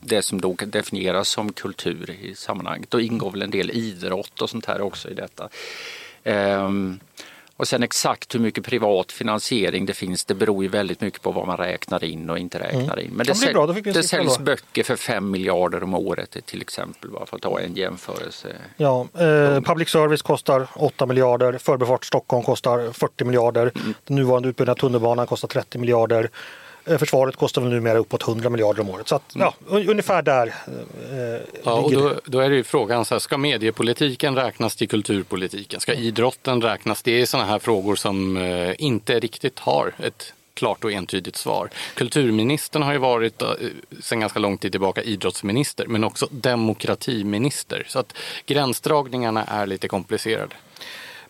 det 0.00 0.22
som 0.22 0.40
då 0.40 0.56
definieras 0.66 1.28
som 1.28 1.52
kultur 1.52 2.10
i 2.10 2.34
sammanhanget. 2.34 2.90
Då 2.90 3.00
ingår 3.00 3.30
väl 3.30 3.42
en 3.42 3.50
del 3.50 3.70
idrott 3.70 4.42
och 4.42 4.50
sånt 4.50 4.66
här 4.66 4.80
också 4.80 5.10
i 5.10 5.14
detta. 5.14 5.48
Um, 6.24 7.00
och 7.60 7.68
sen 7.68 7.82
exakt 7.82 8.34
hur 8.34 8.40
mycket 8.40 8.64
privat 8.64 9.12
finansiering 9.12 9.86
det 9.86 9.94
finns, 9.94 10.24
det 10.24 10.34
beror 10.34 10.62
ju 10.62 10.68
väldigt 10.68 11.00
mycket 11.00 11.22
på 11.22 11.32
vad 11.32 11.46
man 11.46 11.56
räknar 11.56 12.04
in 12.04 12.30
och 12.30 12.38
inte 12.38 12.58
räknar 12.58 12.80
mm. 12.80 12.98
in. 12.98 13.10
Men 13.14 13.26
det, 13.26 13.46
det, 13.46 13.52
bra, 13.52 13.66
det 13.66 14.02
säljs 14.02 14.36
då. 14.36 14.42
böcker 14.42 14.82
för 14.82 14.96
5 14.96 15.30
miljarder 15.30 15.82
om 15.82 15.94
året 15.94 16.36
till 16.46 16.60
exempel, 16.60 17.10
bara 17.10 17.26
för 17.26 17.36
att 17.36 17.42
ta 17.42 17.60
en 17.60 17.74
jämförelse. 17.74 18.48
Ja, 18.76 19.06
eh, 19.14 19.60
public 19.60 19.88
service 19.88 20.22
kostar 20.22 20.66
8 20.74 21.06
miljarder, 21.06 21.58
Förbifart 21.58 22.04
Stockholm 22.04 22.44
kostar 22.44 22.92
40 22.92 23.24
miljarder, 23.24 23.72
mm. 23.74 23.94
den 24.04 24.16
nuvarande 24.16 24.48
utbyggnaden 24.48 24.72
av 24.72 24.80
tunnelbanan 24.80 25.26
kostar 25.26 25.48
30 25.48 25.78
miljarder. 25.78 26.30
Eh, 26.90 26.98
försvaret 26.98 27.36
kostar 27.36 27.62
väl 27.62 27.70
numera 27.70 27.98
uppåt 27.98 28.22
100 28.22 28.50
miljarder 28.50 28.80
om 28.80 28.90
året. 28.90 29.08
Så 29.08 29.14
att, 29.14 29.22
ja, 29.34 29.54
ungefär 29.68 30.22
där. 30.22 30.46
Eh, 30.46 31.42
ja, 31.64 31.72
och 31.72 31.92
då, 31.92 32.14
då, 32.24 32.40
är 32.40 32.50
det 32.50 32.56
ju 32.56 32.64
frågan, 32.64 33.04
så 33.04 33.14
här, 33.14 33.18
ska 33.18 33.38
mediepolitiken 33.38 34.36
räknas 34.36 34.76
till 34.76 34.88
kulturpolitiken? 34.88 35.80
Ska 35.80 35.94
idrotten 35.94 36.62
räknas? 36.62 37.02
Det 37.02 37.20
är 37.20 37.26
sådana 37.26 37.48
här 37.48 37.58
frågor 37.58 37.96
som 37.96 38.36
eh, 38.36 38.74
inte 38.78 39.20
riktigt 39.20 39.58
har 39.58 39.94
ett 39.98 40.32
klart 40.54 40.84
och 40.84 40.92
entydigt 40.92 41.36
svar. 41.36 41.70
Kulturministern 41.94 42.82
har 42.82 42.92
ju 42.92 42.98
varit 42.98 43.42
eh, 43.42 43.48
sedan 44.02 44.20
ganska 44.20 44.38
lång 44.38 44.58
tid 44.58 44.72
tillbaka 44.72 45.02
idrottsminister 45.02 45.86
men 45.86 46.04
också 46.04 46.28
demokratiminister. 46.30 47.84
Så 47.88 47.98
att 47.98 48.14
gränsdragningarna 48.46 49.44
är 49.44 49.66
lite 49.66 49.88
komplicerade. 49.88 50.54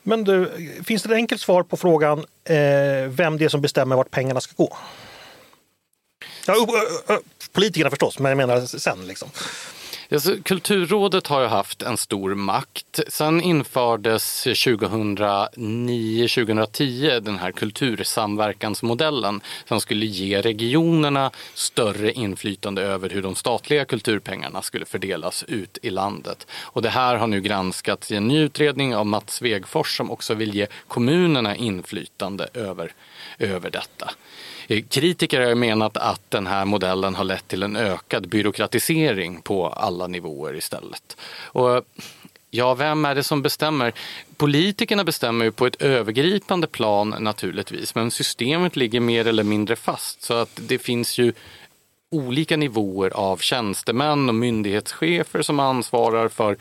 Men 0.02 0.24
du, 0.24 0.50
finns 0.84 1.02
det 1.02 1.08
ett 1.08 1.14
enkelt 1.14 1.40
svar 1.40 1.62
på 1.62 1.76
frågan 1.76 2.18
eh, 2.44 3.08
vem 3.08 3.38
det 3.38 3.44
är 3.44 3.48
som 3.48 3.60
bestämmer 3.60 3.96
vart 3.96 4.10
pengarna 4.10 4.40
ska 4.40 4.54
gå? 4.56 4.76
Ja, 6.46 6.66
politikerna 7.52 7.90
förstås, 7.90 8.18
men 8.18 8.30
jag 8.30 8.36
menar 8.36 8.60
sen 8.60 9.06
liksom. 9.06 9.28
Alltså, 10.12 10.36
Kulturrådet 10.42 11.26
har 11.26 11.40
ju 11.40 11.46
haft 11.46 11.82
en 11.82 11.96
stor 11.96 12.34
makt. 12.34 13.00
Sen 13.08 13.40
infördes 13.40 14.46
2009-2010 14.46 17.20
den 17.20 17.38
här 17.38 17.52
kultursamverkansmodellen 17.52 19.40
som 19.68 19.80
skulle 19.80 20.06
ge 20.06 20.40
regionerna 20.40 21.30
större 21.54 22.12
inflytande 22.12 22.82
över 22.82 23.10
hur 23.10 23.22
de 23.22 23.34
statliga 23.34 23.84
kulturpengarna 23.84 24.62
skulle 24.62 24.84
fördelas 24.84 25.44
ut 25.48 25.78
i 25.82 25.90
landet. 25.90 26.46
Och 26.52 26.82
det 26.82 26.90
här 26.90 27.16
har 27.16 27.26
nu 27.26 27.40
granskats 27.40 28.10
i 28.10 28.16
en 28.16 28.28
ny 28.28 28.38
utredning 28.38 28.96
av 28.96 29.06
Mats 29.06 29.34
Svegfors 29.34 29.96
som 29.96 30.10
också 30.10 30.34
vill 30.34 30.54
ge 30.54 30.66
kommunerna 30.88 31.56
inflytande 31.56 32.48
över, 32.54 32.92
över 33.38 33.70
detta. 33.70 34.10
Kritiker 34.88 35.40
har 35.40 35.54
menat 35.54 35.96
att 35.96 36.30
den 36.30 36.46
här 36.46 36.64
modellen 36.64 37.14
har 37.14 37.24
lett 37.24 37.48
till 37.48 37.62
en 37.62 37.76
ökad 37.76 38.28
byråkratisering 38.28 39.42
på 39.42 39.68
alla 39.68 40.06
nivåer 40.06 40.56
istället. 40.56 41.16
Och 41.44 41.84
Ja, 42.52 42.74
vem 42.74 43.04
är 43.04 43.14
det 43.14 43.22
som 43.22 43.42
bestämmer? 43.42 43.92
Politikerna 44.36 45.04
bestämmer 45.04 45.44
ju 45.44 45.52
på 45.52 45.66
ett 45.66 45.82
övergripande 45.82 46.66
plan 46.66 47.14
naturligtvis, 47.18 47.94
men 47.94 48.10
systemet 48.10 48.76
ligger 48.76 49.00
mer 49.00 49.26
eller 49.26 49.42
mindre 49.42 49.76
fast. 49.76 50.22
Så 50.22 50.34
att 50.34 50.60
det 50.68 50.78
finns 50.78 51.18
ju 51.18 51.32
olika 52.10 52.56
nivåer 52.56 53.10
av 53.10 53.36
tjänstemän 53.36 54.28
och 54.28 54.34
myndighetschefer 54.34 55.42
som 55.42 55.60
ansvarar 55.60 56.28
för 56.28 56.56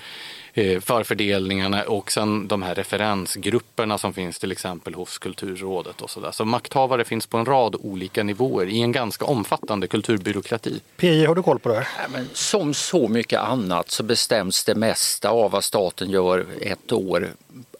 Eh, 0.54 0.80
förfördelningarna 0.80 1.84
och 1.84 2.12
sen 2.12 2.48
de 2.48 2.62
här 2.62 2.76
referensgrupperna 2.76 3.98
som 3.98 4.14
finns 4.14 4.40
till 4.40 4.52
exempel 4.52 4.94
hos 4.94 5.18
Kulturrådet 5.18 6.02
och 6.02 6.10
sådär. 6.10 6.32
Så 6.32 6.46
makthavare 6.46 7.04
finns 7.04 7.28
på 7.28 7.38
en 7.38 7.46
rad 7.46 7.76
olika 7.80 8.24
nivåer 8.24 8.66
i 8.66 8.82
en 8.82 8.92
ganska 8.92 9.26
omfattande 9.26 9.88
kulturbyråkrati. 9.88 10.82
PJ, 10.98 11.26
har 11.26 11.36
du 11.36 11.44
koll 11.44 11.60
på 11.60 11.70
det? 11.70 11.76
Ja, 11.76 12.08
men 12.12 12.30
som 12.34 12.74
så 12.74 13.08
mycket 13.08 13.40
annat 13.40 13.92
så 13.92 14.04
bestäms 14.04 14.64
det 14.64 14.76
mesta 14.76 15.30
av 15.30 15.52
vad 15.52 15.64
staten 15.64 16.10
gör 16.10 16.46
ett 16.62 16.92
år 16.92 17.30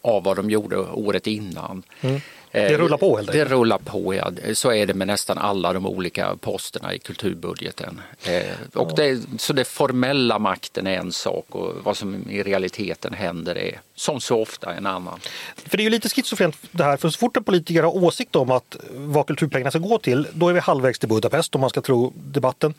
av 0.02 0.24
vad 0.24 0.36
de 0.36 0.50
gjorde 0.50 0.76
året 0.76 1.26
innan. 1.26 1.82
Mm. 2.00 2.20
Det 2.52 2.78
rullar 2.78 2.96
på 2.96 3.16
helt 3.16 3.28
enkelt? 3.28 3.48
Det 3.48 3.54
rullar 3.54 3.78
på, 3.78 4.14
ja. 4.14 4.30
Så 4.54 4.72
är 4.72 4.86
det 4.86 4.94
med 4.94 5.06
nästan 5.06 5.38
alla 5.38 5.72
de 5.72 5.86
olika 5.86 6.36
posterna 6.36 6.94
i 6.94 6.98
kulturbudgeten. 6.98 8.00
Eh, 8.24 8.42
och 8.74 8.92
det, 8.96 9.22
så 9.38 9.52
det 9.52 9.64
formella 9.64 10.38
makten 10.38 10.86
är 10.86 10.98
en 10.98 11.12
sak 11.12 11.44
och 11.48 11.74
vad 11.82 11.96
som 11.96 12.30
i 12.30 12.42
realiteten 12.42 13.14
händer 13.14 13.58
är 13.58 13.80
som 13.94 14.20
så 14.20 14.42
ofta 14.42 14.74
en 14.74 14.86
annan. 14.86 15.20
För 15.56 15.76
det 15.76 15.82
är 15.82 15.84
ju 15.84 15.90
lite 15.90 16.08
schizofrent 16.08 16.56
det 16.70 16.84
här, 16.84 16.96
för 16.96 17.08
så 17.08 17.18
fort 17.18 17.36
en 17.36 17.44
politiker 17.44 17.82
har 17.82 18.04
åsikt 18.04 18.36
om 18.36 18.50
att 18.50 18.76
vad 18.90 19.26
kulturpengarna 19.26 19.70
ska 19.70 19.78
gå 19.78 19.98
till, 19.98 20.26
då 20.32 20.48
är 20.48 20.52
vi 20.52 20.60
halvvägs 20.60 20.98
till 20.98 21.08
Budapest 21.08 21.54
om 21.54 21.60
man 21.60 21.70
ska 21.70 21.80
tro 21.80 22.12
debatten 22.14 22.74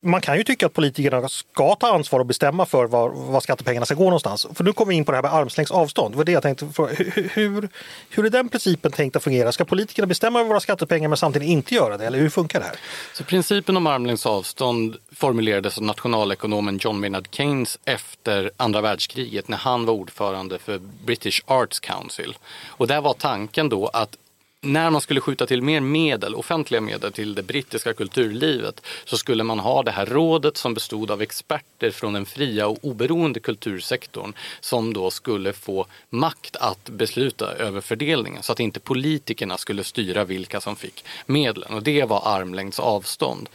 man 0.00 0.20
kan 0.20 0.36
ju 0.36 0.44
tycka 0.44 0.66
att 0.66 0.72
politikerna 0.72 1.28
ska 1.28 1.74
ta 1.74 1.94
ansvar 1.94 2.20
och 2.20 2.26
bestämma 2.26 2.66
för 2.66 2.86
var, 2.86 3.10
var 3.10 3.40
skattepengarna 3.40 3.86
ska 3.86 3.94
gå 3.94 4.04
någonstans. 4.04 4.46
För 4.54 4.64
nu 4.64 4.72
kommer 4.72 4.90
vi 4.90 4.96
in 4.96 5.04
på 5.04 5.12
det 5.12 5.16
här 5.16 5.22
med 5.22 5.34
armslängds 5.34 5.70
avstånd. 5.70 6.14
Det 6.14 6.16
var 6.16 6.24
det 6.24 6.32
jag 6.32 6.42
tänkte 6.42 6.68
fråga. 6.68 6.94
Hur, 6.94 7.30
hur, 7.34 7.68
hur 8.10 8.26
är 8.26 8.30
den 8.30 8.48
principen 8.48 8.92
tänkt 8.92 9.16
att 9.16 9.24
fungera? 9.24 9.52
Ska 9.52 9.64
politikerna 9.64 10.06
bestämma 10.06 10.40
över 10.40 10.48
våra 10.48 10.60
skattepengar 10.60 11.08
men 11.08 11.16
samtidigt 11.16 11.48
inte 11.48 11.74
göra 11.74 11.96
det? 11.96 12.06
Eller 12.06 12.18
hur 12.18 12.30
funkar 12.30 12.60
det 12.60 12.66
här? 12.66 12.76
Så 13.14 13.24
principen 13.24 13.76
om 13.76 13.86
armlängds 13.86 14.26
avstånd 14.26 14.96
formulerades 15.12 15.78
av 15.78 15.84
nationalekonomen 15.84 16.78
John 16.80 17.00
Maynard 17.00 17.28
Keynes 17.30 17.78
efter 17.84 18.50
andra 18.56 18.80
världskriget 18.80 19.48
när 19.48 19.56
han 19.56 19.84
var 19.84 19.94
ordförande 19.94 20.58
för 20.58 20.80
British 21.04 21.42
Arts 21.46 21.80
Council. 21.80 22.36
Och 22.66 22.86
där 22.86 23.00
var 23.00 23.14
tanken 23.14 23.68
då 23.68 23.86
att 23.86 24.16
när 24.60 24.90
man 24.90 25.00
skulle 25.00 25.20
skjuta 25.20 25.46
till 25.46 25.62
mer 25.62 25.80
medel, 25.80 26.34
offentliga 26.34 26.80
medel 26.80 27.12
till 27.12 27.34
det 27.34 27.42
brittiska 27.42 27.94
kulturlivet 27.94 28.80
så 29.04 29.18
skulle 29.18 29.44
man 29.44 29.58
ha 29.58 29.82
det 29.82 29.90
här 29.90 30.06
rådet 30.06 30.56
som 30.56 30.74
bestod 30.74 31.10
av 31.10 31.22
experter 31.22 31.90
från 31.90 32.12
den 32.12 32.26
fria 32.26 32.66
och 32.66 32.78
oberoende 32.82 33.40
kultursektorn 33.40 34.32
som 34.60 34.92
då 34.92 35.10
skulle 35.10 35.52
få 35.52 35.86
makt 36.10 36.56
att 36.56 36.90
besluta 36.90 37.52
över 37.52 37.80
fördelningen 37.80 38.42
så 38.42 38.52
att 38.52 38.60
inte 38.60 38.80
politikerna 38.80 39.58
skulle 39.58 39.84
styra 39.84 40.24
vilka 40.24 40.60
som 40.60 40.76
fick 40.76 41.04
medlen 41.26 41.74
och 41.74 41.82
det 41.82 42.04
var 42.04 42.22
armlängds 42.24 42.80
avstånd. 42.80 43.48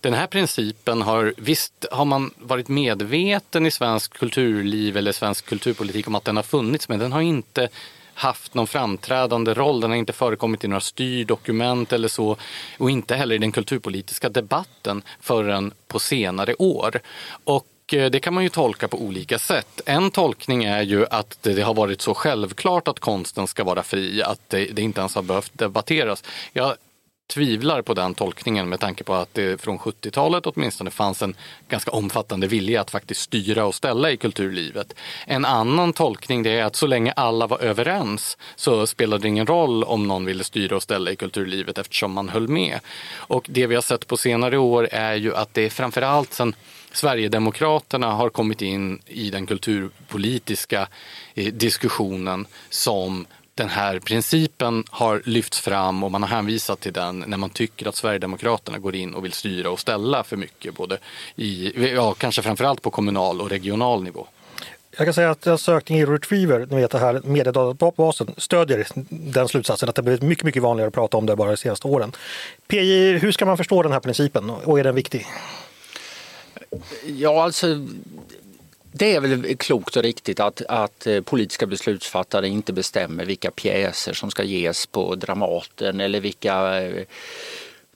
Den 0.00 0.14
här 0.14 0.26
principen 0.26 1.02
har, 1.02 1.34
visst 1.36 1.86
har 1.90 2.04
man 2.04 2.30
varit 2.36 2.68
medveten 2.68 3.66
i 3.66 3.70
svensk 3.70 4.12
kulturliv 4.12 4.96
eller 4.96 5.12
svensk 5.12 5.46
kulturpolitik 5.46 6.08
om 6.08 6.14
att 6.14 6.24
den 6.24 6.36
har 6.36 6.42
funnits 6.42 6.88
men 6.88 6.98
den 6.98 7.12
har 7.12 7.20
inte 7.20 7.68
haft 8.16 8.54
någon 8.54 8.66
framträdande 8.66 9.54
roll. 9.54 9.80
Den 9.80 9.90
har 9.90 9.96
inte 9.96 10.12
förekommit 10.12 10.64
i 10.64 10.68
några 10.68 10.80
styrdokument 10.80 11.92
eller 11.92 12.08
så 12.08 12.36
och 12.78 12.90
inte 12.90 13.14
heller 13.14 13.34
i 13.34 13.38
den 13.38 13.52
kulturpolitiska 13.52 14.28
debatten 14.28 15.02
förrän 15.20 15.72
på 15.88 15.98
senare 15.98 16.54
år. 16.54 17.00
Och 17.44 17.66
eh, 17.92 18.10
det 18.10 18.20
kan 18.20 18.34
man 18.34 18.42
ju 18.42 18.48
tolka 18.48 18.88
på 18.88 19.02
olika 19.02 19.38
sätt. 19.38 19.80
En 19.86 20.10
tolkning 20.10 20.64
är 20.64 20.82
ju 20.82 21.06
att 21.10 21.38
det 21.42 21.62
har 21.62 21.74
varit 21.74 22.00
så 22.00 22.14
självklart 22.14 22.88
att 22.88 23.00
konsten 23.00 23.46
ska 23.46 23.64
vara 23.64 23.82
fri 23.82 24.22
att 24.22 24.40
det, 24.48 24.78
inte 24.78 25.00
ens 25.00 25.14
har 25.14 25.22
behövt 25.22 25.58
debatteras. 25.58 26.24
Jag 26.52 26.74
tvivlar 27.26 27.82
på 27.82 27.94
den 27.94 28.14
tolkningen 28.14 28.68
med 28.68 28.80
tanke 28.80 29.04
på 29.04 29.14
att 29.14 29.34
det 29.34 29.60
från 29.60 29.78
70-talet 29.78 30.46
åtminstone 30.46 30.90
fanns 30.90 31.22
en 31.22 31.34
ganska 31.68 31.90
omfattande 31.90 32.46
vilja 32.46 32.80
att 32.80 32.90
faktiskt 32.90 33.20
styra 33.20 33.64
och 33.64 33.74
ställa 33.74 34.10
i 34.10 34.16
kulturlivet. 34.16 34.94
En 35.26 35.44
annan 35.44 35.92
tolkning 35.92 36.42
det 36.42 36.50
är 36.50 36.64
att 36.64 36.76
så 36.76 36.86
länge 36.86 37.12
alla 37.12 37.46
var 37.46 37.58
överens 37.58 38.38
så 38.56 38.86
spelade 38.86 39.22
det 39.22 39.28
ingen 39.28 39.46
roll 39.46 39.84
om 39.84 40.08
någon 40.08 40.24
ville 40.24 40.44
styra 40.44 40.76
och 40.76 40.82
ställa 40.82 41.10
i 41.10 41.16
kulturlivet 41.16 41.78
eftersom 41.78 42.12
man 42.12 42.28
höll 42.28 42.48
med. 42.48 42.80
Och 43.14 43.46
det 43.48 43.66
vi 43.66 43.74
har 43.74 43.82
sett 43.82 44.06
på 44.06 44.16
senare 44.16 44.58
år 44.58 44.88
är 44.92 45.14
ju 45.14 45.34
att 45.34 45.54
det 45.54 45.62
är 45.62 45.70
framförallt 45.70 46.32
sen 46.32 46.54
Sverigedemokraterna 46.92 48.12
har 48.12 48.30
kommit 48.30 48.62
in 48.62 49.02
i 49.06 49.30
den 49.30 49.46
kulturpolitiska 49.46 50.88
eh, 51.34 51.52
diskussionen 51.52 52.46
som 52.70 53.26
den 53.56 53.68
här 53.68 53.98
principen 53.98 54.84
har 54.90 55.22
lyfts 55.24 55.60
fram 55.60 56.04
och 56.04 56.12
man 56.12 56.22
har 56.22 56.28
hänvisat 56.28 56.80
till 56.80 56.92
den 56.92 57.24
när 57.26 57.36
man 57.36 57.50
tycker 57.50 57.88
att 57.88 57.96
Sverigedemokraterna 57.96 58.78
går 58.78 58.94
in 58.94 59.14
och 59.14 59.24
vill 59.24 59.32
styra 59.32 59.70
och 59.70 59.80
ställa 59.80 60.24
för 60.24 60.36
mycket, 60.36 60.74
både 60.74 60.98
i, 61.36 61.72
ja, 61.94 62.14
kanske 62.14 62.42
framförallt 62.42 62.82
på 62.82 62.90
kommunal 62.90 63.40
och 63.40 63.50
regional 63.50 64.02
nivå. 64.02 64.26
Jag 64.96 65.06
kan 65.06 65.14
säga 65.14 65.30
att 65.30 65.46
en 65.46 65.58
sökning 65.58 65.98
i 65.98 66.06
Retriever, 66.06 66.66
ni 66.70 66.76
vet 66.76 66.90
det 66.90 66.98
här 66.98 67.20
mediedatabasen, 67.24 68.34
stödjer 68.36 68.86
den 69.08 69.48
slutsatsen 69.48 69.88
att 69.88 69.94
det 69.94 70.02
blivit 70.02 70.22
mycket, 70.22 70.44
mycket 70.44 70.62
vanligare 70.62 70.88
att 70.88 70.94
prata 70.94 71.16
om 71.16 71.26
det 71.26 71.36
bara 71.36 71.50
de 71.50 71.56
senaste 71.56 71.88
åren. 71.88 72.12
PJ, 72.66 73.18
hur 73.18 73.32
ska 73.32 73.46
man 73.46 73.56
förstå 73.56 73.82
den 73.82 73.92
här 73.92 74.00
principen 74.00 74.50
och 74.50 74.80
är 74.80 74.84
den 74.84 74.94
viktig? 74.94 75.26
Ja, 77.06 77.44
alltså 77.44 77.66
det 78.98 79.14
är 79.14 79.20
väl 79.20 79.56
klokt 79.56 79.96
och 79.96 80.02
riktigt 80.02 80.40
att, 80.40 80.62
att 80.68 81.06
eh, 81.06 81.20
politiska 81.20 81.66
beslutsfattare 81.66 82.48
inte 82.48 82.72
bestämmer 82.72 83.24
vilka 83.24 83.50
pjäser 83.50 84.12
som 84.12 84.30
ska 84.30 84.42
ges 84.42 84.86
på 84.86 85.14
Dramaten 85.14 86.00
eller 86.00 86.20
vilka 86.20 86.82
eh, 86.82 87.04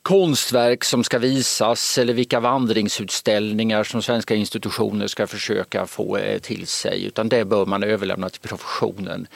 konstverk 0.03 0.85
som 0.85 1.05
ska 1.05 1.19
visas 1.19 1.99
eller 1.99 2.15
vilka 2.15 2.41
vandringsutställningar 2.41 3.85
som 3.85 4.03
svenska 4.03 4.35
institutioner 4.35 5.07
ska 5.07 5.27
försöka 5.27 5.87
få 5.87 6.17
eh, 6.17 6.39
till 6.39 6.67
sig 6.67 7.05
utan 7.05 7.29
det 7.29 7.45
bör 7.45 7.67
man 7.67 7.83
överlämna 7.83 8.29
till 8.29 8.41
professionen. 8.41 9.27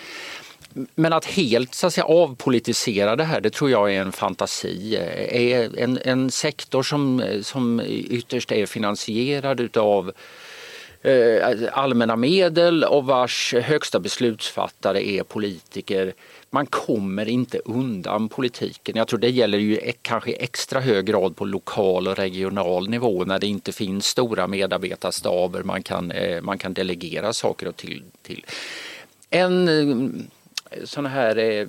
Men 0.95 1.13
att 1.13 1.25
helt 1.25 1.75
så 1.75 1.87
att 1.87 1.95
säga, 1.95 2.05
avpolitisera 2.05 3.17
det 3.17 3.25
här, 3.25 3.41
det 3.41 3.51
tror 3.51 3.71
jag 3.71 3.95
är 3.95 4.01
en 4.01 4.13
fantasi. 4.13 4.97
Är 5.31 5.79
en, 5.79 5.99
en 6.05 6.31
sektor 6.31 6.83
som, 6.83 7.25
som 7.43 7.83
ytterst 7.87 8.53
är 8.53 8.67
finansierad 8.67 9.61
utav 9.61 10.13
Eh, 11.05 11.47
alltså, 11.47 11.67
allmänna 11.67 12.17
medel 12.17 12.85
och 12.85 13.05
vars 13.05 13.55
högsta 13.55 14.01
beslutsfattare 14.01 15.09
är 15.09 15.23
politiker. 15.23 16.15
Man 16.51 16.67
kommer 16.67 17.29
inte 17.29 17.59
undan 17.59 18.29
politiken. 18.29 18.97
Jag 18.97 19.09
tror 19.09 19.19
det 19.19 19.31
gäller 19.31 19.59
ju 19.59 19.77
e- 19.77 19.93
kanske 20.03 20.33
extra 20.33 20.81
hög 20.81 21.07
grad 21.07 21.37
på 21.37 21.45
lokal 21.45 22.09
och 22.09 22.17
regional 22.17 22.89
nivå 22.89 23.25
när 23.25 23.39
det 23.39 23.47
inte 23.47 23.73
finns 23.73 24.07
stora 24.07 24.47
medarbetarstaber 24.47 25.63
man 25.63 25.83
kan, 25.83 26.11
eh, 26.11 26.43
man 26.43 26.59
kan 26.59 26.75
delegera 26.75 27.33
saker 27.33 27.69
och 27.69 27.77
till. 27.77 28.03
till. 28.23 28.45
En 29.31 29.69
eh, 29.69 30.85
sån 30.85 31.07
här 31.07 31.67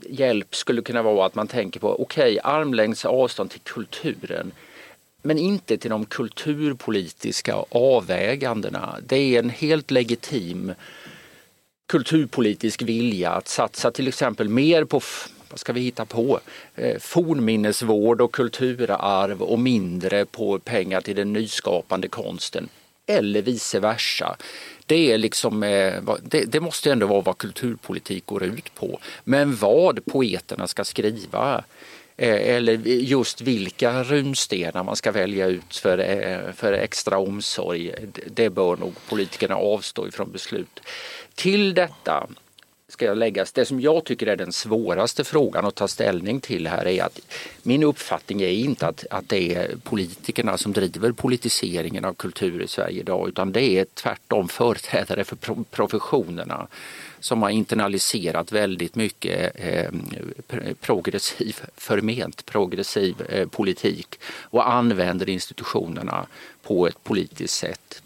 hjälp 0.00 0.54
skulle 0.54 0.82
kunna 0.82 1.02
vara 1.02 1.26
att 1.26 1.34
man 1.34 1.48
tänker 1.48 1.80
på 1.80 2.02
okej, 2.02 2.38
okay, 2.38 2.52
armlängds 2.52 3.04
avstånd 3.04 3.50
till 3.50 3.60
kulturen 3.60 4.52
men 5.22 5.38
inte 5.38 5.76
till 5.76 5.90
de 5.90 6.06
kulturpolitiska 6.06 7.54
avvägandena. 7.70 8.96
Det 9.06 9.16
är 9.16 9.38
en 9.38 9.50
helt 9.50 9.90
legitim 9.90 10.72
kulturpolitisk 11.88 12.82
vilja 12.82 13.30
att 13.30 13.48
satsa 13.48 13.90
till 13.90 14.08
exempel 14.08 14.48
mer 14.48 14.84
på 14.84 15.00
vad 15.50 15.58
ska 15.58 15.72
vi 15.72 15.80
hitta 15.80 16.04
på? 16.04 16.40
Eh, 16.74 16.98
fornminnesvård 16.98 18.20
och 18.20 18.32
kulturarv 18.32 19.42
och 19.42 19.58
mindre 19.58 20.24
på 20.24 20.58
pengar 20.58 21.00
till 21.00 21.16
den 21.16 21.32
nyskapande 21.32 22.08
konsten. 22.08 22.68
Eller 23.06 23.42
vice 23.42 23.80
versa. 23.80 24.36
Det, 24.86 25.12
är 25.12 25.18
liksom, 25.18 25.62
eh, 25.62 25.94
det, 26.22 26.44
det 26.44 26.60
måste 26.60 26.92
ändå 26.92 27.06
vara 27.06 27.20
vad 27.20 27.38
kulturpolitik 27.38 28.26
går 28.26 28.42
ut 28.42 28.74
på. 28.74 29.00
Men 29.24 29.56
vad 29.56 30.04
poeterna 30.04 30.66
ska 30.66 30.84
skriva 30.84 31.64
Eh, 32.20 32.56
eller 32.56 32.72
just 32.86 33.40
vilka 33.40 34.02
runstenar 34.02 34.84
man 34.84 34.96
ska 34.96 35.12
välja 35.12 35.46
ut 35.46 35.76
för, 35.76 35.98
eh, 35.98 36.52
för 36.52 36.72
extra 36.72 37.18
omsorg. 37.18 37.94
Det 38.26 38.50
bör 38.50 38.76
nog 38.76 38.94
politikerna 39.08 39.54
avstå 39.54 40.08
ifrån 40.08 40.32
beslut. 40.32 40.80
Till 41.34 41.74
detta 41.74 42.26
ska 42.88 43.04
jag 43.04 43.18
läggas, 43.18 43.52
det 43.52 43.64
som 43.64 43.80
jag 43.80 44.04
tycker 44.04 44.26
är 44.26 44.36
den 44.36 44.52
svåraste 44.52 45.24
frågan 45.24 45.66
att 45.66 45.74
ta 45.74 45.88
ställning 45.88 46.40
till 46.40 46.66
här 46.66 46.86
är 46.86 47.02
att 47.02 47.20
min 47.62 47.82
uppfattning 47.82 48.42
är 48.42 48.48
inte 48.48 48.86
att, 48.86 49.04
att 49.10 49.28
det 49.28 49.54
är 49.54 49.76
politikerna 49.82 50.58
som 50.58 50.72
driver 50.72 51.12
politiseringen 51.12 52.04
av 52.04 52.14
kultur 52.14 52.62
i 52.62 52.68
Sverige 52.68 53.00
idag 53.00 53.28
utan 53.28 53.52
det 53.52 53.62
är 53.62 53.86
tvärtom 53.94 54.48
företrädare 54.48 55.24
för 55.24 55.36
professionerna 55.70 56.66
som 57.20 57.42
har 57.42 57.50
internaliserat 57.50 58.52
väldigt 58.52 58.94
mycket 58.94 59.52
eh, 59.54 59.90
progressiv, 60.80 61.56
förment 61.76 62.46
progressiv 62.46 63.22
eh, 63.28 63.48
politik 63.48 64.20
och 64.26 64.72
använder 64.72 65.28
institutionerna 65.28 66.26
på 66.62 66.86
ett 66.86 67.04
politiskt 67.04 67.54
sätt. 67.54 68.02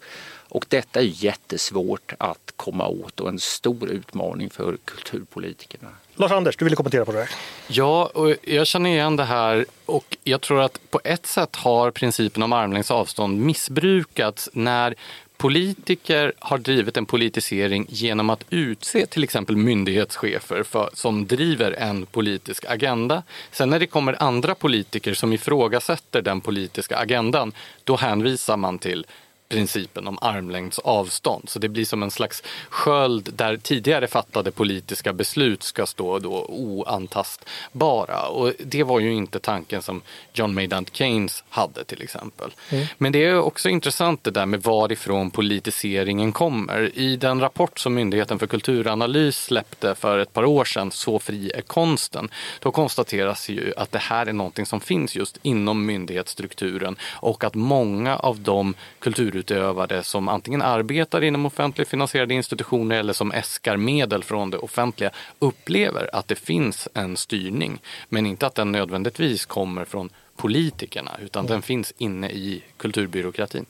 Och 0.49 0.65
detta 0.69 0.99
är 0.99 1.23
jättesvårt 1.23 2.13
att 2.17 2.53
komma 2.55 2.87
åt 2.87 3.19
och 3.19 3.29
en 3.29 3.39
stor 3.39 3.89
utmaning 3.89 4.49
för 4.49 4.77
kulturpolitikerna. 4.85 5.89
Lars-Anders, 6.15 6.57
du 6.57 6.65
ville 6.65 6.75
kommentera 6.75 7.05
på 7.05 7.11
det 7.11 7.17
här. 7.17 7.29
Ja, 7.67 8.11
och 8.13 8.35
jag 8.41 8.67
känner 8.67 8.89
igen 8.89 9.15
det 9.15 9.23
här 9.23 9.65
och 9.85 10.17
jag 10.23 10.41
tror 10.41 10.61
att 10.61 10.91
på 10.91 11.01
ett 11.03 11.25
sätt 11.25 11.55
har 11.55 11.91
principen 11.91 12.43
om 12.43 12.53
armlängds 12.53 12.91
avstånd 12.91 13.41
missbrukats 13.41 14.49
när 14.53 14.95
Politiker 15.37 16.33
har 16.39 16.57
drivit 16.57 16.97
en 16.97 17.05
politisering 17.05 17.85
genom 17.89 18.29
att 18.29 18.45
utse 18.49 19.05
till 19.05 19.23
exempel 19.23 19.55
myndighetschefer 19.55 20.63
för, 20.63 20.89
som 20.93 21.27
driver 21.27 21.71
en 21.71 22.05
politisk 22.05 22.65
agenda. 22.69 23.23
Sen 23.51 23.69
när 23.69 23.79
det 23.79 23.87
kommer 23.87 24.23
andra 24.23 24.55
politiker 24.55 25.13
som 25.13 25.33
ifrågasätter 25.33 26.21
den 26.21 26.41
politiska 26.41 26.97
agendan, 26.97 27.51
då 27.83 27.95
hänvisar 27.95 28.57
man 28.57 28.79
till 28.79 29.05
principen 29.49 30.07
om 30.07 30.17
armlängds 30.21 30.79
avstånd. 30.79 31.49
Så 31.49 31.59
det 31.59 31.69
blir 31.69 31.85
som 31.85 32.03
en 32.03 32.11
slags 32.11 32.43
sköld 32.69 33.29
där 33.33 33.57
tidigare 33.57 34.07
fattade 34.07 34.51
politiska 34.51 35.13
beslut 35.13 35.63
ska 35.63 35.85
stå 35.85 36.19
då 36.19 36.45
oantastbara. 36.49 38.27
Och 38.27 38.53
det 38.59 38.83
var 38.83 38.99
ju 38.99 39.13
inte 39.13 39.39
tanken 39.39 39.81
som 39.81 40.01
John 40.33 40.53
Maynard 40.53 40.89
Keynes 40.91 41.43
hade 41.49 41.83
till 41.83 42.01
exempel. 42.01 42.51
Mm. 42.69 42.85
Men 42.97 43.11
det 43.11 43.25
är 43.25 43.39
också 43.39 43.69
intressant 43.69 44.23
det 44.23 44.31
där 44.31 44.45
med 44.45 44.63
varifrån 44.63 45.31
politiseringen 45.31 46.31
kommer. 46.31 46.91
I 46.97 47.15
den 47.15 47.39
rapport 47.39 47.79
som 47.79 47.93
Myndigheten 47.93 48.39
för 48.39 48.47
kulturanalys 48.47 49.37
släppte 49.43 49.95
för 49.95 50.19
ett 50.19 50.33
par 50.33 50.45
år 50.45 50.65
sedan, 50.65 50.91
Så 50.91 51.19
fri 51.19 51.51
är 51.55 51.61
konsten, 51.61 52.29
då 52.59 52.71
konstateras 52.71 53.49
ju 53.49 53.73
att 53.77 53.91
det 53.91 53.99
här 53.99 54.25
är 54.25 54.33
någonting 54.33 54.65
som 54.65 54.81
finns 54.81 55.15
just 55.15 55.37
inom 55.41 55.85
myndighetsstrukturen 55.85 56.95
och 57.13 57.43
att 57.43 57.55
många 57.55 58.17
av 58.17 58.39
de 58.39 58.73
kultur 58.99 59.34
kulturutövare 59.35 60.03
som 60.03 60.27
antingen 60.27 60.61
arbetar 60.61 61.23
inom 61.23 61.45
offentligt 61.45 61.87
finansierade 61.87 62.33
institutioner 62.33 62.99
eller 62.99 63.13
som 63.13 63.31
äskar 63.31 63.77
medel 63.77 64.23
från 64.23 64.49
det 64.49 64.57
offentliga 64.57 65.11
upplever 65.39 66.09
att 66.13 66.27
det 66.27 66.35
finns 66.35 66.87
en 66.93 67.17
styrning. 67.17 67.81
Men 68.09 68.25
inte 68.25 68.47
att 68.47 68.55
den 68.55 68.71
nödvändigtvis 68.71 69.45
kommer 69.45 69.85
från 69.85 70.09
politikerna 70.37 71.11
utan 71.21 71.45
mm. 71.45 71.51
den 71.51 71.61
finns 71.61 71.93
inne 71.97 72.29
i 72.29 72.63
kulturbyråkratin. 72.77 73.65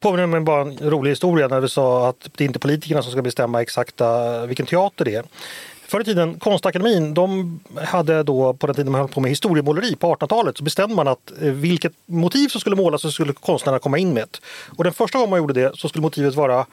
Påminner 0.00 0.26
mig 0.26 0.40
bara 0.40 0.62
en 0.62 0.90
rolig 0.90 1.10
historia 1.10 1.48
när 1.48 1.60
du 1.60 1.68
sa 1.68 2.08
att 2.08 2.28
det 2.36 2.44
är 2.44 2.46
inte 2.46 2.58
politikerna 2.58 3.02
som 3.02 3.12
ska 3.12 3.22
bestämma 3.22 3.62
exakta 3.62 4.46
vilken 4.46 4.66
teater 4.66 5.04
det 5.04 5.14
är. 5.14 5.24
Förr 5.92 6.00
i 6.00 6.04
tiden, 6.04 6.38
Konstakademin, 6.38 7.14
de 7.14 7.60
hade 7.84 8.22
då 8.22 8.54
på 8.54 8.66
den 8.66 8.76
tiden 8.76 8.92
man 8.92 9.00
höll 9.00 9.08
på 9.10 9.20
med 9.20 9.30
historiemåleri 9.30 9.96
på 9.96 10.14
1800-talet 10.14 10.56
så 10.56 10.64
bestämde 10.64 10.94
man 10.96 11.08
att 11.08 11.32
eh, 11.42 11.52
vilket 11.52 11.92
motiv 12.06 12.48
som 12.48 12.60
skulle 12.60 12.76
målas 12.76 13.02
så 13.02 13.10
skulle 13.10 13.32
konstnärerna 13.32 13.78
komma 13.78 13.98
in 13.98 14.14
med. 14.14 14.28
Och 14.76 14.84
den 14.84 14.92
första 14.92 15.18
gången 15.18 15.30
man 15.30 15.38
gjorde 15.38 15.54
det 15.54 15.72
så 15.74 15.88
skulle 15.88 16.02
motivet 16.02 16.34
vara 16.34 16.66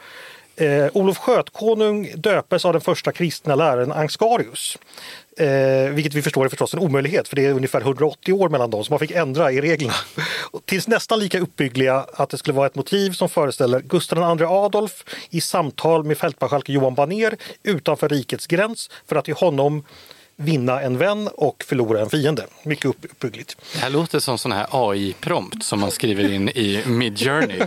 Eh, 0.60 0.88
Olof 0.93 1.18
Skötkonung 1.18 2.12
döpes 2.16 2.66
av 2.66 2.74
den 2.74 2.82
första 2.82 3.12
kristna 3.12 3.55
läraren 3.55 3.91
Ansgarius. 3.91 4.78
Eh, 5.38 5.93
vilket 5.93 6.14
vi 6.14 6.22
förstår 6.22 6.45
är 6.45 6.49
förstås 6.49 6.74
en 6.74 6.80
omöjlighet 6.80 7.28
för 7.28 7.36
det 7.36 7.45
är 7.45 7.53
ungefär 7.53 7.82
180 7.82 8.34
år 8.34 8.49
mellan 8.49 8.70
dem 8.70 8.84
så 8.84 8.93
man 8.93 8.99
fick 8.99 9.12
ändra 9.12 9.51
i 9.51 9.62
reglerna. 9.62 9.93
Tills 10.66 10.88
nästan 10.88 11.20
lika 11.20 11.39
uppbyggliga 11.39 12.05
att 12.14 12.30
det 12.30 12.38
skulle 12.38 12.55
vara 12.55 12.68
ett 12.68 12.76
motiv 12.76 13.12
som 13.12 13.30
föreställer 13.30 13.80
Gustav 13.80 14.39
II 14.39 14.45
Adolf 14.45 15.03
i 15.30 15.41
samtal 15.41 16.03
med 16.03 16.18
fältmarskalk 16.18 16.70
Johan 16.70 16.95
Baner 16.95 17.38
utanför 17.64 18.10
rikets 18.10 18.47
gräns 18.47 18.89
för 19.07 19.16
att 19.16 19.30
i 19.30 19.32
honom 19.32 19.84
vinna 20.39 20.81
en 20.81 20.97
vän 20.97 21.27
och 21.27 21.63
förlora 21.67 22.01
en 22.01 22.09
fiende. 22.09 22.45
Mycket 22.63 22.85
uppbyggligt. 22.85 23.57
Det 23.73 23.79
här 23.79 23.89
låter 23.89 24.19
som 24.19 24.37
sån 24.37 24.51
här 24.51 24.67
AI-prompt 24.71 25.63
som 25.63 25.79
man 25.79 25.91
skriver 25.91 26.31
in 26.31 26.49
i 26.49 26.83
Midjourney. 26.85 27.59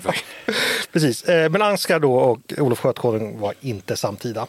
Precis, 0.93 1.23
eh, 1.23 1.51
men 1.51 1.63
Ansgar 1.63 2.01
då 2.01 2.15
och 2.15 2.53
Olof 2.59 2.81
Skötkonung 2.81 3.39
var 3.39 3.55
inte 3.61 3.97
samtida. 3.97 4.47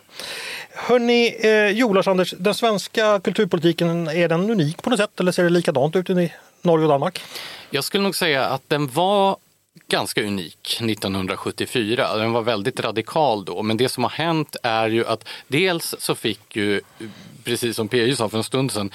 Hörni, 0.70 1.36
eh, 1.40 1.70
jo 1.70 1.94
Lars-Anders, 1.94 2.34
den 2.38 2.54
svenska 2.54 3.20
kulturpolitiken, 3.20 4.08
är 4.08 4.30
den 4.30 4.50
unik 4.50 4.82
på 4.82 4.90
något 4.90 5.00
sätt 5.00 5.20
eller 5.20 5.32
ser 5.32 5.44
det 5.44 5.50
likadant 5.50 5.96
ut 5.96 6.10
i 6.10 6.34
Norge 6.62 6.86
och 6.86 6.92
Danmark? 6.92 7.22
Jag 7.70 7.84
skulle 7.84 8.04
nog 8.04 8.16
säga 8.16 8.46
att 8.46 8.70
den 8.70 8.88
var 8.88 9.38
ganska 9.88 10.24
unik 10.24 10.80
1974. 10.82 12.18
Den 12.18 12.32
var 12.32 12.42
väldigt 12.42 12.80
radikal 12.80 13.46
då, 13.46 13.62
men 13.62 13.78
det 13.78 13.90
som 13.90 14.04
har 14.04 14.12
hänt 14.12 14.56
är 14.64 14.90
ju 14.90 15.06
att 15.08 15.28
dels 15.48 15.96
så 16.00 16.16
fick 16.16 16.56
ju, 16.56 16.82
precis 17.44 17.76
som 17.76 17.88
PJ 17.88 18.16
sa 18.16 18.30
för 18.30 18.38
en 18.38 18.44
stund 18.44 18.72
sedan, 18.72 18.92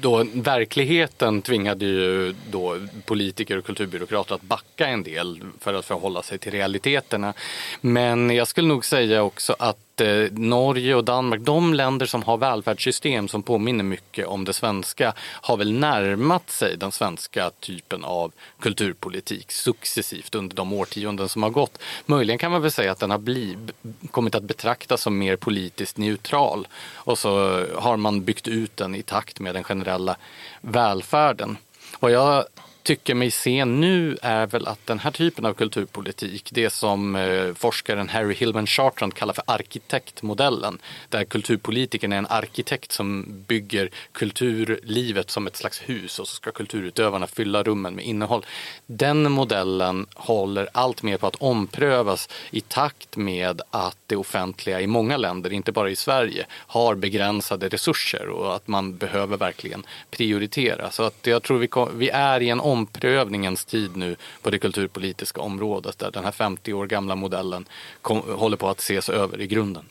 då 0.00 0.26
verkligheten 0.34 1.42
tvingade 1.42 1.84
ju 1.84 2.34
då 2.50 2.78
politiker 3.06 3.58
och 3.58 3.64
kulturbyråkrater 3.64 4.34
att 4.34 4.42
backa 4.42 4.86
en 4.86 5.02
del 5.02 5.40
för 5.60 5.74
att 5.74 5.84
förhålla 5.84 6.22
sig 6.22 6.38
till 6.38 6.52
realiteterna. 6.52 7.34
Men 7.80 8.30
jag 8.30 8.48
skulle 8.48 8.68
nog 8.68 8.84
säga 8.84 9.22
också 9.22 9.56
att 9.58 9.91
Eh, 10.02 10.28
Norge 10.32 10.94
och 10.94 11.04
Danmark, 11.04 11.40
de 11.40 11.74
länder 11.74 12.06
som 12.06 12.22
har 12.22 12.36
välfärdssystem 12.36 13.28
som 13.28 13.42
påminner 13.42 13.84
mycket 13.84 14.26
om 14.26 14.44
det 14.44 14.52
svenska, 14.52 15.14
har 15.18 15.56
väl 15.56 15.72
närmat 15.72 16.50
sig 16.50 16.76
den 16.76 16.92
svenska 16.92 17.50
typen 17.60 18.04
av 18.04 18.32
kulturpolitik 18.60 19.52
successivt 19.52 20.34
under 20.34 20.56
de 20.56 20.72
årtionden 20.72 21.28
som 21.28 21.42
har 21.42 21.50
gått. 21.50 21.78
Möjligen 22.06 22.38
kan 22.38 22.52
man 22.52 22.62
väl 22.62 22.70
säga 22.70 22.92
att 22.92 22.98
den 22.98 23.10
har 23.10 23.18
bliv, 23.18 23.72
kommit 24.10 24.34
att 24.34 24.42
betraktas 24.42 25.02
som 25.02 25.18
mer 25.18 25.36
politiskt 25.36 25.96
neutral 25.96 26.68
och 26.94 27.18
så 27.18 27.64
har 27.74 27.96
man 27.96 28.24
byggt 28.24 28.48
ut 28.48 28.76
den 28.76 28.94
i 28.94 29.02
takt 29.02 29.40
med 29.40 29.54
den 29.54 29.64
generella 29.64 30.16
välfärden. 30.60 31.56
Vad 32.00 32.10
jag 32.10 32.44
tycker 32.82 33.14
mig 33.14 33.30
se 33.30 33.64
nu 33.64 34.18
är 34.22 34.46
väl 34.46 34.66
att 34.66 34.86
den 34.86 34.98
här 34.98 35.10
typen 35.10 35.46
av 35.46 35.54
kulturpolitik, 35.54 36.48
det 36.52 36.70
som 36.70 37.16
eh, 37.16 37.54
forskaren 37.54 38.08
Harry 38.08 38.34
Hillman 38.34 38.66
Chartrand 38.66 39.14
kallar 39.14 39.34
för 39.34 39.44
arkitektmodellen, 39.46 40.78
där 41.08 41.24
kulturpolitikern 41.24 42.12
är 42.12 42.18
en 42.18 42.26
arkitekt 42.26 42.92
som 42.92 43.24
bygger 43.48 43.90
kulturlivet 44.12 45.30
som 45.30 45.46
ett 45.46 45.56
slags 45.56 45.80
hus 45.80 46.18
och 46.18 46.28
så 46.28 46.34
ska 46.34 46.50
kulturutövarna 46.50 47.26
fylla 47.26 47.62
rummen 47.62 47.94
med 47.94 48.04
innehåll. 48.04 48.46
Den 48.86 49.32
modellen 49.32 50.06
håller 50.14 50.68
allt 50.72 51.02
mer 51.02 51.16
på 51.18 51.26
att 51.26 51.36
omprövas 51.36 52.28
i 52.50 52.60
takt 52.60 53.16
med 53.16 53.62
att 53.70 53.96
det 54.06 54.16
offentliga 54.16 54.80
i 54.80 54.86
många 54.86 55.16
länder, 55.16 55.52
inte 55.52 55.72
bara 55.72 55.90
i 55.90 55.96
Sverige, 55.96 56.46
har 56.50 56.94
begränsade 56.94 57.68
resurser 57.68 58.28
och 58.28 58.56
att 58.56 58.68
man 58.68 58.96
behöver 58.96 59.36
verkligen 59.36 59.86
prioritera. 60.10 60.90
Så 60.90 61.02
att 61.02 61.26
jag 61.26 61.42
tror 61.42 61.58
vi, 61.58 61.68
vi 61.94 62.08
är 62.08 62.40
i 62.40 62.48
en 62.48 62.60
omprövningens 62.72 63.64
tid 63.64 63.96
nu 63.96 64.16
på 64.42 64.50
det 64.50 64.58
kulturpolitiska 64.58 65.40
området 65.40 65.98
där 65.98 66.10
den 66.10 66.24
här 66.24 66.32
50 66.32 66.72
år 66.72 66.86
gamla 66.86 67.14
modellen 67.14 67.64
kom, 68.02 68.22
håller 68.36 68.56
på 68.56 68.68
att 68.68 68.78
ses 68.78 69.08
över 69.08 69.40
i 69.40 69.46
grunden. 69.46 69.84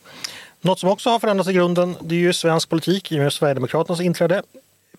Något 0.62 0.80
som 0.80 0.90
också 0.90 1.10
har 1.10 1.20
förändrats 1.20 1.50
i 1.50 1.54
grunden 1.54 1.96
det 2.02 2.16
är 2.16 2.20
ju 2.20 2.34
svensk 2.34 2.70
politik 2.70 3.12
i 3.12 3.16
och 3.16 3.24
med 3.24 3.34
Sverigedemokraternas 3.34 4.02
inträde. 4.02 4.44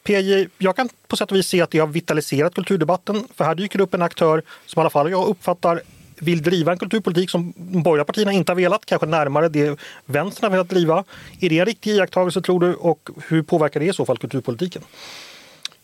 PJ, 0.03 0.49
jag 0.59 0.77
kan 0.77 0.89
på 1.09 1.17
sätt 1.17 1.31
och 1.31 1.37
vis 1.37 1.47
se 1.47 1.61
att 1.61 1.71
det 1.71 1.79
har 1.79 1.87
vitaliserat 1.87 2.55
kulturdebatten 2.55 3.29
för 3.35 3.45
här 3.45 3.55
dyker 3.55 3.81
upp 3.81 3.95
en 3.95 4.03
aktör 4.03 4.43
som 4.67 4.81
i 4.81 4.83
alla 4.83 4.91
fall 4.91 5.11
jag 5.11 5.29
uppfattar 5.29 5.83
vill 6.23 6.43
driva 6.43 6.73
en 6.73 6.79
kulturpolitik 6.79 7.31
som 7.31 7.53
de 7.57 7.83
borgerliga 7.83 8.05
partierna 8.05 8.33
inte 8.33 8.53
har 8.53 8.57
velat, 8.57 8.87
kanske 8.87 9.07
närmare 9.07 9.49
det 9.49 9.79
vänstern 10.05 10.45
har 10.45 10.51
velat 10.51 10.69
driva. 10.69 11.05
Är 11.41 11.49
det 11.49 11.59
en 11.59 11.67
riktig 11.67 11.91
iakttagelse 11.91 12.41
tror 12.41 12.61
du 12.61 12.75
och 12.75 13.11
hur 13.29 13.43
påverkar 13.43 13.81
det 13.81 13.87
i 13.87 13.93
så 13.93 14.07
fall 14.07 14.19
kulturpolitiken? 14.19 14.83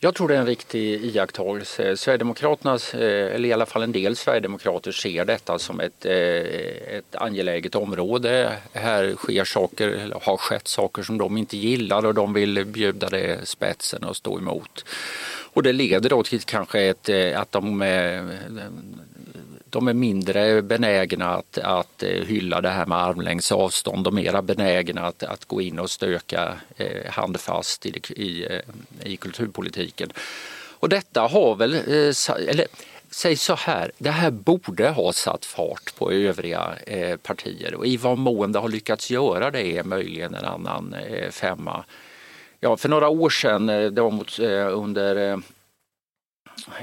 Jag 0.01 0.15
tror 0.15 0.27
det 0.27 0.35
är 0.35 0.39
en 0.39 0.45
riktig 0.45 1.03
iakttagelse. 1.05 1.97
Sverigedemokraternas, 1.97 2.93
eh, 2.93 3.35
eller 3.35 3.49
i 3.49 3.53
alla 3.53 3.65
fall 3.65 3.83
en 3.83 3.91
del 3.91 4.15
sverigedemokrater 4.15 4.91
ser 4.91 5.25
detta 5.25 5.59
som 5.59 5.79
ett, 5.79 6.05
eh, 6.05 6.13
ett 6.97 7.15
angeläget 7.15 7.75
område. 7.75 8.57
Här 8.73 9.15
sker 9.15 9.43
saker, 9.43 9.87
eller 9.87 10.19
har 10.21 10.37
skett 10.37 10.67
saker 10.67 11.03
som 11.03 11.17
de 11.17 11.37
inte 11.37 11.57
gillar 11.57 12.05
och 12.05 12.13
de 12.13 12.33
vill 12.33 12.65
bjuda 12.65 13.09
det 13.09 13.47
spetsen 13.47 14.03
och 14.03 14.15
stå 14.15 14.37
emot. 14.37 14.85
Och 15.53 15.63
det 15.63 15.73
leder 15.73 16.09
då 16.09 16.23
till 16.23 16.41
kanske 16.41 16.81
ett, 16.81 17.09
eh, 17.09 17.41
att 17.41 17.51
de 17.51 17.83
de 19.69 19.87
är 19.87 19.93
mindre 19.93 20.61
benägna 20.61 21.35
att, 21.35 21.57
att 21.57 22.03
eh, 22.03 22.09
hylla 22.09 22.61
det 22.61 22.69
här 22.69 22.85
med 22.85 22.97
armlängds 22.97 23.51
avstånd 23.51 24.07
och 24.07 24.13
mera 24.13 24.41
benägna 24.41 25.01
att, 25.01 25.23
att 25.23 25.45
gå 25.45 25.61
in 25.61 25.79
och 25.79 25.89
stöka 25.89 26.53
eh, 26.77 27.11
handfast 27.11 27.85
i, 27.85 28.01
i, 28.09 28.45
eh, 28.45 29.11
i 29.11 29.17
kulturpolitiken. 29.17 30.11
Och 30.79 30.89
detta 30.89 31.21
har 31.21 31.55
väl, 31.55 31.73
eh, 31.73 32.49
eller 32.49 32.65
säg 33.11 33.35
så 33.35 33.55
här, 33.55 33.91
det 33.97 34.11
här 34.11 34.31
borde 34.31 34.89
ha 34.89 35.13
satt 35.13 35.45
fart 35.45 35.95
på 35.97 36.11
övriga 36.11 36.73
partier 37.23 37.75
och 37.75 37.87
i 37.87 37.97
vad 37.97 38.17
mån 38.17 38.51
det 38.51 38.59
har 38.59 38.69
lyckats 38.69 39.11
göra 39.11 39.51
det 39.51 39.77
är 39.77 39.83
möjligen 39.83 40.35
en 40.35 40.45
annan 40.45 40.95
femma. 41.31 41.83
Ja, 42.59 42.77
för 42.77 42.89
några 42.89 43.09
år 43.09 43.29
sedan, 43.29 43.65
det 43.65 44.01
var 44.01 44.11
mot, 44.11 44.39
under 44.39 45.41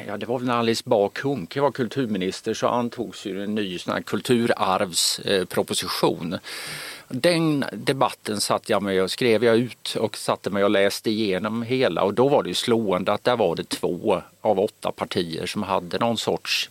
ja, 0.07 0.17
det 0.17 0.27
var 0.27 0.39
väl 0.39 0.47
när 0.47 0.57
Alice 0.57 0.83
Bah 0.87 1.09
Kuhnke 1.09 1.61
var 1.61 1.71
kulturminister 1.71 2.55
så 2.55 2.69
antogs 2.69 3.27
ju 3.27 3.45
en 3.45 3.55
ny 3.55 3.79
sån 3.79 3.95
här 3.95 4.03
kulturarvsproposition. 4.03 6.39
Den 7.09 7.65
debatten 7.73 8.41
satt 8.41 8.69
jag 8.69 8.83
med 8.83 9.03
och 9.03 9.11
skrev 9.11 9.45
jag 9.45 9.57
ut 9.57 9.97
och 10.01 10.17
satte 10.17 10.51
mig 10.51 10.65
och 10.65 10.71
läste 10.71 11.11
igenom 11.11 11.63
hela 11.63 12.03
och 12.03 12.15
då 12.15 12.29
var 12.29 12.43
det 12.43 12.55
slående 12.55 13.13
att 13.13 13.25
där 13.25 13.37
var 13.37 13.57
det 13.57 13.69
två 13.69 14.23
av 14.41 14.61
åtta 14.61 14.93
partier 14.93 15.47
som 15.47 15.63
hade 15.63 15.99
någon 15.99 16.19
sorts 16.19 16.71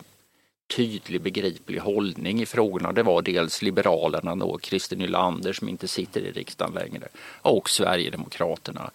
tydlig 0.76 1.22
begriplig 1.22 1.80
hållning 1.80 2.42
i 2.42 2.46
frågorna. 2.46 2.92
Det 2.92 3.04
var 3.04 3.22
dels 3.22 3.62
Liberalerna 3.62 4.36
då, 4.36 4.60
Christer 4.62 4.96
Nylander 4.96 5.54
som 5.54 5.70
inte 5.70 5.88
sitter 5.88 6.22
i 6.22 6.32
riksdagen 6.32 6.74
längre 6.74 7.08
och 7.42 7.70
Sverigedemokraterna. 7.70 8.92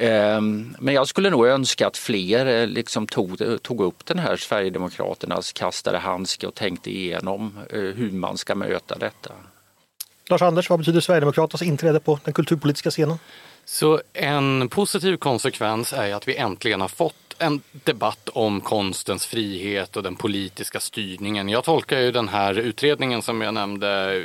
Ehm, 0.00 0.76
men 0.78 0.94
jag 0.94 1.08
skulle 1.08 1.30
nog 1.30 1.46
önska 1.46 1.86
att 1.86 1.96
fler 1.96 2.46
eh, 2.46 2.66
liksom 2.66 3.06
tog, 3.06 3.62
tog 3.62 3.80
upp 3.80 4.06
den 4.06 4.18
här 4.18 4.36
Sverigedemokraternas 4.36 5.52
kastade 5.52 5.98
handske 5.98 6.46
och 6.46 6.54
tänkte 6.54 6.90
igenom 6.90 7.58
eh, 7.70 7.80
hur 7.80 8.10
man 8.10 8.38
ska 8.38 8.54
möta 8.54 8.98
detta. 8.98 9.32
Lars-Anders, 10.28 10.70
vad 10.70 10.78
betyder 10.78 11.00
Sverigedemokraternas 11.00 11.62
inträde 11.62 12.00
på 12.00 12.18
den 12.24 12.34
kulturpolitiska 12.34 12.90
scenen? 12.90 13.18
Så 13.64 14.00
en 14.12 14.68
positiv 14.68 15.16
konsekvens 15.16 15.92
är 15.92 16.14
att 16.14 16.28
vi 16.28 16.36
äntligen 16.36 16.80
har 16.80 16.88
fått 16.88 17.14
en 17.40 17.60
debatt 17.72 18.28
om 18.28 18.60
konstens 18.60 19.26
frihet 19.26 19.96
och 19.96 20.02
den 20.02 20.16
politiska 20.16 20.80
styrningen. 20.80 21.48
Jag 21.48 21.64
tolkar 21.64 22.00
ju 22.00 22.12
den 22.12 22.28
här 22.28 22.58
utredningen 22.58 23.22
som 23.22 23.40
jag 23.40 23.54
nämnde, 23.54 24.22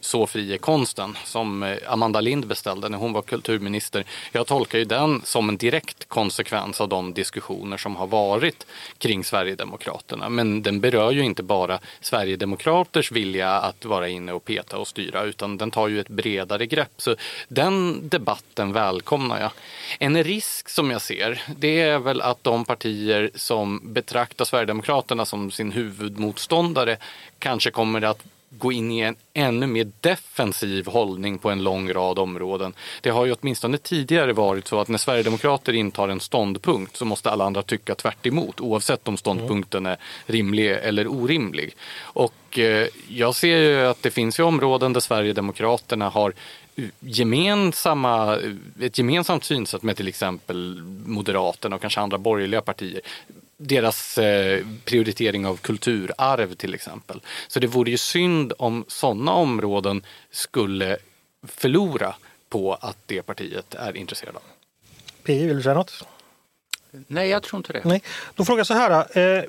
Så 0.00 0.26
fri 0.26 0.54
är 0.54 0.58
konsten, 0.58 1.16
som 1.24 1.62
eh, 1.62 1.76
Amanda 1.86 2.20
Lind 2.20 2.46
beställde 2.46 2.88
när 2.88 2.98
hon 2.98 3.12
var 3.12 3.22
kulturminister. 3.22 4.04
Jag 4.32 4.46
tolkar 4.46 4.78
ju 4.78 4.84
den 4.84 5.22
som 5.24 5.48
en 5.48 5.56
direkt 5.56 6.08
konsekvens 6.08 6.80
av 6.80 6.88
de 6.88 7.14
diskussioner 7.14 7.76
som 7.76 7.96
har 7.96 8.06
varit 8.06 8.66
kring 8.98 9.24
Sverigedemokraterna. 9.24 10.28
Men 10.28 10.62
den 10.62 10.80
berör 10.80 11.10
ju 11.10 11.24
inte 11.24 11.42
bara 11.42 11.78
Sverigedemokraters 12.00 13.12
vilja 13.12 13.50
att 13.50 13.84
vara 13.84 14.08
inne 14.08 14.32
och 14.32 14.44
peta 14.44 14.78
och 14.78 14.88
styra, 14.88 15.22
utan 15.22 15.58
den 15.58 15.70
tar 15.70 15.88
ju 15.88 16.00
ett 16.00 16.08
bredare 16.08 16.66
grepp. 16.66 16.92
Så 16.96 17.16
den 17.48 18.08
debatten 18.08 18.72
välkomnar 18.72 19.40
jag. 19.40 19.50
En 19.98 20.24
risk 20.24 20.68
som 20.68 20.90
jag 20.90 21.02
ser, 21.02 21.42
det 21.56 21.80
är 21.80 21.98
väl 21.98 22.20
att 22.20 22.46
de 22.50 22.64
partier 22.64 23.30
som 23.34 23.80
betraktar 23.92 24.44
Sverigedemokraterna 24.44 25.24
som 25.24 25.50
sin 25.50 25.72
huvudmotståndare 25.72 26.96
kanske 27.38 27.70
kommer 27.70 28.02
att 28.02 28.24
gå 28.50 28.72
in 28.72 28.90
i 28.90 29.00
en 29.00 29.16
ännu 29.34 29.66
mer 29.66 29.92
defensiv 30.00 30.86
hållning 30.86 31.38
på 31.38 31.50
en 31.50 31.62
lång 31.62 31.92
rad 31.92 32.18
områden. 32.18 32.72
Det 33.00 33.10
har 33.10 33.24
ju 33.24 33.32
åtminstone 33.40 33.78
tidigare 33.78 34.32
varit 34.32 34.68
så 34.68 34.80
att 34.80 34.88
när 34.88 34.98
Sverigedemokrater 34.98 35.72
intar 35.72 36.08
en 36.08 36.20
ståndpunkt 36.20 36.96
så 36.96 37.04
måste 37.04 37.30
alla 37.30 37.44
andra 37.44 37.62
tycka 37.62 37.94
tvärt 37.94 38.26
emot, 38.26 38.60
oavsett 38.60 39.08
om 39.08 39.16
ståndpunkten 39.16 39.86
är 39.86 39.96
rimlig 40.26 40.70
eller 40.70 41.08
orimlig. 41.08 41.74
Och 42.00 42.58
eh, 42.58 42.86
jag 43.08 43.34
ser 43.34 43.56
ju 43.56 43.86
att 43.86 44.02
det 44.02 44.10
finns 44.10 44.38
ju 44.38 44.42
områden 44.42 44.92
där 44.92 45.00
Sverigedemokraterna 45.00 46.08
har 46.08 46.32
gemensamma, 47.00 48.38
ett 48.80 48.98
gemensamt 48.98 49.44
synsätt 49.44 49.82
med 49.82 49.96
till 49.96 50.08
exempel 50.08 50.82
Moderaterna 51.06 51.76
och 51.76 51.82
kanske 51.82 52.00
andra 52.00 52.18
borgerliga 52.18 52.60
partier 52.60 53.00
deras 53.62 54.18
eh, 54.18 54.66
prioritering 54.84 55.46
av 55.46 55.56
kulturarv 55.56 56.54
till 56.54 56.74
exempel. 56.74 57.20
Så 57.48 57.60
det 57.60 57.66
vore 57.66 57.90
ju 57.90 57.98
synd 57.98 58.52
om 58.58 58.84
sådana 58.88 59.32
områden 59.32 60.02
skulle 60.30 60.96
förlora 61.42 62.14
på 62.48 62.74
att 62.74 62.96
det 63.06 63.22
partiet 63.22 63.74
är 63.74 63.96
intresserade 63.96 64.38
av. 64.38 64.42
PJ, 65.22 65.46
vill 65.46 65.56
du 65.56 65.62
säga 65.62 65.74
något? 65.74 66.04
Nej, 66.90 67.28
jag 67.28 67.42
tror 67.42 67.58
inte 67.58 67.72
det. 67.72 67.84
Nej. 67.84 68.02
Då 68.34 68.44
frågar 68.44 68.58
jag 68.58 68.66
så 68.66 68.74
här. 68.74 69.18
Eh, 69.18 69.44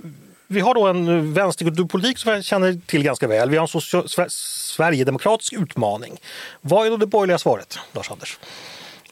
vi 0.51 0.59
har 0.59 0.73
då 0.73 0.87
en 0.87 1.33
vänsterkulturpolitik 1.33 2.17
som 2.17 2.31
jag 2.31 2.43
känner 2.43 2.79
till 2.85 3.03
ganska 3.03 3.27
väl. 3.27 3.49
Vi 3.49 3.57
har 3.57 3.61
en 3.61 3.67
social, 3.67 4.09
sverigedemokratisk 4.29 5.53
utmaning. 5.53 6.17
Vad 6.61 6.85
är 6.85 6.89
då 6.89 6.97
det 6.97 7.07
borgerliga 7.07 7.37
svaret, 7.37 7.79
Lars-Anders? 7.93 8.39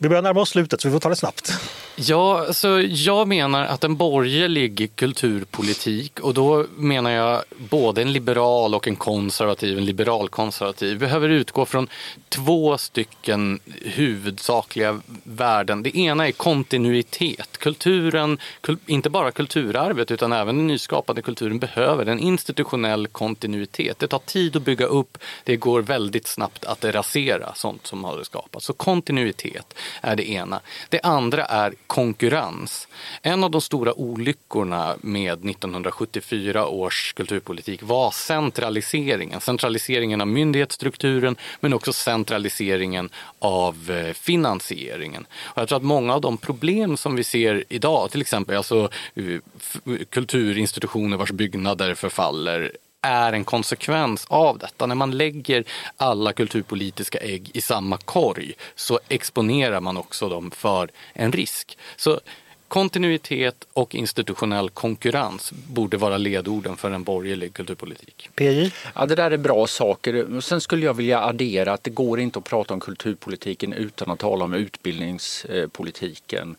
Vi 0.01 0.09
börjar 0.09 0.21
närma 0.21 0.41
oss 0.41 0.49
slutet 0.49 0.81
så 0.81 0.87
vi 0.87 0.91
får 0.91 0.99
ta 0.99 1.09
det 1.09 1.15
snabbt. 1.15 1.51
Ja, 1.95 2.53
så 2.53 2.81
jag 2.87 3.27
menar 3.27 3.65
att 3.65 3.83
en 3.83 3.95
borgerlig 3.95 4.91
kulturpolitik 4.95 6.19
och 6.19 6.33
då 6.33 6.65
menar 6.75 7.11
jag 7.11 7.43
både 7.57 8.01
en 8.01 8.13
liberal 8.13 8.75
och 8.75 8.87
en 8.87 8.95
konservativ, 8.95 9.77
en 9.77 9.85
liberalkonservativ, 9.85 10.99
behöver 10.99 11.29
utgå 11.29 11.65
från 11.65 11.87
två 12.29 12.77
stycken 12.77 13.59
huvudsakliga 13.83 15.01
värden. 15.23 15.83
Det 15.83 15.97
ena 15.97 16.27
är 16.27 16.31
kontinuitet. 16.31 17.57
Kulturen, 17.57 18.37
inte 18.85 19.09
bara 19.09 19.31
kulturarvet 19.31 20.11
utan 20.11 20.33
även 20.33 20.57
den 20.57 20.67
nyskapande 20.67 21.21
kulturen 21.21 21.59
behöver 21.59 22.05
en 22.05 22.19
institutionell 22.19 23.07
kontinuitet. 23.07 23.99
Det 23.99 24.07
tar 24.07 24.19
tid 24.19 24.55
att 24.55 24.61
bygga 24.61 24.85
upp, 24.85 25.17
det 25.43 25.55
går 25.55 25.81
väldigt 25.81 26.27
snabbt 26.27 26.65
att 26.65 26.85
rasera 26.85 27.53
sånt 27.55 27.87
som 27.87 28.03
har 28.03 28.23
skapats. 28.23 28.65
Så 28.65 28.73
kontinuitet 28.73 29.75
är 30.01 30.15
det 30.15 30.29
ena. 30.29 30.61
Det 30.89 30.99
andra 31.03 31.45
är 31.45 31.73
konkurrens. 31.87 32.87
En 33.21 33.43
av 33.43 33.51
de 33.51 33.61
stora 33.61 33.93
olyckorna 33.93 34.95
med 35.01 35.49
1974 35.49 36.67
års 36.67 37.13
kulturpolitik 37.13 37.83
var 37.83 38.11
centraliseringen. 38.11 39.41
Centraliseringen 39.41 40.21
av 40.21 40.27
myndighetsstrukturen 40.27 41.35
men 41.59 41.73
också 41.73 41.93
centraliseringen 41.93 43.09
av 43.39 43.91
eh, 43.91 44.13
finansieringen. 44.13 45.25
Och 45.41 45.61
jag 45.61 45.67
tror 45.67 45.77
att 45.77 45.83
många 45.83 46.13
av 46.13 46.21
de 46.21 46.37
problem 46.37 46.97
som 46.97 47.15
vi 47.15 47.23
ser 47.23 47.63
idag, 47.69 48.11
till 48.11 48.21
exempel 48.21 48.57
alltså, 48.57 48.89
eh, 49.15 50.03
kulturinstitutioner 50.09 51.17
vars 51.17 51.31
byggnader 51.31 51.93
förfaller 51.93 52.71
är 53.01 53.33
en 53.33 53.43
konsekvens 53.43 54.25
av 54.29 54.57
detta. 54.57 54.85
När 54.85 54.95
man 54.95 55.17
lägger 55.17 55.63
alla 55.97 56.33
kulturpolitiska 56.33 57.17
ägg 57.17 57.51
i 57.53 57.61
samma 57.61 57.97
korg 57.97 58.53
så 58.75 58.99
exponerar 59.07 59.79
man 59.79 59.97
också 59.97 60.29
dem 60.29 60.51
för 60.51 60.89
en 61.13 61.31
risk. 61.31 61.77
Så 61.95 62.19
kontinuitet 62.67 63.67
och 63.73 63.95
institutionell 63.95 64.69
konkurrens 64.69 65.51
borde 65.51 65.97
vara 65.97 66.17
ledorden 66.17 66.77
för 66.77 66.91
en 66.91 67.03
borgerlig 67.03 67.53
kulturpolitik. 67.53 68.29
PJ? 68.35 68.71
Ja, 68.95 69.05
det 69.05 69.15
där 69.15 69.31
är 69.31 69.37
bra 69.37 69.67
saker. 69.67 70.41
Sen 70.41 70.61
skulle 70.61 70.85
jag 70.85 70.93
vilja 70.93 71.21
addera 71.21 71.73
att 71.73 71.83
det 71.83 71.89
går 71.89 72.19
inte 72.19 72.39
att 72.39 72.45
prata 72.45 72.73
om 72.73 72.79
kulturpolitiken 72.79 73.73
utan 73.73 74.11
att 74.11 74.19
tala 74.19 74.45
om 74.45 74.53
utbildningspolitiken. 74.53 76.55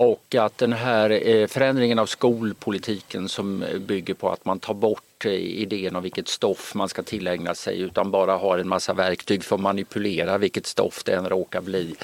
Och 0.00 0.34
att 0.34 0.58
den 0.58 0.72
här 0.72 1.28
eh, 1.28 1.46
förändringen 1.46 1.98
av 1.98 2.06
skolpolitiken 2.06 3.28
som 3.28 3.62
eh, 3.62 3.78
bygger 3.78 4.14
på 4.14 4.30
att 4.30 4.44
man 4.44 4.58
tar 4.58 4.74
bort 4.74 5.24
eh, 5.24 5.32
idén 5.32 5.96
om 5.96 6.02
vilket 6.02 6.28
stoff 6.28 6.74
man 6.74 6.88
ska 6.88 7.02
tillägna 7.02 7.54
sig 7.54 7.80
utan 7.80 8.10
bara 8.10 8.36
har 8.36 8.58
en 8.58 8.68
massa 8.68 8.94
verktyg 8.94 9.44
för 9.44 9.56
att 9.56 9.62
manipulera 9.62 10.38
vilket 10.38 10.66
stoff 10.66 11.04
det 11.04 11.12
än 11.12 11.28
råkar 11.28 11.60
bli. 11.60 11.94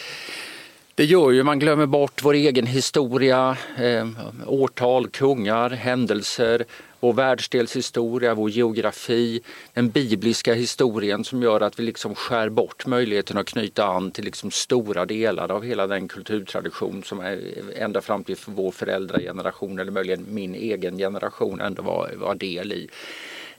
Det 0.94 1.04
gör 1.04 1.30
ju 1.30 1.42
man 1.42 1.58
glömmer 1.58 1.86
bort 1.86 2.24
vår 2.24 2.34
egen 2.34 2.66
historia, 2.66 3.56
årtal, 4.46 5.08
kungar, 5.08 5.70
händelser, 5.70 6.64
vår 7.00 7.12
världsdelshistoria, 7.12 8.34
vår 8.34 8.50
geografi, 8.50 9.40
den 9.72 9.90
bibliska 9.90 10.54
historien 10.54 11.24
som 11.24 11.42
gör 11.42 11.60
att 11.60 11.78
vi 11.78 11.82
liksom 11.82 12.14
skär 12.14 12.48
bort 12.48 12.86
möjligheten 12.86 13.38
att 13.38 13.46
knyta 13.46 13.86
an 13.86 14.10
till 14.10 14.24
liksom 14.24 14.50
stora 14.50 15.06
delar 15.06 15.50
av 15.50 15.64
hela 15.64 15.86
den 15.86 16.08
kulturtradition 16.08 17.02
som 17.04 17.20
är 17.20 17.40
ända 17.76 18.00
fram 18.00 18.24
till 18.24 18.36
vår 18.46 18.70
föräldrageneration 18.70 19.78
eller 19.78 19.92
möjligen 19.92 20.26
min 20.28 20.54
egen 20.54 20.98
generation 20.98 21.60
ändå 21.60 21.82
var, 21.82 22.12
var 22.16 22.34
del 22.34 22.72
i. 22.72 22.88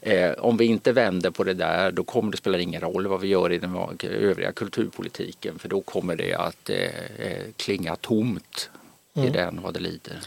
Eh, 0.01 0.31
om 0.31 0.57
vi 0.57 0.65
inte 0.65 0.91
vänder 0.91 1.31
på 1.31 1.43
det 1.43 1.53
där 1.53 1.91
då 1.91 2.03
kommer 2.03 2.31
det 2.31 2.37
spela 2.37 2.57
ingen 2.59 2.81
roll 2.81 3.07
vad 3.07 3.21
vi 3.21 3.27
gör 3.27 3.51
i 3.51 3.57
den 3.57 3.77
övriga 4.03 4.51
kulturpolitiken 4.51 5.59
för 5.59 5.69
då 5.69 5.81
kommer 5.81 6.15
det 6.15 6.33
att 6.33 6.69
eh, 6.69 6.77
eh 7.17 7.43
klinga 7.55 7.95
tomt 7.95 8.69
mm. 9.15 9.27
i 9.27 9.31
den 9.31 9.59
vad 9.61 9.73
det 9.73 9.79
lider 9.79 10.19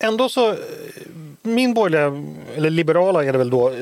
ändå 0.00 0.28
så, 0.28 0.50
eh, 0.50 0.56
min 1.42 1.74
borgerliga, 1.74 2.24
eller 2.56 2.70
liberala 2.70 3.24
är 3.24 3.32
det 3.32 3.38
väl 3.38 3.50
då, 3.50 3.68
eh, 3.68 3.76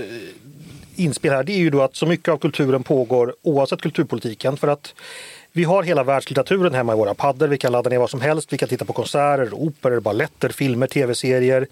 inspel 0.97 1.33
här, 1.33 1.43
det 1.43 1.53
är 1.53 1.59
ju 1.59 1.71
då 1.71 1.83
att 1.83 1.97
så 1.97 2.07
mycket 2.07 2.29
av 2.29 2.39
kulturen 2.39 2.83
pågår 2.83 3.35
oavsett 3.43 3.81
kulturpolitiken. 3.81 4.57
För 4.57 4.69
att 4.69 4.95
vi 5.53 5.65
har 5.65 5.83
hela 5.83 6.03
världslitteraturen 6.03 6.75
hemma 6.75 6.93
i 6.93 6.97
våra 6.97 7.15
paddor. 7.15 7.49
Vi 7.49 7.59
kan 7.59 7.73
ladda 7.73 7.91
ner 7.91 7.99
vad 7.99 8.11
som 8.11 8.21
helst. 8.21 8.53
Vi 8.53 8.59
kan 8.59 8.69
titta 8.69 8.85
på 8.85 8.93
konserter, 8.93 9.55
operor, 9.55 10.01
balletter, 10.01 10.49
filmer, 10.49 10.87
tv-serier. 10.87 11.67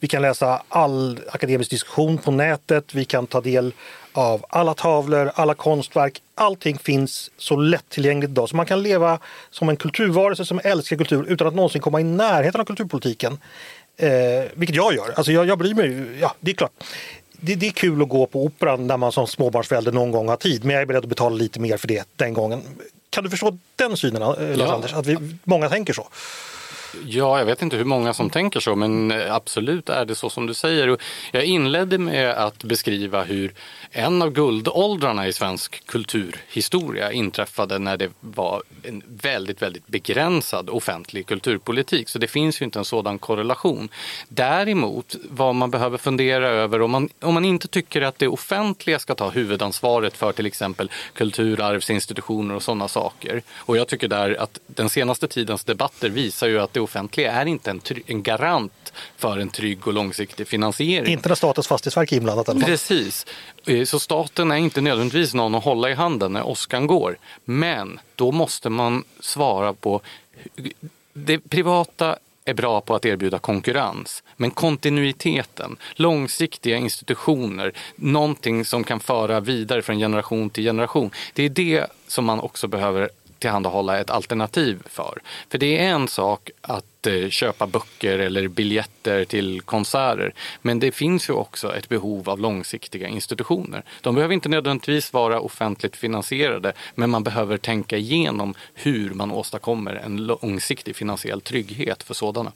Vi 0.00 0.08
kan 0.08 0.22
läsa 0.22 0.62
all 0.68 1.20
akademisk 1.32 1.70
diskussion 1.70 2.18
på 2.18 2.30
nätet. 2.30 2.94
Vi 2.94 3.04
kan 3.04 3.26
ta 3.26 3.40
del 3.40 3.72
av 4.12 4.44
alla 4.48 4.74
tavlor, 4.74 5.30
alla 5.34 5.54
konstverk. 5.54 6.22
Allting 6.34 6.78
finns 6.78 7.30
så 7.36 7.56
lättillgängligt 7.56 8.30
idag. 8.30 8.48
Så 8.48 8.56
man 8.56 8.66
kan 8.66 8.82
leva 8.82 9.18
som 9.50 9.68
en 9.68 9.76
kulturvarelse 9.76 10.44
som 10.44 10.60
älskar 10.64 10.96
kultur 10.96 11.26
utan 11.28 11.46
att 11.46 11.54
någonsin 11.54 11.80
komma 11.80 12.00
i 12.00 12.04
närheten 12.04 12.60
av 12.60 12.64
kulturpolitiken. 12.64 13.38
Eh, 13.96 14.44
vilket 14.54 14.76
jag 14.76 14.94
gör. 14.94 15.12
Alltså 15.16 15.32
jag, 15.32 15.46
jag 15.46 15.58
bryr 15.58 15.74
mig. 15.74 16.18
Ja, 16.20 16.34
det 16.40 16.50
är 16.50 16.54
klart. 16.54 16.72
Det, 17.32 17.54
det, 17.54 17.66
är 17.66 17.70
kul 17.70 18.02
att 18.02 18.08
gå 18.08 18.26
på 18.26 18.44
operan 18.44 18.86
när 18.86 18.96
man 18.96 19.12
som 19.12 19.26
småbarnsförälder 19.26 19.92
någon 19.92 20.10
gång 20.10 20.28
har 20.28 20.36
tid. 20.36 20.64
Men 20.64 20.74
jag 20.74 20.82
är 20.82 20.86
beredd 20.86 21.02
att 21.02 21.08
betala 21.08 21.36
lite 21.36 21.60
mer 21.60 21.76
för 21.76 21.88
det 21.88 22.08
den 22.16 22.34
gången. 22.34 22.62
Kan 23.10 23.24
du 23.24 23.30
förstå 23.30 23.58
den 23.76 23.96
synen, 23.96 24.22
eh, 24.22 24.56
Lars 24.56 24.92
ja. 24.92 24.98
Att 24.98 25.06
vi, 25.06 25.18
många 25.44 25.68
tänker 25.68 25.92
så? 25.92 26.08
Ja, 27.04 27.38
jag 27.38 27.46
vet 27.46 27.62
inte 27.62 27.76
hur 27.76 27.84
många 27.84 28.14
som 28.14 28.30
tänker 28.30 28.60
så, 28.60 28.76
men 28.76 29.10
eh, 29.10 29.34
absolut 29.34 29.88
är 29.88 30.04
det 30.04 30.14
så 30.14 30.30
som 30.30 30.46
du 30.46 30.54
säger. 30.54 30.98
Jag 31.32 31.44
inledde 31.44 31.98
med 31.98 32.30
att 32.30 32.64
beskriva 32.64 33.22
hur 33.22 33.54
en 33.90 34.22
av 34.22 34.30
guldåldrarna 34.30 35.28
i 35.28 35.32
svensk 35.32 35.86
kulturhistoria 35.86 37.12
inträffade 37.12 37.78
när 37.78 37.96
det 37.96 38.10
var 38.20 38.62
en 38.82 39.02
väldigt, 39.06 39.62
väldigt 39.62 39.86
begränsad 39.86 40.70
offentlig 40.70 41.26
kulturpolitik. 41.26 42.08
Så 42.08 42.18
det 42.18 42.26
finns 42.26 42.60
ju 42.60 42.64
inte 42.64 42.78
en 42.78 42.84
sådan 42.84 43.18
korrelation. 43.18 43.88
Däremot, 44.28 45.16
vad 45.30 45.54
man 45.54 45.70
behöver 45.70 45.98
fundera 45.98 46.48
över 46.48 46.82
om 46.82 46.90
man, 46.90 47.08
om 47.20 47.34
man 47.34 47.44
inte 47.44 47.68
tycker 47.68 48.02
att 48.02 48.18
det 48.18 48.28
offentliga 48.28 48.98
ska 48.98 49.14
ta 49.14 49.30
huvudansvaret 49.30 50.16
för 50.16 50.32
till 50.32 50.46
exempel 50.46 50.90
kulturarvsinstitutioner 51.14 52.54
och 52.54 52.62
sådana 52.62 52.88
saker. 52.88 53.42
Och 53.56 53.76
jag 53.76 53.88
tycker 53.88 54.08
där 54.08 54.42
att 54.42 54.60
den 54.66 54.88
senaste 54.88 55.28
tidens 55.28 55.64
debatter 55.64 56.10
visar 56.10 56.46
ju 56.46 56.60
att 56.60 56.72
det 56.72 56.80
offentliga 56.86 57.32
är 57.32 57.46
inte 57.46 57.70
en, 57.70 57.80
en 58.06 58.22
garant 58.22 58.92
för 59.16 59.38
en 59.38 59.48
trygg 59.48 59.86
och 59.86 59.92
långsiktig 59.92 60.48
finansiering. 60.48 61.12
Inte 61.12 61.28
när 61.28 61.36
Statens 61.36 61.68
fastighetsverk 61.68 62.12
är 62.12 62.16
inblandat. 62.16 62.64
Precis. 62.64 63.26
Eh, 63.66 63.84
så 63.84 63.98
staten 63.98 64.50
är 64.50 64.56
inte 64.56 64.80
nödvändigtvis 64.80 65.34
någon 65.34 65.54
att 65.54 65.64
hålla 65.64 65.90
i 65.90 65.94
handen 65.94 66.32
när 66.32 66.46
åskan 66.46 66.86
går. 66.86 67.18
Men 67.44 68.00
då 68.14 68.32
måste 68.32 68.70
man 68.70 69.04
svara 69.20 69.72
på 69.72 70.00
det 71.12 71.38
privata 71.38 72.16
är 72.44 72.54
bra 72.54 72.80
på 72.80 72.94
att 72.94 73.04
erbjuda 73.04 73.38
konkurrens. 73.38 74.22
Men 74.36 74.50
kontinuiteten, 74.50 75.76
långsiktiga 75.94 76.76
institutioner, 76.76 77.72
någonting 77.96 78.64
som 78.64 78.84
kan 78.84 79.00
föra 79.00 79.40
vidare 79.40 79.82
från 79.82 79.98
generation 79.98 80.50
till 80.50 80.64
generation. 80.64 81.10
Det 81.34 81.42
är 81.42 81.48
det 81.48 81.86
som 82.06 82.24
man 82.24 82.40
också 82.40 82.68
behöver 82.68 83.10
tillhandahålla 83.38 83.98
ett 83.98 84.10
alternativ 84.10 84.82
för. 84.86 85.18
För 85.48 85.58
det 85.58 85.78
är 85.78 85.88
en 85.88 86.08
sak 86.08 86.50
att 86.60 87.06
eh, 87.06 87.28
köpa 87.28 87.66
böcker 87.66 88.18
eller 88.18 88.48
biljetter 88.48 89.24
till 89.24 89.60
konserter. 89.60 90.34
Men 90.62 90.80
det 90.80 90.92
finns 90.92 91.28
ju 91.28 91.32
också 91.32 91.74
ett 91.76 91.88
behov 91.88 92.30
av 92.30 92.40
långsiktiga 92.40 93.08
institutioner. 93.08 93.82
De 94.00 94.14
behöver 94.14 94.34
inte 94.34 94.48
nödvändigtvis 94.48 95.12
vara 95.12 95.40
offentligt 95.40 95.96
finansierade 95.96 96.72
men 96.94 97.10
man 97.10 97.22
behöver 97.22 97.56
tänka 97.58 97.96
igenom 97.96 98.54
hur 98.74 99.10
man 99.10 99.30
åstadkommer 99.30 99.94
en 99.94 100.16
långsiktig 100.16 100.96
finansiell 100.96 101.40
trygghet 101.40 102.02
för 102.02 102.14
sådana. 102.14 102.52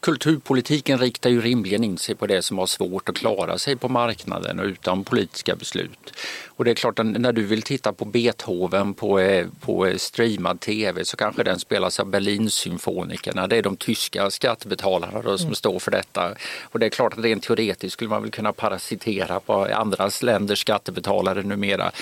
kulturpolitiken 0.00 0.98
riktar 0.98 1.30
ju 1.30 1.40
rimligen 1.40 1.84
in 1.84 1.98
sig 1.98 2.14
på 2.14 2.26
det 2.26 2.42
som 2.42 2.58
har 2.58 2.66
svårt 2.66 3.08
att 3.08 3.16
klara 3.16 3.58
sig 3.58 3.76
på 3.76 3.88
marknaden 3.88 4.60
och 4.60 4.66
utan 4.66 5.04
politiska 5.04 5.56
beslut. 5.56 6.12
Och 6.60 6.64
det 6.64 6.70
är 6.70 6.74
klart 6.74 6.98
när 7.02 7.32
du 7.32 7.42
vill 7.42 7.62
titta 7.62 7.92
på 7.92 8.04
Beethoven 8.04 8.94
på, 8.94 9.18
eh, 9.20 9.46
på 9.60 9.92
streamad 9.96 10.60
tv 10.60 11.04
så 11.04 11.16
kanske 11.16 11.42
den 11.42 11.58
spelas 11.58 12.00
av 12.00 12.06
Berlinsymfonikerna. 12.06 13.46
Det 13.46 13.56
är 13.56 13.62
de 13.62 13.76
tyska 13.76 14.30
skattebetalarna 14.30 15.22
då 15.22 15.38
som 15.38 15.46
mm. 15.46 15.54
står 15.54 15.78
för 15.78 15.90
detta. 15.90 16.34
Och 16.62 16.78
det 16.78 16.86
är 16.86 16.90
klart 16.90 17.12
att 17.12 17.24
rent 17.24 17.42
teoretiskt 17.42 17.92
skulle 17.92 18.10
man 18.10 18.22
väl 18.22 18.30
kunna 18.30 18.52
parasitera 18.52 19.40
på 19.40 19.64
andra 19.64 20.10
länders 20.22 20.60
skattebetalare 20.60 21.42
numera. 21.42 21.92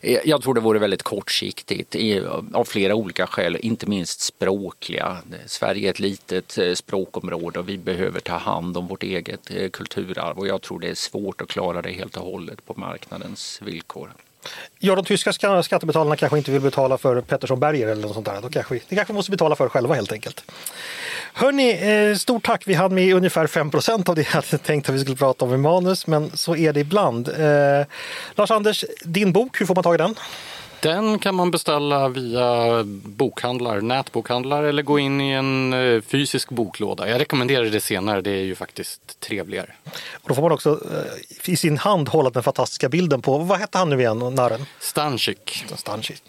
Eh, 0.00 0.18
jag 0.24 0.42
tror 0.42 0.54
det 0.54 0.60
vore 0.60 0.78
väldigt 0.78 1.02
kortsiktigt 1.02 1.96
av 2.52 2.64
flera 2.64 2.94
olika 2.94 3.26
skäl, 3.26 3.56
inte 3.60 3.86
minst 3.86 4.20
språkliga. 4.20 5.16
Sverige 5.46 5.88
är 5.88 5.90
ett 5.90 5.98
litet 5.98 6.58
eh, 6.58 6.72
språkområde 6.72 7.58
och 7.58 7.68
vi 7.68 7.78
behöver 7.78 8.20
ta 8.20 8.36
hand 8.36 8.76
om 8.76 8.86
vårt 8.86 9.02
eget 9.02 9.50
eh, 9.50 9.70
kulturarv 9.70 10.38
och 10.38 10.46
jag 10.46 10.62
tror 10.62 10.80
det 10.80 10.88
är 10.88 10.94
svårt 10.94 11.40
att 11.40 11.48
klara 11.48 11.82
det 11.82 11.92
helt 11.92 12.16
och 12.16 12.26
hållet 12.26 12.66
på 12.66 12.74
marknadens 12.76 13.60
villkor. 13.62 13.93
Ja, 14.78 14.94
de 14.94 15.04
tyska 15.04 15.32
skattebetalarna 15.62 16.16
kanske 16.16 16.38
inte 16.38 16.50
vill 16.50 16.60
betala 16.60 16.98
för 16.98 17.20
Pettersson 17.20 17.60
Berger 17.60 17.88
eller 17.88 18.02
något 18.02 18.14
sånt 18.14 18.26
där. 18.26 18.40
De 18.40 18.50
kanske, 18.50 18.80
de 18.88 18.96
kanske 18.96 19.12
måste 19.12 19.30
betala 19.30 19.56
för 19.56 19.68
själva 19.68 19.94
helt 19.94 20.12
enkelt. 20.12 20.44
Hörni, 21.34 21.70
eh, 21.70 22.16
stort 22.16 22.46
tack. 22.46 22.62
Vi 22.66 22.74
hann 22.74 22.94
med 22.94 23.14
ungefär 23.14 23.46
5 23.46 23.70
av 24.06 24.14
det 24.14 24.22
jag 24.22 24.30
hade 24.30 24.58
tänkt 24.58 24.88
att 24.88 24.94
vi 24.94 24.98
skulle 24.98 25.16
prata 25.16 25.44
om 25.44 25.54
i 25.54 25.56
manus, 25.56 26.06
men 26.06 26.36
så 26.36 26.56
är 26.56 26.72
det 26.72 26.80
ibland. 26.80 27.28
Eh, 27.28 27.86
Lars-Anders, 28.34 28.84
din 29.04 29.32
bok, 29.32 29.60
hur 29.60 29.66
får 29.66 29.74
man 29.74 29.84
tag 29.84 29.94
i 29.94 29.98
den? 29.98 30.14
Den 30.84 31.18
kan 31.18 31.34
man 31.34 31.50
beställa 31.50 32.08
via 32.08 32.82
bokhandlar, 33.04 33.80
nätbokhandlar 33.80 34.62
eller 34.62 34.82
gå 34.82 34.98
in 34.98 35.20
i 35.20 35.30
en 35.30 35.72
eh, 35.72 36.00
fysisk 36.00 36.50
boklåda. 36.50 37.08
Jag 37.08 37.20
rekommenderar 37.20 37.64
det 37.64 37.80
senare, 37.80 38.20
det 38.20 38.30
är 38.30 38.42
ju 38.42 38.54
faktiskt 38.54 39.20
trevligare. 39.20 39.70
Och 40.12 40.28
då 40.28 40.34
får 40.34 40.42
man 40.42 40.52
också 40.52 40.80
eh, 41.44 41.52
i 41.52 41.56
sin 41.56 41.78
hand 41.78 42.08
hålla 42.08 42.30
den 42.30 42.42
fantastiska 42.42 42.88
bilden 42.88 43.22
på, 43.22 43.38
vad 43.38 43.58
hette 43.58 43.78
han 43.78 43.90
nu 43.90 44.00
igen, 44.00 44.18
narren? 44.18 44.66
Stanchik. 44.80 45.64
Stanchik. 45.76 46.22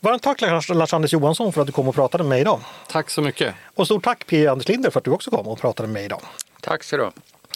Varmt 0.00 0.22
tack 0.22 0.40
Lars-Anders 0.40 1.12
Johansson 1.12 1.52
för 1.52 1.60
att 1.60 1.66
du 1.66 1.72
kom 1.72 1.88
och 1.88 1.94
pratade 1.94 2.24
med 2.24 2.28
mig 2.28 2.40
idag. 2.40 2.60
Tack 2.88 3.10
så 3.10 3.22
mycket. 3.22 3.54
Och 3.74 3.86
stort 3.86 4.04
tack 4.04 4.26
P. 4.26 4.46
Anders 4.46 4.68
Linder 4.68 4.90
för 4.90 5.00
att 5.00 5.04
du 5.04 5.10
också 5.10 5.30
kom 5.30 5.48
och 5.48 5.60
pratade 5.60 5.86
med 5.86 5.94
mig 5.94 6.04
idag. 6.04 6.22
Tack 6.60 6.84
så 6.84 6.96
du 6.96 7.10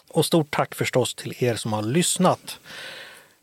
Och 0.08 0.26
stort 0.26 0.50
tack 0.50 0.74
förstås 0.74 1.14
till 1.14 1.34
er 1.38 1.54
som 1.54 1.72
har 1.72 1.82
lyssnat 1.82 2.58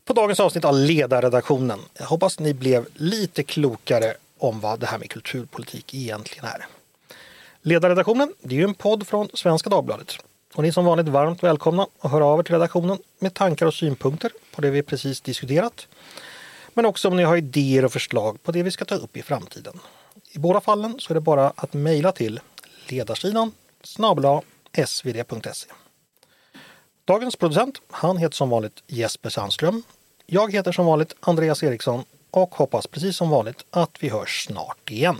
på 0.04 0.12
dagens 0.12 0.40
avsnitt 0.40 0.64
av 0.64 0.74
Ledarredaktionen. 0.74 1.80
Jag 1.98 2.06
hoppas 2.06 2.38
ni 2.38 2.54
blev 2.54 2.86
lite 2.94 3.42
klokare 3.42 4.14
om 4.38 4.60
vad 4.60 4.80
det 4.80 4.86
här 4.86 4.98
med 4.98 5.10
kulturpolitik 5.10 5.94
egentligen 5.94 6.44
är. 6.44 6.66
Ledarredaktionen 7.62 8.32
det 8.40 8.54
är 8.54 8.58
ju 8.58 8.64
en 8.64 8.74
podd 8.74 9.06
från 9.06 9.28
Svenska 9.34 9.70
Dagbladet. 9.70 10.12
Och 10.54 10.62
ni 10.62 10.68
är 10.68 10.72
som 10.72 10.84
vanligt 10.84 11.08
varmt 11.08 11.42
välkomna 11.42 11.86
att 12.00 12.10
höra 12.10 12.24
av 12.24 12.38
er 12.38 12.42
till 12.42 12.54
redaktionen 12.54 12.98
med 13.18 13.34
tankar 13.34 13.66
och 13.66 13.74
synpunkter 13.74 14.32
på 14.54 14.60
det 14.60 14.70
vi 14.70 14.82
precis 14.82 15.20
diskuterat. 15.20 15.88
Men 16.74 16.86
också 16.86 17.08
om 17.08 17.16
ni 17.16 17.22
har 17.22 17.36
idéer 17.36 17.84
och 17.84 17.92
förslag 17.92 18.42
på 18.42 18.52
det 18.52 18.62
vi 18.62 18.70
ska 18.70 18.84
ta 18.84 18.94
upp 18.94 19.16
i 19.16 19.22
framtiden. 19.22 19.80
I 20.32 20.38
båda 20.38 20.60
fallen 20.60 20.94
så 20.98 21.12
är 21.12 21.14
det 21.14 21.20
bara 21.20 21.52
att 21.56 21.72
mejla 21.72 22.12
till 22.12 22.40
ledarsidan 22.88 23.52
snabla 23.82 24.42
svd.se. 24.86 25.81
Dagens 27.04 27.36
producent, 27.36 27.82
han 27.90 28.16
heter 28.16 28.34
som 28.36 28.50
vanligt 28.50 28.82
Jesper 28.86 29.30
Sandström. 29.30 29.82
Jag 30.26 30.52
heter 30.52 30.72
som 30.72 30.86
vanligt 30.86 31.14
Andreas 31.20 31.62
Eriksson 31.62 32.04
och 32.30 32.54
hoppas 32.54 32.86
precis 32.86 33.16
som 33.16 33.30
vanligt 33.30 33.64
att 33.70 33.90
vi 34.00 34.08
hörs 34.08 34.46
snart 34.46 34.90
igen. 34.90 35.16